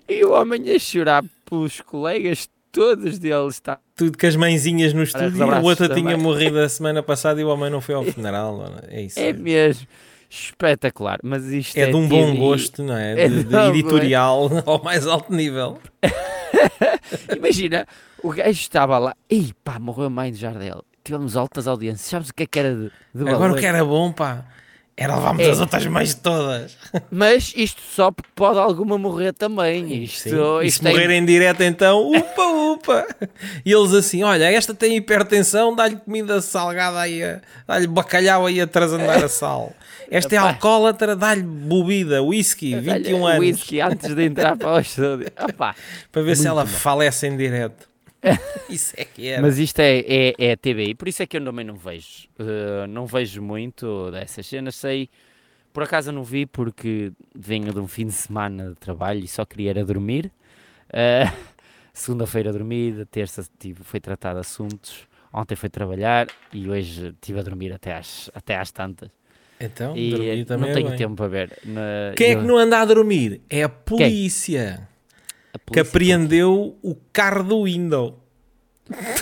E 0.08 0.24
o 0.24 0.30
homem 0.30 0.70
a 0.70 0.78
chorar 0.78 1.24
pelos 1.44 1.80
colegas, 1.80 2.48
todos 2.70 3.18
deles 3.18 3.54
está. 3.54 3.80
Tudo 3.96 4.16
com 4.16 4.26
as 4.28 4.36
mãezinhas 4.36 4.92
no 4.92 5.02
estúdio. 5.02 5.44
O 5.44 5.64
outro 5.64 5.92
tinha 5.92 6.16
morrido 6.16 6.60
a 6.60 6.68
semana 6.68 7.02
passada 7.02 7.40
e 7.40 7.44
o 7.44 7.48
homem 7.48 7.68
não 7.68 7.80
foi 7.80 7.96
ao 7.96 8.04
funeral. 8.14 8.76
É 8.86 9.02
isso. 9.02 9.18
É 9.18 9.32
mesmo 9.32 9.88
espetacular. 10.30 11.18
Mas 11.24 11.46
isto 11.46 11.76
é, 11.76 11.80
é 11.80 11.86
de 11.86 11.96
um 11.96 12.06
bom 12.06 12.36
gosto, 12.36 12.84
não 12.84 12.96
é? 12.96 13.24
é 13.24 13.28
de, 13.28 13.42
de 13.42 13.56
editorial 13.56 14.48
ao 14.66 14.80
mais 14.84 15.04
alto 15.04 15.32
nível. 15.32 15.80
Imagina, 17.36 17.88
o 18.22 18.30
gajo 18.30 18.50
estava 18.50 18.96
lá, 18.98 19.16
e 19.28 19.52
pá, 19.64 19.80
morreu 19.80 20.06
a 20.06 20.10
mãe 20.10 20.30
de 20.30 20.38
Jardel 20.38 20.84
tivemos 21.04 21.36
altas 21.36 21.66
audiências. 21.66 22.08
Sabes 22.08 22.28
o 22.30 22.34
que 22.34 22.44
é 22.44 22.46
que 22.46 22.58
era 22.58 22.74
de, 22.74 22.90
de 23.14 23.28
Agora 23.28 23.52
o 23.52 23.56
que 23.56 23.66
era 23.66 23.84
bom, 23.84 24.12
pá, 24.12 24.44
era 25.00 25.16
levarmos 25.16 25.42
é. 25.42 25.50
as 25.50 25.60
outras 25.60 25.86
mães 25.86 26.14
todas. 26.14 26.76
Mas 27.10 27.54
isto 27.56 27.80
só 27.80 28.10
porque 28.10 28.30
pode 28.34 28.58
alguma 28.58 28.98
morrer 28.98 29.32
também. 29.32 30.04
Isto, 30.04 30.28
Sim. 30.28 30.66
E 30.66 30.70
se 30.70 30.80
tem... 30.80 30.92
morrer 30.92 31.10
em 31.10 31.24
direto, 31.24 31.62
então, 31.62 32.10
upa, 32.10 32.42
upa. 32.42 33.06
E 33.64 33.72
eles 33.72 33.94
assim: 33.94 34.22
olha, 34.22 34.44
esta 34.52 34.74
tem 34.74 34.96
hipertensão, 34.96 35.74
dá-lhe 35.74 35.96
comida 35.96 36.42
salgada 36.42 37.00
aí, 37.00 37.20
dá-lhe 37.66 37.86
bacalhau 37.86 38.44
aí 38.44 38.60
atrás 38.60 38.92
andar 38.92 39.24
a 39.24 39.28
sal. 39.28 39.72
Esta 40.10 40.34
é 40.34 40.38
alcoólatra, 40.38 41.14
dá-lhe 41.14 41.42
bebida, 41.42 42.20
whisky, 42.20 42.74
21 42.74 43.26
anos. 43.26 43.40
Whisky 43.40 43.80
antes 43.80 44.14
de 44.14 44.24
entrar 44.24 44.56
para 44.56 44.74
o 44.74 44.80
estúdio. 44.80 45.28
Opa. 45.40 45.74
Para 46.10 46.22
ver 46.22 46.36
se 46.36 46.46
ela 46.48 46.64
bom. 46.64 46.70
falece 46.70 47.28
em 47.28 47.36
direto. 47.36 47.89
isso 48.68 48.94
é 48.96 49.04
que 49.04 49.28
é. 49.28 49.40
Mas 49.40 49.58
isto 49.58 49.78
é, 49.80 49.98
é, 50.00 50.34
é 50.38 50.56
TBI, 50.56 50.94
por 50.94 51.08
isso 51.08 51.22
é 51.22 51.26
que 51.26 51.36
eu 51.36 51.44
também 51.44 51.64
não 51.64 51.74
vejo. 51.76 52.28
Uh, 52.38 52.86
não 52.88 53.06
vejo 53.06 53.40
muito 53.42 54.10
dessas 54.10 54.46
cenas. 54.46 54.74
Sei, 54.76 55.08
por 55.72 55.82
acaso 55.82 56.12
não 56.12 56.22
vi, 56.24 56.46
porque 56.46 57.12
venho 57.34 57.72
de 57.72 57.80
um 57.80 57.88
fim 57.88 58.06
de 58.06 58.12
semana 58.12 58.70
de 58.70 58.74
trabalho 58.76 59.24
e 59.24 59.28
só 59.28 59.44
queria 59.44 59.70
era 59.70 59.84
dormir. 59.84 60.30
Uh, 60.88 61.50
Segunda-feira 61.92 62.52
dormida, 62.52 63.04
terça 63.04 63.44
tive, 63.58 63.82
foi 63.82 64.00
tratar 64.00 64.32
de 64.34 64.40
assuntos, 64.40 65.06
ontem 65.32 65.56
foi 65.56 65.68
trabalhar 65.68 66.28
e 66.52 66.68
hoje 66.70 67.08
estive 67.08 67.40
a 67.40 67.42
dormir 67.42 67.72
até 67.72 67.94
às, 67.94 68.30
até 68.32 68.56
às 68.56 68.70
tantas. 68.70 69.10
Então, 69.60 69.94
E 69.96 70.10
dormir 70.10 70.44
também 70.46 70.60
não 70.60 70.68
é 70.70 70.72
tenho 70.72 70.96
tempo 70.96 71.16
para 71.16 71.28
ver. 71.28 71.58
Na- 71.64 72.14
Quem 72.16 72.28
é 72.28 72.34
eu- 72.34 72.40
que 72.40 72.46
não 72.46 72.56
anda 72.56 72.78
a 72.80 72.84
dormir? 72.84 73.42
É 73.50 73.64
a 73.64 73.68
polícia, 73.68 74.88
a 74.88 74.89
que 75.72 75.80
apreendeu 75.80 76.76
o 76.82 76.94
carro 77.12 77.42
do 77.44 77.64
Windows. 77.64 78.14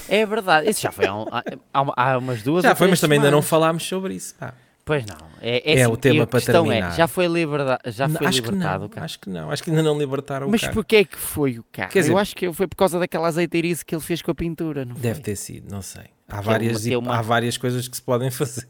É 0.09 0.25
verdade, 0.25 0.71
isso 0.71 0.81
já 0.81 0.91
foi 0.91 1.07
há, 1.07 1.15
um- 1.15 1.27
há, 1.31 2.13
há- 2.13 2.19
umas 2.19 2.43
duas 2.43 2.63
Já 2.63 2.75
foi, 2.75 2.89
mas 2.89 3.01
também 3.01 3.19
ainda 3.19 3.31
não 3.31 3.43
semanas. 3.43 3.49
falámos 3.51 3.83
sobre 3.87 4.15
isso. 4.15 4.35
pá. 4.37 4.55
Pois 4.85 5.05
não. 5.05 5.19
É, 5.43 5.73
É 5.75 5.83
assim, 5.83 5.93
o 5.93 5.97
tema 5.99 6.27
para 6.27 6.41
questão 6.41 6.65
terminar. 6.65 6.95
É, 6.95 6.97
já 6.97 7.07
foi, 7.07 7.27
liberda, 7.27 7.79
já 7.85 8.09
foi 8.09 8.27
libertado 8.27 8.79
não, 8.81 8.87
o 8.87 8.89
carro. 8.89 9.05
acho 9.05 9.19
que 9.21 9.29
não, 9.29 9.51
acho 9.51 9.63
que 9.63 9.69
ainda 9.69 9.83
não 9.83 9.99
libertaram 9.99 10.49
Mas 10.49 10.63
o 10.63 10.65
carro. 10.65 10.75
porquê 10.75 10.97
é 10.97 11.05
que 11.05 11.19
foi 11.19 11.59
o 11.59 11.65
carro? 11.71 11.91
Quer 11.91 11.99
dizer- 12.01 12.13
Eu 12.13 12.17
acho 12.17 12.35
que 12.35 12.51
foi 12.55 12.67
por 12.67 12.77
causa 12.77 12.99
daquela 12.99 13.29
azeiteirice 13.29 13.85
que 13.85 13.95
ele 13.95 14.01
fez 14.01 14.23
com 14.23 14.31
a 14.31 14.35
pintura, 14.35 14.87
não 14.87 14.95
Deve 14.95 15.17
foi? 15.17 15.25
ter 15.25 15.37
sido, 15.37 15.71
não 15.71 15.83
sei. 15.83 16.05
Há 16.27 16.37
ele 16.39 16.47
várias, 16.47 16.85
meteu 16.85 17.01
uma- 17.01 17.19
há 17.19 17.21
várias 17.21 17.59
coisas 17.59 17.87
que 17.87 17.95
se 17.97 18.03
podem 18.03 18.31
fazer. 18.33 18.67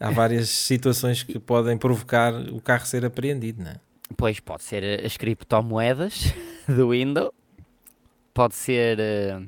Há 0.00 0.10
várias 0.10 0.48
situações 0.48 1.22
que 1.22 1.38
podem 1.38 1.76
provocar 1.76 2.32
o 2.34 2.60
carro 2.62 2.86
ser 2.86 3.04
apreendido, 3.04 3.62
não 3.62 3.72
é? 3.72 3.76
Pois 4.16 4.40
pode 4.40 4.62
ser 4.62 5.04
as 5.04 5.18
criptomoedas 5.18 6.32
do 6.68 6.90
Windows, 6.90 7.30
pode 8.34 8.54
ser 8.54 8.98
eh, 9.00 9.40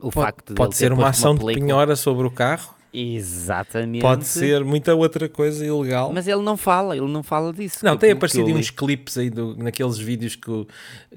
o 0.00 0.10
facto 0.10 0.48
de 0.48 0.54
Pode 0.54 0.76
ser 0.76 0.92
uma 0.92 1.08
ação 1.08 1.34
de 1.34 1.40
película. 1.40 1.66
penhora 1.66 1.96
sobre 1.96 2.26
o 2.26 2.30
carro, 2.30 2.74
Exatamente. 2.92 4.00
pode 4.00 4.24
ser 4.26 4.64
muita 4.64 4.94
outra 4.94 5.28
coisa 5.28 5.64
ilegal. 5.64 6.12
Mas 6.12 6.26
ele 6.26 6.42
não 6.42 6.56
fala, 6.56 6.96
ele 6.96 7.06
não 7.10 7.22
fala 7.22 7.52
disso. 7.52 7.84
Não, 7.84 7.94
que- 7.94 8.00
tem 8.02 8.12
aparecido 8.12 8.46
uns 8.50 8.70
clipes 8.70 9.18
aí 9.18 9.30
do- 9.30 9.56
naqueles 9.56 9.98
vídeos 9.98 10.36
que, 10.36 10.50
o- 10.50 10.66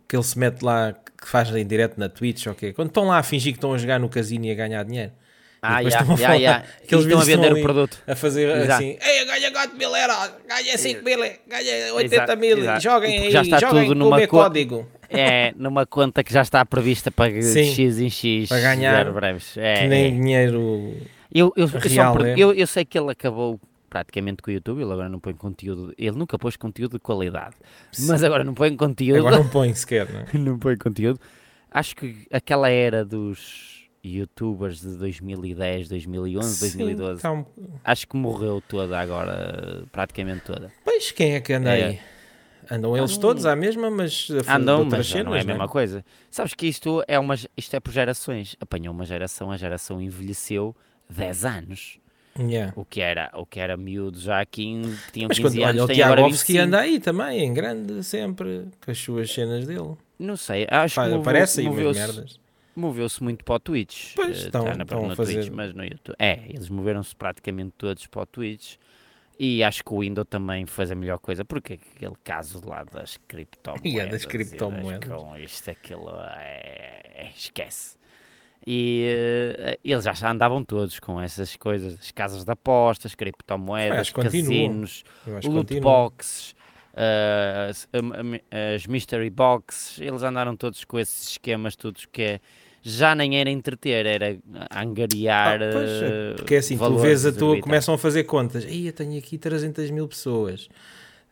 que 0.08 0.16
ele 0.16 0.24
se 0.24 0.38
mete 0.38 0.62
lá, 0.64 0.94
que 0.94 1.28
faz 1.28 1.50
em 1.56 1.66
direto 1.66 1.98
na 2.00 2.10
Twitch, 2.10 2.48
ok? 2.48 2.74
Quando 2.74 2.90
estão 2.90 3.06
lá 3.08 3.18
a 3.20 3.24
fingir 3.24 3.54
que 3.54 3.58
estão 3.58 3.74
a 3.74 3.78
jogar 3.78 4.00
no 4.00 4.10
casino 4.10 4.46
e 4.46 4.52
a 4.52 4.56
ganhar 4.56 4.84
dinheiro. 4.84 5.12
Ah, 5.64 5.84
já, 5.84 5.90
estão 6.00 6.14
a 6.16 6.18
já, 6.18 6.28
falar- 6.28 6.40
já. 6.40 6.56
aqueles 6.84 7.06
E 7.06 7.08
estão 7.08 7.22
a 7.22 7.24
vender 7.24 7.54
o 7.54 7.62
produto. 7.62 7.98
A 8.08 8.16
fazer 8.16 8.50
Exato. 8.50 8.72
assim, 8.74 8.98
Ei, 9.00 9.26
ganha 9.26 9.52
4 9.52 9.78
mil 9.78 9.96
euros, 9.96 10.32
ganha 10.50 10.78
5 10.78 11.04
mil, 11.06 11.20
ganha 11.48 11.94
80 11.94 12.16
Exato, 12.16 12.38
mil, 12.40 12.58
exato. 12.58 12.82
joguem 12.82 13.18
aí, 13.20 13.32
já 13.32 13.42
está 13.44 13.60
joguem 13.60 13.84
tudo 13.90 13.96
numa 13.96 14.20
co- 14.22 14.28
código. 14.40 14.90
É, 15.08 15.54
numa 15.58 15.86
conta 15.86 16.24
que 16.24 16.34
já 16.34 16.42
está 16.42 16.66
prevista 16.66 17.12
para 17.12 17.30
Sim. 17.44 17.66
X 17.76 18.00
em 18.00 18.10
X. 18.10 18.50
Para 18.50 18.60
ganhar, 18.62 19.12
breves. 19.12 19.56
É, 19.58 19.82
que 19.84 19.88
nem 19.88 20.06
é. 20.06 20.10
dinheiro... 20.10 20.98
Eu, 21.34 21.54
eu, 21.56 21.70
eu, 21.70 21.70
só 21.70 21.78
real, 21.88 22.18
per- 22.18 22.26
é. 22.28 22.34
eu, 22.38 22.54
eu 22.54 22.66
sei 22.68 22.84
que 22.84 22.98
ele 22.98 23.12
acabou 23.12 23.60
praticamente 23.90 24.42
com 24.42 24.50
o 24.50 24.54
YouTube, 24.54 24.82
ele 24.82 24.92
agora 24.92 25.10
não 25.10 25.20
põe 25.20 25.34
conteúdo, 25.34 25.94
ele 25.98 26.18
nunca 26.18 26.40
pôs 26.40 26.56
conteúdo 26.58 26.94
de 26.94 27.00
qualidade, 27.00 27.56
mas 28.08 28.24
agora 28.24 28.44
não 28.44 28.54
põe 28.54 28.74
conteúdo, 28.76 29.20
Agora 29.20 29.38
não 29.38 29.48
põe 29.48 29.74
sequer, 29.76 30.10
não 30.12 30.22
é? 30.22 30.26
não 30.40 30.58
põe 30.58 30.76
conteúdo. 30.78 31.20
Acho 31.70 31.96
que 31.96 32.26
aquela 32.32 32.70
era 32.70 33.04
dos 33.06 33.81
youtubers 34.04 34.82
de 34.82 34.96
2010, 34.98 35.88
2011, 35.90 36.56
Sim, 36.56 36.78
2012, 36.78 37.22
tá 37.22 37.32
um- 37.32 37.46
acho 37.84 38.08
que 38.08 38.16
morreu 38.18 38.62
toda 38.68 39.00
agora, 39.00 39.84
praticamente 39.92 40.44
toda. 40.46 40.72
Pois, 40.84 41.12
quem 41.12 41.34
é 41.36 41.42
que 41.42 41.54
anda 41.54 41.78
É. 41.78 41.84
aí? 41.86 42.00
Andam 42.70 42.96
eles 42.96 43.18
todos 43.18 43.46
à 43.46 43.56
mesma, 43.56 43.90
mas 43.92 44.28
a 44.32 44.44
fundo 44.44 44.50
Andam, 44.50 44.86
mas 44.86 45.06
já 45.08 45.24
não 45.24 45.34
é 45.34 45.40
a 45.40 45.42
cenas, 45.42 45.46
mesma 45.46 45.68
coisa. 45.68 46.06
Sabes 46.30 46.54
que 46.54 46.68
isto 46.68 47.04
é, 47.08 47.20
uma, 47.20 47.36
isto 47.58 47.76
é 47.76 47.80
por 47.80 47.92
gerações. 47.92 48.56
Apanhou 48.62 48.94
uma 48.94 49.06
geração, 49.06 49.52
a 49.52 49.58
geração 49.58 50.02
envelheceu 50.02 50.74
10 51.10 51.44
anos. 51.44 52.00
Yeah. 52.40 52.72
O 52.78 52.86
que 52.86 53.02
era, 53.02 53.30
o 53.34 53.46
que 53.46 53.60
era 53.60 53.76
miúdo 53.76 54.18
já 54.18 54.40
há 54.40 54.46
15, 54.46 54.96
que 55.08 55.12
tinham 55.12 55.28
Mas 55.28 55.38
15 55.38 55.58
quando, 55.60 55.64
anos, 55.70 55.82
olha, 55.82 55.92
o 55.92 55.96
Tiagovski 55.96 56.54
25. 56.54 56.62
anda 56.68 56.80
aí 56.80 57.00
também, 57.00 57.44
em 57.44 57.54
grande, 57.54 58.04
sempre, 58.06 58.68
com 58.86 58.90
as 58.92 58.98
suas 58.98 59.30
cenas 59.34 59.66
dele. 59.68 59.98
Não 60.18 60.38
sei, 60.38 60.66
acho 60.70 60.96
Pá, 60.96 61.04
que 61.04 61.10
moveu- 61.10 61.22
Aparece 61.22 61.60
aí 61.60 61.70
merdas. 61.70 62.40
Moveu-se 62.76 63.22
muito 63.24 63.44
para 63.46 63.56
o 63.56 63.60
Twitch. 63.60 64.14
Pois, 64.16 64.44
Eh, 64.44 64.46
estão- 64.46 64.66
na- 64.66 64.84
estão 64.84 65.06
a 65.06 65.08
no 65.10 65.16
fazer- 65.16 65.42
Twitch, 65.42 65.52
mas 65.54 65.74
no 65.74 65.84
YouTube. 65.84 66.16
É, 66.20 66.40
eles 66.48 66.70
moveram-se 66.70 67.16
praticamente 67.16 67.74
todos 67.78 68.08
para 68.08 68.22
o 68.22 68.26
Twitch. 68.26 68.76
E 69.40 69.64
acho 69.64 69.84
que 69.84 69.92
o 69.94 70.02
Windows 70.02 70.28
também 70.30 70.68
fez 70.68 70.92
a 70.92 70.96
melhor 70.96 71.18
coisa, 71.18 71.44
porque 71.44 71.80
aquele 71.96 72.14
caso 72.24 72.62
lá 72.64 72.84
das 72.84 73.18
criptomoedas. 73.28 73.92
E 73.92 74.00
é 74.00 74.06
das 74.06 74.24
criptomoedas. 74.26 75.10
Com 75.10 75.36
isto, 75.38 75.72
aquilo, 75.72 76.12
é, 76.36 77.02
é- 77.16 77.32
esquece. 77.36 77.98
E 78.68 79.06
eh, 79.58 79.80
eles 79.84 80.04
já 80.04 80.30
andavam 80.30 80.64
todos 80.64 81.00
com 81.00 81.20
essas 81.20 81.56
coisas, 81.56 82.00
as 82.00 82.12
casas 82.12 82.44
de 82.46 82.52
apostas, 82.52 83.16
criptomoedas, 83.16 84.12
casinos, 84.12 85.04
loot 85.48 85.80
boxes, 85.80 86.56
ah, 86.94 87.68
as, 87.70 87.88
as 88.76 88.86
mystery 88.86 89.32
boxes, 89.32 90.00
eles 90.00 90.22
andaram 90.22 90.56
todos 90.56 90.86
com 90.86 91.00
esses 91.00 91.32
esquemas 91.32 91.76
todos 91.76 92.06
que 92.06 92.22
é, 92.22 92.40
já 92.82 93.14
nem 93.16 93.40
era 93.40 93.50
entreter, 93.50 94.06
era 94.06 94.38
angariar 94.76 95.62
Ah, 95.62 95.70
pois, 95.72 95.90
é, 95.90 96.08
ah, 96.32 96.36
porque 96.36 96.56
é 96.56 96.58
assim, 96.58 96.78
tu 96.78 96.98
vês 96.98 97.26
a 97.26 97.32
tua, 97.32 97.60
começam 97.60 97.94
a 97.94 97.98
fazer 97.98 98.24
contas. 98.24 98.64
Ih, 98.66 98.88
eu 98.88 98.94
tenho 98.94 99.18
aqui 99.18 99.38
300 99.38 99.90
mil 99.92 100.08
pessoas. 100.08 100.68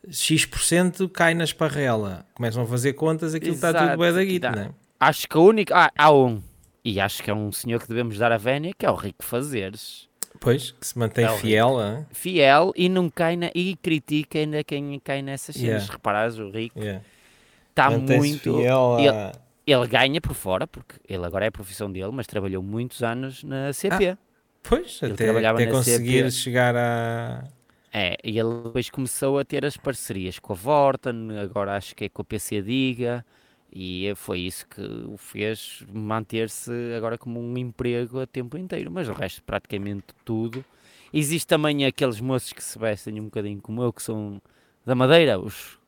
X% 0.10 1.10
cai 1.10 1.34
na 1.34 1.44
esparrela. 1.44 2.26
Começam 2.34 2.64
a 2.64 2.66
fazer 2.66 2.94
contas, 2.94 3.34
aquilo 3.36 3.56
está 3.56 3.74
tudo 3.74 3.84
Exato, 3.84 3.98
bué 3.98 4.12
da 4.14 4.24
guita, 4.24 4.50
dá. 4.50 4.56
não 4.56 4.64
é? 4.64 4.70
Acho 5.00 5.28
que 5.28 5.38
a 5.38 5.42
única, 5.42 5.76
ah, 5.78 5.92
há 5.98 6.12
um, 6.14 6.42
e 6.84 7.00
acho 7.00 7.24
que 7.24 7.30
é 7.30 7.34
um 7.34 7.52
senhor 7.52 7.80
que 7.82 7.88
devemos 7.88 8.18
dar 8.18 8.32
a 8.32 8.38
vénia, 8.38 8.72
que 8.78 8.86
é 8.86 8.92
o 8.92 8.96
Rico 8.96 9.24
Fazeres. 9.24 10.08
Pois, 10.40 10.72
que 10.72 10.88
se 10.88 10.98
mantém 10.98 11.26
É 11.26 11.30
fiel, 11.38 11.78
hã? 11.78 12.06
Fiel 12.12 12.72
e 12.76 12.88
não 12.88 13.10
cai 13.10 13.36
na, 13.36 13.52
e 13.54 13.76
critica 13.76 14.40
ainda 14.40 14.64
quem 14.64 15.00
cai 15.04 15.22
nessas 15.22 15.56
cenas. 15.56 15.82
Yeah. 15.84 15.94
Reparares, 15.94 16.38
o 16.38 16.50
Rico 16.50 16.80
está 16.80 17.02
Tá 17.76 17.90
muito. 17.92 18.58
fiel 18.58 18.96
a... 18.96 19.02
Ele 19.02 19.32
ganha 19.88 20.22
por 20.22 20.34
fora, 20.34 20.68
porque 20.68 20.96
ele 21.08 21.26
agora 21.26 21.46
é 21.46 21.48
a 21.50 21.52
profissão 21.52 21.92
dele, 21.92 22.12
mas 22.12 22.28
trabalhou 22.28 22.62
muitos 22.62 23.04
anos 23.04 23.44
na 23.44 23.72
CP. 23.74 24.18
Pois, 24.64 25.00
Ele 25.02 25.14
até, 25.14 25.48
até 25.48 25.68
conseguir 25.68 26.32
CP. 26.32 26.32
chegar 26.32 26.76
a... 26.76 27.48
É, 27.92 28.18
e 28.24 28.38
ele 28.38 28.64
depois 28.64 28.90
começou 28.90 29.40
a 29.40 29.46
ter 29.46 29.66
as 29.66 29.76
parcerias 29.76 30.38
com 30.38 30.54
a 30.54 30.56
Vorten, 30.56 31.40
agora 31.40 31.76
acho 31.76 31.96
que 31.96 32.06
é 32.06 32.10
com 32.10 32.22
a 32.22 32.26
PC 32.26 32.62
Diga, 32.62 33.26
e 33.74 34.12
foi 34.16 34.42
isso 34.42 34.68
que 34.68 34.82
o 34.82 35.18
fez 35.18 35.84
manter-se 35.92 36.72
agora 36.96 37.18
como 37.18 37.40
um 37.40 37.58
emprego 37.58 38.20
a 38.20 38.28
tempo 38.28 38.58
inteiro, 38.58 38.92
mas 38.92 39.10
o 39.10 39.14
resto 39.14 39.42
praticamente 39.44 40.06
tudo. 40.24 40.64
Existe 41.12 41.48
também 41.48 41.84
aqueles 41.86 42.20
moços 42.20 42.54
que 42.54 42.64
se 42.64 42.78
vestem 42.78 43.20
um 43.20 43.26
bocadinho 43.26 43.60
como 43.60 43.82
eu, 43.82 43.92
que 43.92 44.04
são 44.04 44.40
da 44.86 44.94
Madeira, 44.94 45.40
os, 45.40 45.79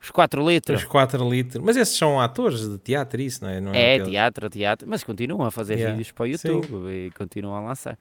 os 0.00 0.10
4 0.10 0.48
litros. 0.48 0.82
Os 0.82 0.88
4 0.88 1.28
litros. 1.28 1.62
Mas 1.64 1.76
esses 1.76 1.96
são 1.96 2.20
atores 2.20 2.68
de 2.68 2.78
teatro, 2.78 3.20
isso, 3.20 3.42
não 3.44 3.50
é? 3.50 3.60
Não 3.60 3.74
É, 3.74 3.94
aquele- 3.94 4.10
teatro, 4.10 4.48
teatro, 4.50 4.88
mas 4.88 5.02
continuam 5.04 5.44
a 5.44 5.50
fazer 5.50 5.74
Yeah, 5.74 5.92
vídeos 5.92 6.12
para 6.12 6.24
o 6.24 6.36
sim. 6.36 6.48
YouTube 6.48 6.88
e 6.90 7.10
continuam 7.12 7.56
a 7.56 7.60
lançar. 7.68 7.98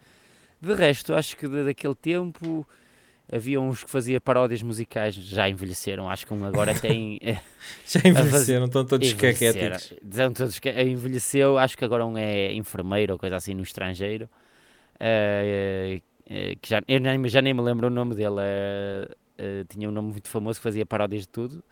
De 0.62 0.74
resto, 0.74 1.14
acho 1.14 1.36
que 1.38 1.48
daquele 1.48 1.96
tempo 1.96 2.68
havia 3.32 3.60
uns 3.60 3.84
que 3.84 3.90
faziam 3.90 4.20
paródias 4.22 4.62
musicais, 4.64 5.14
já 5.16 5.50
envelheceram, 5.50 6.10
acho 6.10 6.26
que 6.26 6.34
um 6.34 6.46
agora 6.46 6.74
tem. 6.74 7.20
Já 7.86 8.00
envelheceram, 8.06 8.66
estão 8.66 8.86
todos 8.86 9.14
caquéticos. 9.14 9.94
Dizem 10.02 10.32
todos 10.32 10.60
que 10.60 10.70
envelheceu, 10.82 11.58
acho 11.58 11.78
que 11.78 11.84
agora 11.84 12.06
um 12.06 12.18
é 12.18 12.54
enfermeiro 12.54 13.14
ou 13.14 13.20
coisa 13.20 13.36
assim 13.36 13.54
no 13.54 13.62
estrangeiro. 13.64 14.30
eh, 15.00 16.02
eh, 16.30 16.56
que 16.62 16.70
já, 16.70 16.82
eu 16.88 17.00
nem, 17.00 17.28
já 17.28 17.42
nem 17.42 17.54
me 17.54 17.62
lembro 17.62 17.88
o 17.88 17.90
nome 17.90 18.16
dele. 18.16 18.36
eh, 18.40 19.10
eh, 19.38 19.64
tinha 19.70 19.88
um 19.88 19.92
nome 19.92 20.12
muito 20.12 20.28
famoso 20.28 20.60
que 20.60 20.64
fazia 20.64 20.86
paródias 20.86 21.22
de 21.24 21.30
tudo. 21.30 21.64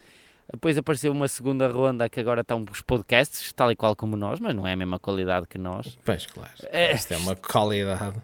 Depois 0.51 0.77
apareceu 0.77 1.11
uma 1.11 1.27
segunda 1.27 1.67
ronda 1.67 2.07
que 2.07 2.19
agora 2.19 2.41
estão 2.41 2.63
os 2.71 2.81
podcasts, 2.81 3.51
tal 3.53 3.71
e 3.71 3.75
qual 3.75 3.95
como 3.95 4.15
nós, 4.15 4.39
mas 4.39 4.53
não 4.55 4.67
é 4.67 4.73
a 4.73 4.75
mesma 4.75 4.99
qualidade 4.99 5.47
que 5.47 5.57
nós. 5.57 5.97
Pois, 6.05 6.25
claro. 6.27 6.51
É. 6.71 6.93
Isto 6.93 7.13
é 7.13 7.17
uma 7.17 7.35
qualidade. 7.35 8.21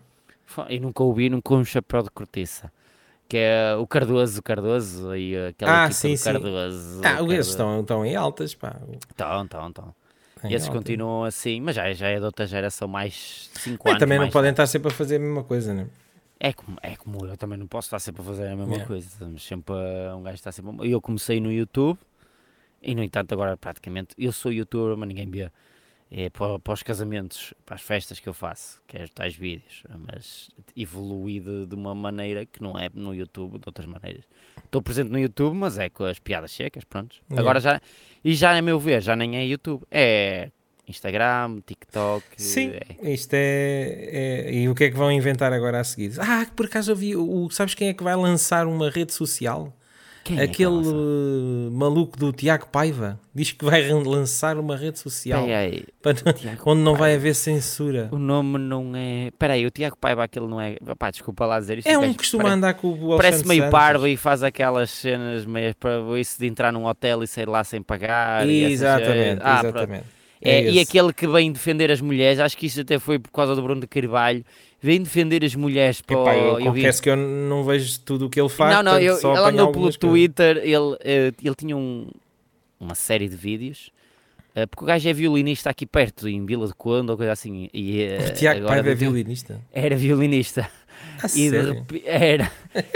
E 0.70 0.80
nunca 0.80 1.02
ouvi 1.04 1.30
nunca 1.30 1.54
um 1.54 1.66
chapéu 1.66 2.04
de 2.04 2.12
cortiça. 2.12 2.72
Que 3.28 3.38
é 3.38 3.76
o 3.76 3.88
Cardoso, 3.88 4.40
o 4.40 4.44
Cardoso 4.44 5.16
e 5.16 5.36
aquela 5.48 5.72
Ah, 5.72 5.86
equipa 5.86 5.94
sim, 5.94 6.12
do 6.14 6.18
sim. 6.18 6.24
Cardoso. 6.34 7.02
Ah, 7.04 7.34
esses 7.34 7.48
estão, 7.48 7.80
estão 7.82 8.06
em 8.06 8.16
altas, 8.16 8.54
pá. 8.54 8.76
Estão, 9.10 9.44
estão, 9.44 9.68
estão. 9.70 9.96
E 10.44 10.54
esses 10.54 10.68
altas. 10.68 10.80
continuam 10.84 11.24
assim, 11.24 11.62
mas 11.62 11.76
já, 11.76 11.92
já 11.94 12.08
é 12.10 12.20
de 12.20 12.26
outra 12.26 12.46
geração, 12.46 12.88
mais 12.88 13.50
5 13.54 13.84
Bem, 13.84 13.92
anos. 13.94 14.00
também 14.00 14.18
não 14.18 14.26
mais 14.26 14.34
podem 14.34 14.52
estar 14.52 14.68
sempre 14.68 14.92
a 14.92 14.94
fazer 14.94 15.16
a 15.16 15.20
mesma 15.20 15.44
coisa, 15.44 15.74
né? 15.74 15.88
É 16.44 16.52
como, 16.54 16.78
é 16.82 16.96
como 16.96 17.24
eu 17.28 17.38
também 17.38 17.56
não 17.58 17.68
posso 17.68 17.86
estar 17.86 18.00
sempre 18.00 18.24
a 18.24 18.26
fazer 18.26 18.48
a 18.48 18.56
mesma 18.56 18.72
Yeah. 18.74 18.88
coisa. 18.88 19.08
Estamos 19.08 19.44
sempre 19.46 19.76
a, 19.76 20.16
um 20.16 20.24
gajo 20.24 20.36
está 20.36 20.52
sempre. 20.52 20.72
a- 20.82 20.90
Eu 20.90 21.00
comecei 21.00 21.40
no 21.40 21.52
YouTube 21.52 22.00
e, 22.82 22.96
no 22.96 23.04
entanto, 23.04 23.32
agora 23.34 23.56
praticamente 23.56 24.16
eu 24.18 24.32
sou 24.32 24.52
youtuber, 24.52 24.98
mas 24.98 25.08
ninguém 25.08 25.30
vê. 25.30 25.52
É 26.14 26.30
para, 26.30 26.58
para 26.60 26.74
os 26.74 26.84
casamentos, 26.84 27.54
para 27.66 27.76
as 27.76 27.82
festas 27.82 28.20
que 28.20 28.28
eu 28.28 28.34
faço, 28.34 28.82
que 28.88 28.98
é 28.98 29.04
os 29.04 29.12
tais 29.12 29.34
vídeos. 29.36 29.84
Mas 30.12 30.50
evoluí 30.76 31.40
de, 31.40 31.68
de 31.68 31.76
uma 31.76 31.94
maneira 31.96 32.46
que 32.46 32.62
não 32.62 32.78
é 32.78 32.90
no 32.94 33.14
YouTube, 33.14 33.60
de 33.60 33.64
outras 33.68 33.86
maneiras. 33.86 34.26
Estou 34.66 34.82
presente 34.82 35.10
no 35.10 35.20
YouTube, 35.20 35.56
mas 35.56 35.78
é 35.78 35.90
com 35.90 36.04
as 36.04 36.18
piadas 36.20 36.52
secas, 36.52 36.84
pronto. 36.84 37.16
Yeah. 37.30 37.40
Agora 37.40 37.60
já. 37.62 37.80
E 38.26 38.34
já, 38.34 38.58
a 38.58 38.62
meu 38.64 38.78
ver, 38.80 39.02
já 39.02 39.16
nem 39.16 39.38
é 39.38 39.46
YouTube. 39.46 39.84
É 39.92 40.52
Instagram, 40.88 41.60
TikTok. 41.66 42.24
Sim, 42.38 42.72
é- 43.02 43.12
isto 43.14 43.34
é, 43.34 44.10
é- 44.48 44.54
E 44.54 44.70
o 44.70 44.76
que 44.76 44.86
é 44.86 44.90
que 44.90 44.98
vão 44.98 45.12
inventar 45.12 45.54
agora 45.54 45.80
a 45.80 45.84
seguir? 45.84 46.12
Ah, 46.20 46.46
por 46.56 46.66
acaso 46.66 46.92
eu 46.92 46.96
vi. 46.96 47.16
O, 47.16 47.50
sabes 47.50 47.74
quem 47.74 47.90
é 47.90 47.94
que 47.94 48.04
vai 48.04 48.16
lançar 48.16 48.68
uma 48.68 48.90
rede 48.90 49.14
social? 49.14 49.74
Quem 50.24 50.38
é 50.40 50.46
que 50.46 50.64
Aquele 50.64 50.88
uh, 50.88 51.72
maluco 51.72 52.16
do 52.16 52.32
Tiago 52.32 52.68
Paiva 52.68 53.20
diz 53.34 53.54
que 53.54 53.66
vai 53.66 53.82
lançar 53.92 54.56
uma 54.56 54.78
rede 54.78 55.00
social 55.00 55.46
Peraí, 55.48 55.74
aí, 55.74 55.86
para- 56.00 56.14
onde 56.64 56.82
não 56.82 56.92
vai 56.92 57.10
Paiva. 57.10 57.16
haver 57.22 57.34
censura. 57.34 58.08
O 58.12 58.20
nome 58.20 58.60
não 58.60 58.96
é. 58.96 59.30
Espera 59.30 59.54
aí, 59.54 59.66
o 59.66 59.72
Tiago 59.72 59.98
Paiva, 59.98 60.24
aquele 60.24 60.46
não 60.46 60.62
é. 60.62 60.76
Pá, 61.00 61.10
desculpa 61.10 61.48
lá 61.48 61.60
dizer 61.60 61.80
isto. 61.80 61.88
É 61.88 61.98
um 61.98 62.12
que 62.12 62.20
costuma 62.20 62.44
parece- 62.44 62.58
andar 62.58 62.74
com 62.76 62.88
o 62.90 62.92
Alexandre 62.92 63.18
Parece 63.18 63.48
meio 63.48 63.62
Santos. 63.64 63.72
parvo 63.80 64.08
e 64.08 64.16
faz 64.16 64.44
aquelas 64.44 64.92
cenas 64.92 65.44
meio 65.44 65.76
para 65.76 66.00
isso 66.20 66.38
de 66.40 66.46
entrar 66.46 66.72
num 66.72 66.86
hotel 66.86 67.24
e 67.24 67.28
sair 67.28 67.50
lá 67.50 67.64
sem 67.64 67.82
pagar. 67.82 68.48
e 68.48 68.60
essas- 68.66 68.74
Exatamente, 68.74 69.42
Ah, 69.44 69.60
pronto. 69.64 70.04
Exatamente. 70.42 70.68
É, 70.68 70.72
e 70.72 70.80
aquele 70.80 71.14
que 71.14 71.28
vem 71.28 71.52
defender 71.52 71.92
as 71.92 72.02
mulheres, 72.02 72.40
acho 72.40 72.58
que 72.58 72.66
isso 72.66 72.82
até 72.82 72.98
foi 73.00 73.20
por 73.20 73.32
causa 73.32 73.56
do 73.56 73.62
Bruno 73.62 73.82
de 73.82 73.88
Carvalho, 73.88 74.44
vem 74.82 75.02
defender 75.02 75.44
as 75.46 75.54
mulheres 75.56 76.02
para 76.02 76.16
Epá, 76.20 76.36
eu, 76.36 76.60
eu 76.60 76.72
vi- 76.74 76.82
confesso 76.82 77.02
que 77.02 77.10
eu 77.10 77.16
não 77.18 77.64
vejo 77.64 78.00
tudo 78.02 78.26
o 78.26 78.30
que 78.30 78.40
ele 78.40 78.50
faz. 78.50 78.76
Não, 78.76 78.84
não, 78.84 79.00
eu, 79.00 79.18
ele 79.18 79.38
andou 79.38 79.72
pelo 79.72 79.84
coisas. 79.84 79.98
Twitter, 79.98 80.58
ele, 80.58 80.98
eh, 81.02 81.32
ele 81.44 81.56
tinha 81.56 81.78
um- 81.78 82.08
uma 82.80 82.96
série 82.96 83.28
de 83.30 83.36
vídeos, 83.36 83.92
eh, 84.56 84.66
porque 84.66 84.84
o 84.84 84.88
gajo 84.88 85.08
é 85.08 85.14
violinista 85.14 85.70
aqui 85.70 85.86
perto, 85.86 86.28
em 86.28 86.44
Vila 86.46 86.66
de 86.68 86.74
Conde 86.74 87.12
ou 87.12 87.18
coisa 87.18 87.32
assim. 87.32 87.70
E, 87.74 88.02
eh, 88.02 88.26
O 88.30 88.34
Tiago 88.34 88.66
Paiva 88.66 88.90
é 88.90 88.96
violinista. 88.96 89.62
Era 89.72 89.96
violinista. 89.96 90.70
Ah, 91.24 91.26
E 91.26 91.30
de 91.30 91.50
sério? 91.50 91.86
Era. 92.06 92.52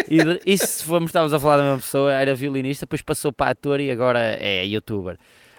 E 0.09 0.23
de- 0.23 0.41
isso 0.45 0.65
se 0.67 0.83
formos, 0.83 1.09
estávamos 1.09 1.33
a 1.33 1.39
falar 1.39 1.57
da 1.57 1.63
mesma 1.63 1.77
pessoa, 1.79 2.11
era 2.13 2.33
violinista, 2.35 2.85
depois 2.85 3.01
passou 3.03 3.31
para 3.31 3.51
ator 3.51 3.79
e 3.79 3.89
agora 3.91 4.19
é 4.39 4.65
youtuber. 4.65 5.17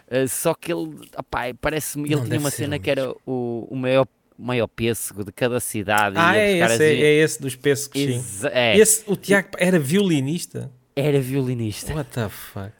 Uh, 0.08 0.28
só 0.28 0.54
que 0.54 0.72
ele, 0.72 0.94
opá, 1.16 1.42
parece-me, 1.60 2.12
ele 2.12 2.22
tinha 2.22 2.38
uma 2.38 2.50
cena 2.50 2.78
que 2.78 2.88
era 2.90 3.10
o, 3.26 3.66
o 3.70 3.74
maior, 3.76 4.06
maior 4.38 4.66
pêssego 4.68 5.24
de 5.24 5.32
cada 5.32 5.58
cidade. 5.58 6.16
Ah, 6.18 6.36
é 6.36 6.58
esse, 6.58 6.84
é, 6.84 7.00
é 7.00 7.12
esse 7.22 7.40
dos 7.42 7.56
pêssegos, 7.56 8.00
sim. 8.00 8.14
Exa- 8.16 8.50
é, 8.52 8.76
Esse, 8.78 9.02
o 9.06 9.16
Tiago 9.16 9.48
era 9.58 9.78
violinista? 9.78 10.70
era 10.94 11.20
violinista. 11.20 11.92
What 11.92 12.10
the 12.10 12.28
fuck? 12.28 12.72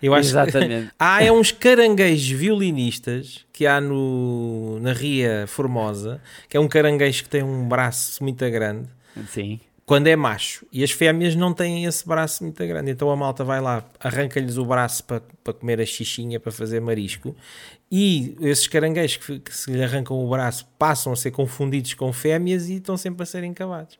Eu 0.00 0.14
acho 0.14 0.22
que... 0.22 0.28
Exatamente. 0.28 0.90
Há 0.98 1.24
é 1.24 1.32
uns 1.32 1.50
caranguejos 1.50 2.28
violinistas 2.38 3.44
que 3.52 3.66
há 3.66 3.80
no, 3.80 4.78
na 4.80 4.92
Ria 4.92 5.44
Formosa, 5.48 6.20
que 6.48 6.56
é 6.56 6.60
um 6.60 6.68
caranguejo 6.68 7.24
que 7.24 7.28
tem 7.30 7.42
um 7.42 7.66
braço 7.66 8.22
muito 8.22 8.48
grande, 8.50 8.88
Sim. 9.28 9.58
Quando 9.86 10.08
é 10.08 10.16
macho. 10.16 10.66
E 10.72 10.82
as 10.84 10.90
fêmeas 10.90 11.34
não 11.36 11.54
têm 11.54 11.84
esse 11.84 12.06
braço 12.06 12.42
muito 12.42 12.66
grande. 12.66 12.90
Então 12.90 13.08
a 13.10 13.16
malta 13.16 13.44
vai 13.44 13.60
lá, 13.60 13.84
arranca-lhes 14.00 14.58
o 14.58 14.64
braço 14.66 15.04
para, 15.04 15.22
para 15.44 15.52
comer 15.54 15.80
a 15.80 15.86
xixinha, 15.86 16.38
para 16.40 16.50
fazer 16.52 16.80
marisco. 16.80 17.34
E 17.90 18.36
esses 18.40 18.66
caranguejos 18.66 19.16
que, 19.18 19.38
que 19.38 19.56
se 19.56 19.70
lhe 19.70 19.82
arrancam 19.82 20.18
o 20.18 20.28
braço 20.28 20.66
passam 20.76 21.12
a 21.12 21.16
ser 21.16 21.30
confundidos 21.30 21.94
com 21.94 22.12
fêmeas 22.12 22.68
e 22.68 22.74
estão 22.78 22.96
sempre 22.96 23.22
a 23.22 23.26
ser 23.26 23.44
encavados. 23.44 23.96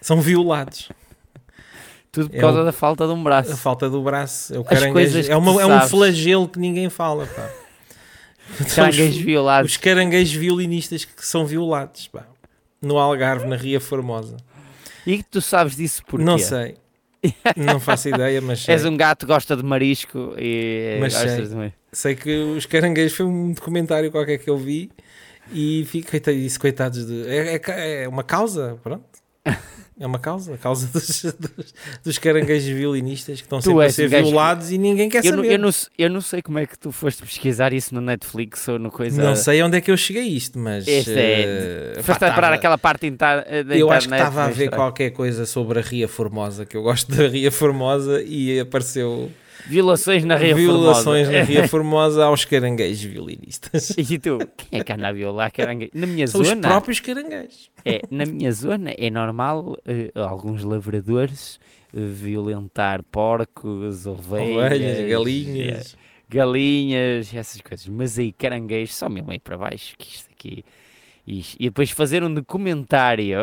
São 0.00 0.20
violados. 0.20 0.90
Tudo 2.10 2.30
por 2.30 2.36
É 2.36 2.40
causa 2.40 2.62
o- 2.62 2.64
da 2.64 2.72
falta 2.72 3.06
de 3.06 3.12
um 3.12 3.20
A 3.20 3.24
braço. 3.24 3.56
falta 3.56 3.88
do 3.88 4.02
braço. 4.02 4.52
É 4.54 4.58
o 4.58 4.64
caranguejo. 4.64 5.30
É, 5.30 5.36
uma, 5.36 5.62
é 5.62 5.66
um 5.66 5.80
flagelo 5.88 6.48
que 6.48 6.58
ninguém 6.58 6.90
fala. 6.90 7.26
Pá. 7.26 7.50
São 8.56 8.66
os- 8.66 8.74
Caranguejos 8.74 9.16
violados. 9.22 9.70
os 9.72 9.76
caranguejos 9.76 10.34
violinistas 10.34 11.04
que 11.04 11.24
são 11.26 11.44
violados 11.46 12.08
pá. 12.08 12.26
no 12.80 12.98
Algarve, 12.98 13.46
na 13.46 13.56
Ria 13.56 13.80
Formosa. 13.80 14.36
E 15.06 15.18
que 15.18 15.24
tu 15.30 15.40
sabes 15.40 15.76
disso 15.76 16.02
porquê? 16.06 16.24
Não 16.24 16.38
sei, 16.38 16.76
não 17.56 17.78
faço 17.80 18.08
ideia, 18.08 18.40
mas 18.40 18.60
sei. 18.64 18.74
És 18.74 18.84
um 18.84 18.96
gato 18.96 19.26
que 19.26 19.32
gosta 19.32 19.56
de 19.56 19.62
marisco 19.62 20.34
e 20.38 20.98
Mas 21.00 21.14
sei. 21.14 21.48
de 21.48 21.54
sei 21.92 22.14
que 22.14 22.34
os 22.36 22.66
caranguejos 22.66 23.16
foi 23.16 23.26
um 23.26 23.52
documentário 23.52 24.10
qualquer 24.10 24.38
que 24.38 24.50
eu 24.50 24.58
vi 24.58 24.90
e 25.52 25.84
fico 25.88 26.10
disse, 26.32 26.58
coitados 26.58 27.06
de. 27.06 27.26
É, 27.28 27.56
é- 27.56 28.02
é 28.04 28.08
uma 28.08 28.22
causa, 28.24 28.78
pronto. 28.82 29.04
É 29.98 30.06
uma 30.06 30.18
causa, 30.18 30.52
a 30.54 30.58
causa 30.58 30.86
dos, 30.92 31.22
dos, 31.24 31.74
dos 32.04 32.18
caranguejos 32.18 32.68
violinistas 32.68 33.38
que 33.40 33.46
estão 33.46 33.60
Tu 33.60 33.70
sempre 33.70 33.86
a 33.86 33.90
ser 33.90 34.06
um 34.06 34.10
gajo 34.10 34.24
que- 34.24 34.28
violados 34.30 34.70
e 34.70 34.76
ninguém 34.76 35.08
quer 35.08 35.24
Eu, 35.24 35.30
não- 35.32 35.38
saber. 35.42 35.52
eu, 35.54 35.58
não, 35.58 35.70
eu 35.98 36.10
não 36.10 36.20
sei 36.20 36.42
como 36.42 36.58
é 36.58 36.66
que 36.66 36.78
tu 36.78 36.92
foste 36.92 37.22
pesquisar 37.22 37.72
isso 37.72 37.94
no 37.94 38.02
Netflix 38.02 38.68
ou 38.68 38.78
no 38.78 38.90
coisa. 38.90 39.22
Não 39.22 39.34
sei 39.34 39.62
onde 39.62 39.78
é 39.78 39.80
que 39.80 39.90
eu 39.90 39.96
cheguei 39.96 40.22
a 40.22 40.26
isto, 40.26 40.58
mas. 40.58 40.86
Este 40.86 41.14
é- 41.16 41.92
pá, 41.96 42.02
Foste 42.02 42.24
a 42.26 42.32
parar 42.34 42.52
aquela 42.52 42.76
parte 42.76 43.06
inter, 43.06 43.42
da 43.42 43.42
internet. 43.60 43.78
Eu 43.80 43.90
acho 43.90 44.08
que 44.08 44.14
estava 44.14 44.44
a 44.44 44.48
ver 44.50 44.68
qualquer 44.70 45.10
coisa 45.12 45.46
sobre 45.46 45.78
a 45.78 45.82
Ria 45.82 46.06
Formosa, 46.06 46.66
que 46.66 46.76
eu 46.76 46.82
gosto 46.82 47.10
da 47.14 47.26
Ria 47.28 47.50
Formosa, 47.50 48.22
e 48.22 48.60
apareceu 48.60 49.30
Violações 49.68 50.24
na 50.24 50.36
Ria 50.36 50.54
violações 50.54 51.26
Formosa. 51.26 51.32
na 51.32 51.44
Ria 51.44 51.66
Formosa 51.68 52.24
aos 52.24 52.44
caranguejos 52.44 53.02
violinistas. 53.02 53.90
E 53.96 54.18
tu, 54.18 54.38
quem 54.56 54.80
é 54.80 54.84
que 54.84 54.92
anda 54.92 55.08
a 55.08 55.12
violar 55.12 55.50
caranguejo? 55.52 55.90
Na 55.94 56.06
minha 56.06 56.26
São 56.26 56.40
os 56.40 56.48
zona, 56.48 56.68
próprios 56.68 57.00
caranguejos. 57.00 57.70
é, 57.84 58.00
na 58.10 58.24
minha 58.26 58.52
zona 58.52 58.92
é 58.96 59.10
normal 59.10 59.76
eh, 59.86 60.10
alguns 60.14 60.62
lavradores 60.62 61.58
eh, 61.94 61.98
violentar 62.00 63.02
porcos, 63.04 64.06
ovelhas, 64.06 64.66
Ovelhas, 64.72 65.08
galinhas. 65.10 65.94
eh, 65.94 65.98
galinhas, 66.28 67.34
essas 67.34 67.60
coisas. 67.60 67.86
Mas 67.88 68.18
aí 68.18 68.32
caranguejos 68.32 68.94
só 68.94 69.08
mesmo 69.08 69.30
aí 69.30 69.38
para 69.38 69.56
baixo, 69.58 69.94
que 69.98 70.08
isto 70.14 70.28
aqui. 70.32 70.64
isto- 71.26 71.56
E 71.58 71.64
depois 71.64 71.90
fazer 71.90 72.22
um 72.22 72.32
documentário 72.32 73.38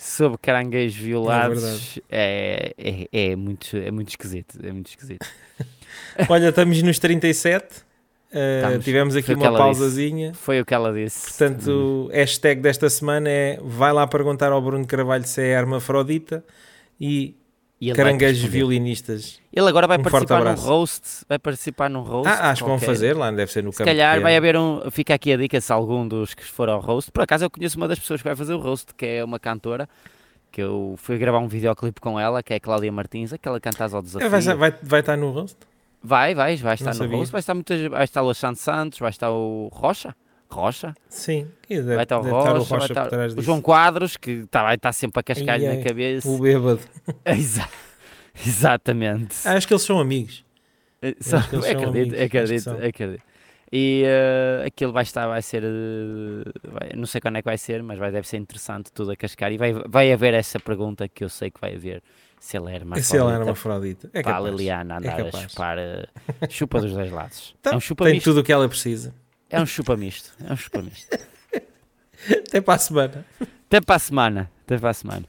sobre 0.00 0.38
caranguejos 0.38 0.96
violados 0.96 1.98
é, 2.08 2.72
é, 2.78 3.08
é 3.12 3.36
muito, 3.36 3.76
é 3.76 3.90
muito 3.90 4.08
esquisito. 4.08 4.58
É 4.62 4.72
muito 4.72 4.88
esquisito. 4.88 5.26
Olha, 6.28 6.48
estamos 6.48 6.82
nos 6.82 6.98
37. 6.98 7.84
eh, 8.32 8.62
Estamos. 8.62 8.84
tivemos 8.84 9.16
aqui 9.16 9.34
uma 9.34 9.52
pausazinha. 9.52 10.32
Foi 10.32 10.58
o 10.58 10.64
que 10.64 10.72
ela 10.72 10.90
disse. 10.90 11.28
Portanto, 11.28 11.70
o 11.70 12.10
hashtag 12.12 12.62
desta 12.62 12.88
semana 12.88 13.28
é 13.28 13.58
vai 13.62 13.92
lá 13.92 14.06
perguntar 14.06 14.52
ao 14.52 14.62
Bruno 14.62 14.86
Carvalho 14.86 15.26
se 15.26 15.42
é 15.42 15.48
hermafrodita 15.48 16.42
E 16.98 17.36
ele 17.88 17.96
caranguejos 17.96 18.42
violinistas. 18.44 19.40
Ele 19.52 19.68
agora 19.68 19.86
vai 19.86 19.96
Um 19.98 20.02
participar 20.02 20.44
num 20.44 20.54
roast. 20.54 21.24
Vai 21.28 21.38
participar 21.38 21.88
num 21.90 22.02
roast. 22.02 22.28
Ah, 22.28 22.50
acho 22.50 22.62
que 22.62 22.68
vão 22.68 22.78
fazer 22.78 23.16
lá, 23.16 23.30
deve 23.30 23.50
ser 23.50 23.62
no 23.64 23.72
Se 23.72 23.82
calhar 23.82 24.10
pequeno. 24.10 24.22
vai 24.22 24.36
haver 24.36 24.56
um. 24.56 24.90
Fica 24.90 25.14
aqui 25.14 25.32
a 25.32 25.36
dica 25.36 25.60
se 25.60 25.72
algum 25.72 26.06
dos 26.06 26.34
que 26.34 26.44
foram 26.44 26.74
ao 26.74 26.80
roast. 26.80 27.10
Por 27.10 27.22
acaso 27.22 27.44
eu 27.44 27.50
conheço 27.50 27.76
uma 27.78 27.88
das 27.88 27.98
pessoas 27.98 28.20
que 28.20 28.28
vai 28.28 28.36
fazer 28.36 28.52
o 28.54 28.58
roast, 28.58 28.92
que 28.94 29.06
é 29.06 29.24
uma 29.24 29.38
cantora. 29.38 29.88
Que 30.52 30.60
eu 30.62 30.94
fui 30.98 31.16
gravar 31.16 31.38
um 31.38 31.46
videoclipe 31.48 32.00
com 32.00 32.18
ela, 32.18 32.42
que 32.42 32.52
é 32.52 32.56
a 32.56 32.60
Cláudia 32.60 32.90
Martins, 32.90 33.32
aquela 33.32 33.60
cantas 33.60 33.94
ao 33.94 34.00
É, 34.00 34.02
desafio. 34.02 34.30
vai, 34.30 34.40
vai, 34.56 34.74
vai 34.82 35.00
estar 35.00 35.16
no 35.16 35.30
rosto? 35.30 35.64
Vai, 36.02 36.34
vai, 36.34 36.56
vai 36.56 36.74
estar 36.74 36.86
Não 36.86 36.92
no 36.92 36.98
sabia. 36.98 37.16
roast. 37.16 37.30
Vai 37.32 37.38
estar, 37.40 37.54
muitas, 37.54 37.80
vai 37.88 38.04
estar 38.04 38.22
o 38.22 38.24
Alexandre 38.26 38.58
Santos, 38.60 38.98
vai 38.98 39.10
estar 39.10 39.30
o 39.30 39.68
Rocha. 39.72 40.14
Rocha, 40.52 40.94
Sim, 41.08 41.48
deve, 41.68 41.94
vai 41.94 42.02
estar 42.02 42.18
o 42.18 42.22
Rocha, 42.22 42.38
estar 42.38 42.50
o 42.60 42.64
vai 42.64 42.78
Rocha 42.80 42.92
estar 42.92 43.02
por 43.04 43.10
trás 43.10 43.34
o. 43.36 43.42
João 43.42 43.60
Quadros, 43.60 44.16
que 44.16 44.46
tá, 44.50 44.62
vai 44.64 44.74
estar 44.74 44.92
sempre 44.92 45.20
a 45.20 45.22
cascar-lhe 45.22 45.66
na 45.68 45.82
cabeça. 45.82 46.28
O 46.28 46.38
bêbado. 46.38 46.80
Exa- 47.24 47.68
Exatamente. 48.46 49.36
Acho 49.46 49.66
que 49.66 49.74
eles 49.74 49.82
são 49.82 49.98
amigos. 50.00 50.44
Eh, 51.02 51.12
que 51.12 51.16
eles 51.18 51.26
são 51.26 51.38
acredito, 51.38 51.88
amigos, 51.88 52.20
acredito, 52.20 52.62
são. 52.62 52.74
acredito. 52.84 53.22
E 53.72 54.02
eh, 54.04 54.64
aquilo 54.66 54.92
vai 54.92 55.04
estar, 55.04 55.28
vai 55.28 55.40
ser, 55.42 55.62
eh, 55.62 56.50
vai- 56.64 56.90
não 56.96 57.06
sei 57.06 57.20
quando 57.20 57.36
é 57.36 57.42
que 57.42 57.46
vai 57.48 57.56
ser, 57.58 57.82
mas 57.82 57.98
vai, 57.98 58.10
deve 58.10 58.26
ser 58.26 58.36
interessante 58.38 58.90
tudo 58.92 59.12
a 59.12 59.16
cascar. 59.16 59.52
E 59.52 59.58
vai, 59.58 59.72
vai 59.72 60.12
haver 60.12 60.34
essa 60.34 60.58
pergunta 60.58 61.08
que 61.08 61.22
eu 61.22 61.28
sei 61.28 61.50
que 61.50 61.60
vai 61.60 61.76
haver, 61.76 62.02
se 62.40 62.56
ele 62.56 62.66
é 62.74 63.00
Se 63.00 63.16
era 63.16 63.44
uma 63.44 63.52
afrodita. 63.52 64.10
É 64.12 64.22
para 64.22 64.36
a. 64.38 64.40
Liliana 64.40 64.98
andar 64.98 65.12
a 65.20 65.24
capaz. 65.24 65.50
chupar, 65.50 65.78
eh, 65.78 66.06
chupa 66.48 66.80
dos 66.80 66.92
dois 66.92 67.12
lados. 67.12 67.54
Tá, 67.62 67.70
é 67.72 67.76
um 67.76 67.80
chupa 67.80 68.04
Tem 68.06 68.14
misto, 68.14 68.24
tudo 68.24 68.40
o 68.40 68.44
que 68.44 68.52
ela 68.52 68.68
precisa. 68.68 69.14
É 69.50 69.60
um 69.60 69.66
chupa 69.66 69.96
misto, 69.96 70.32
é 70.48 70.52
um 70.52 70.56
chupa 70.56 70.80
misto. 70.80 71.18
Até 72.48 72.60
para 72.60 72.74
a 72.74 72.78
semana. 72.78 73.26
Até 73.66 73.80
para 73.80 73.96
a 73.96 73.98
semana, 73.98 74.50
até 74.64 74.78
para 74.78 74.90
a 74.90 74.94
semana. 74.94 75.24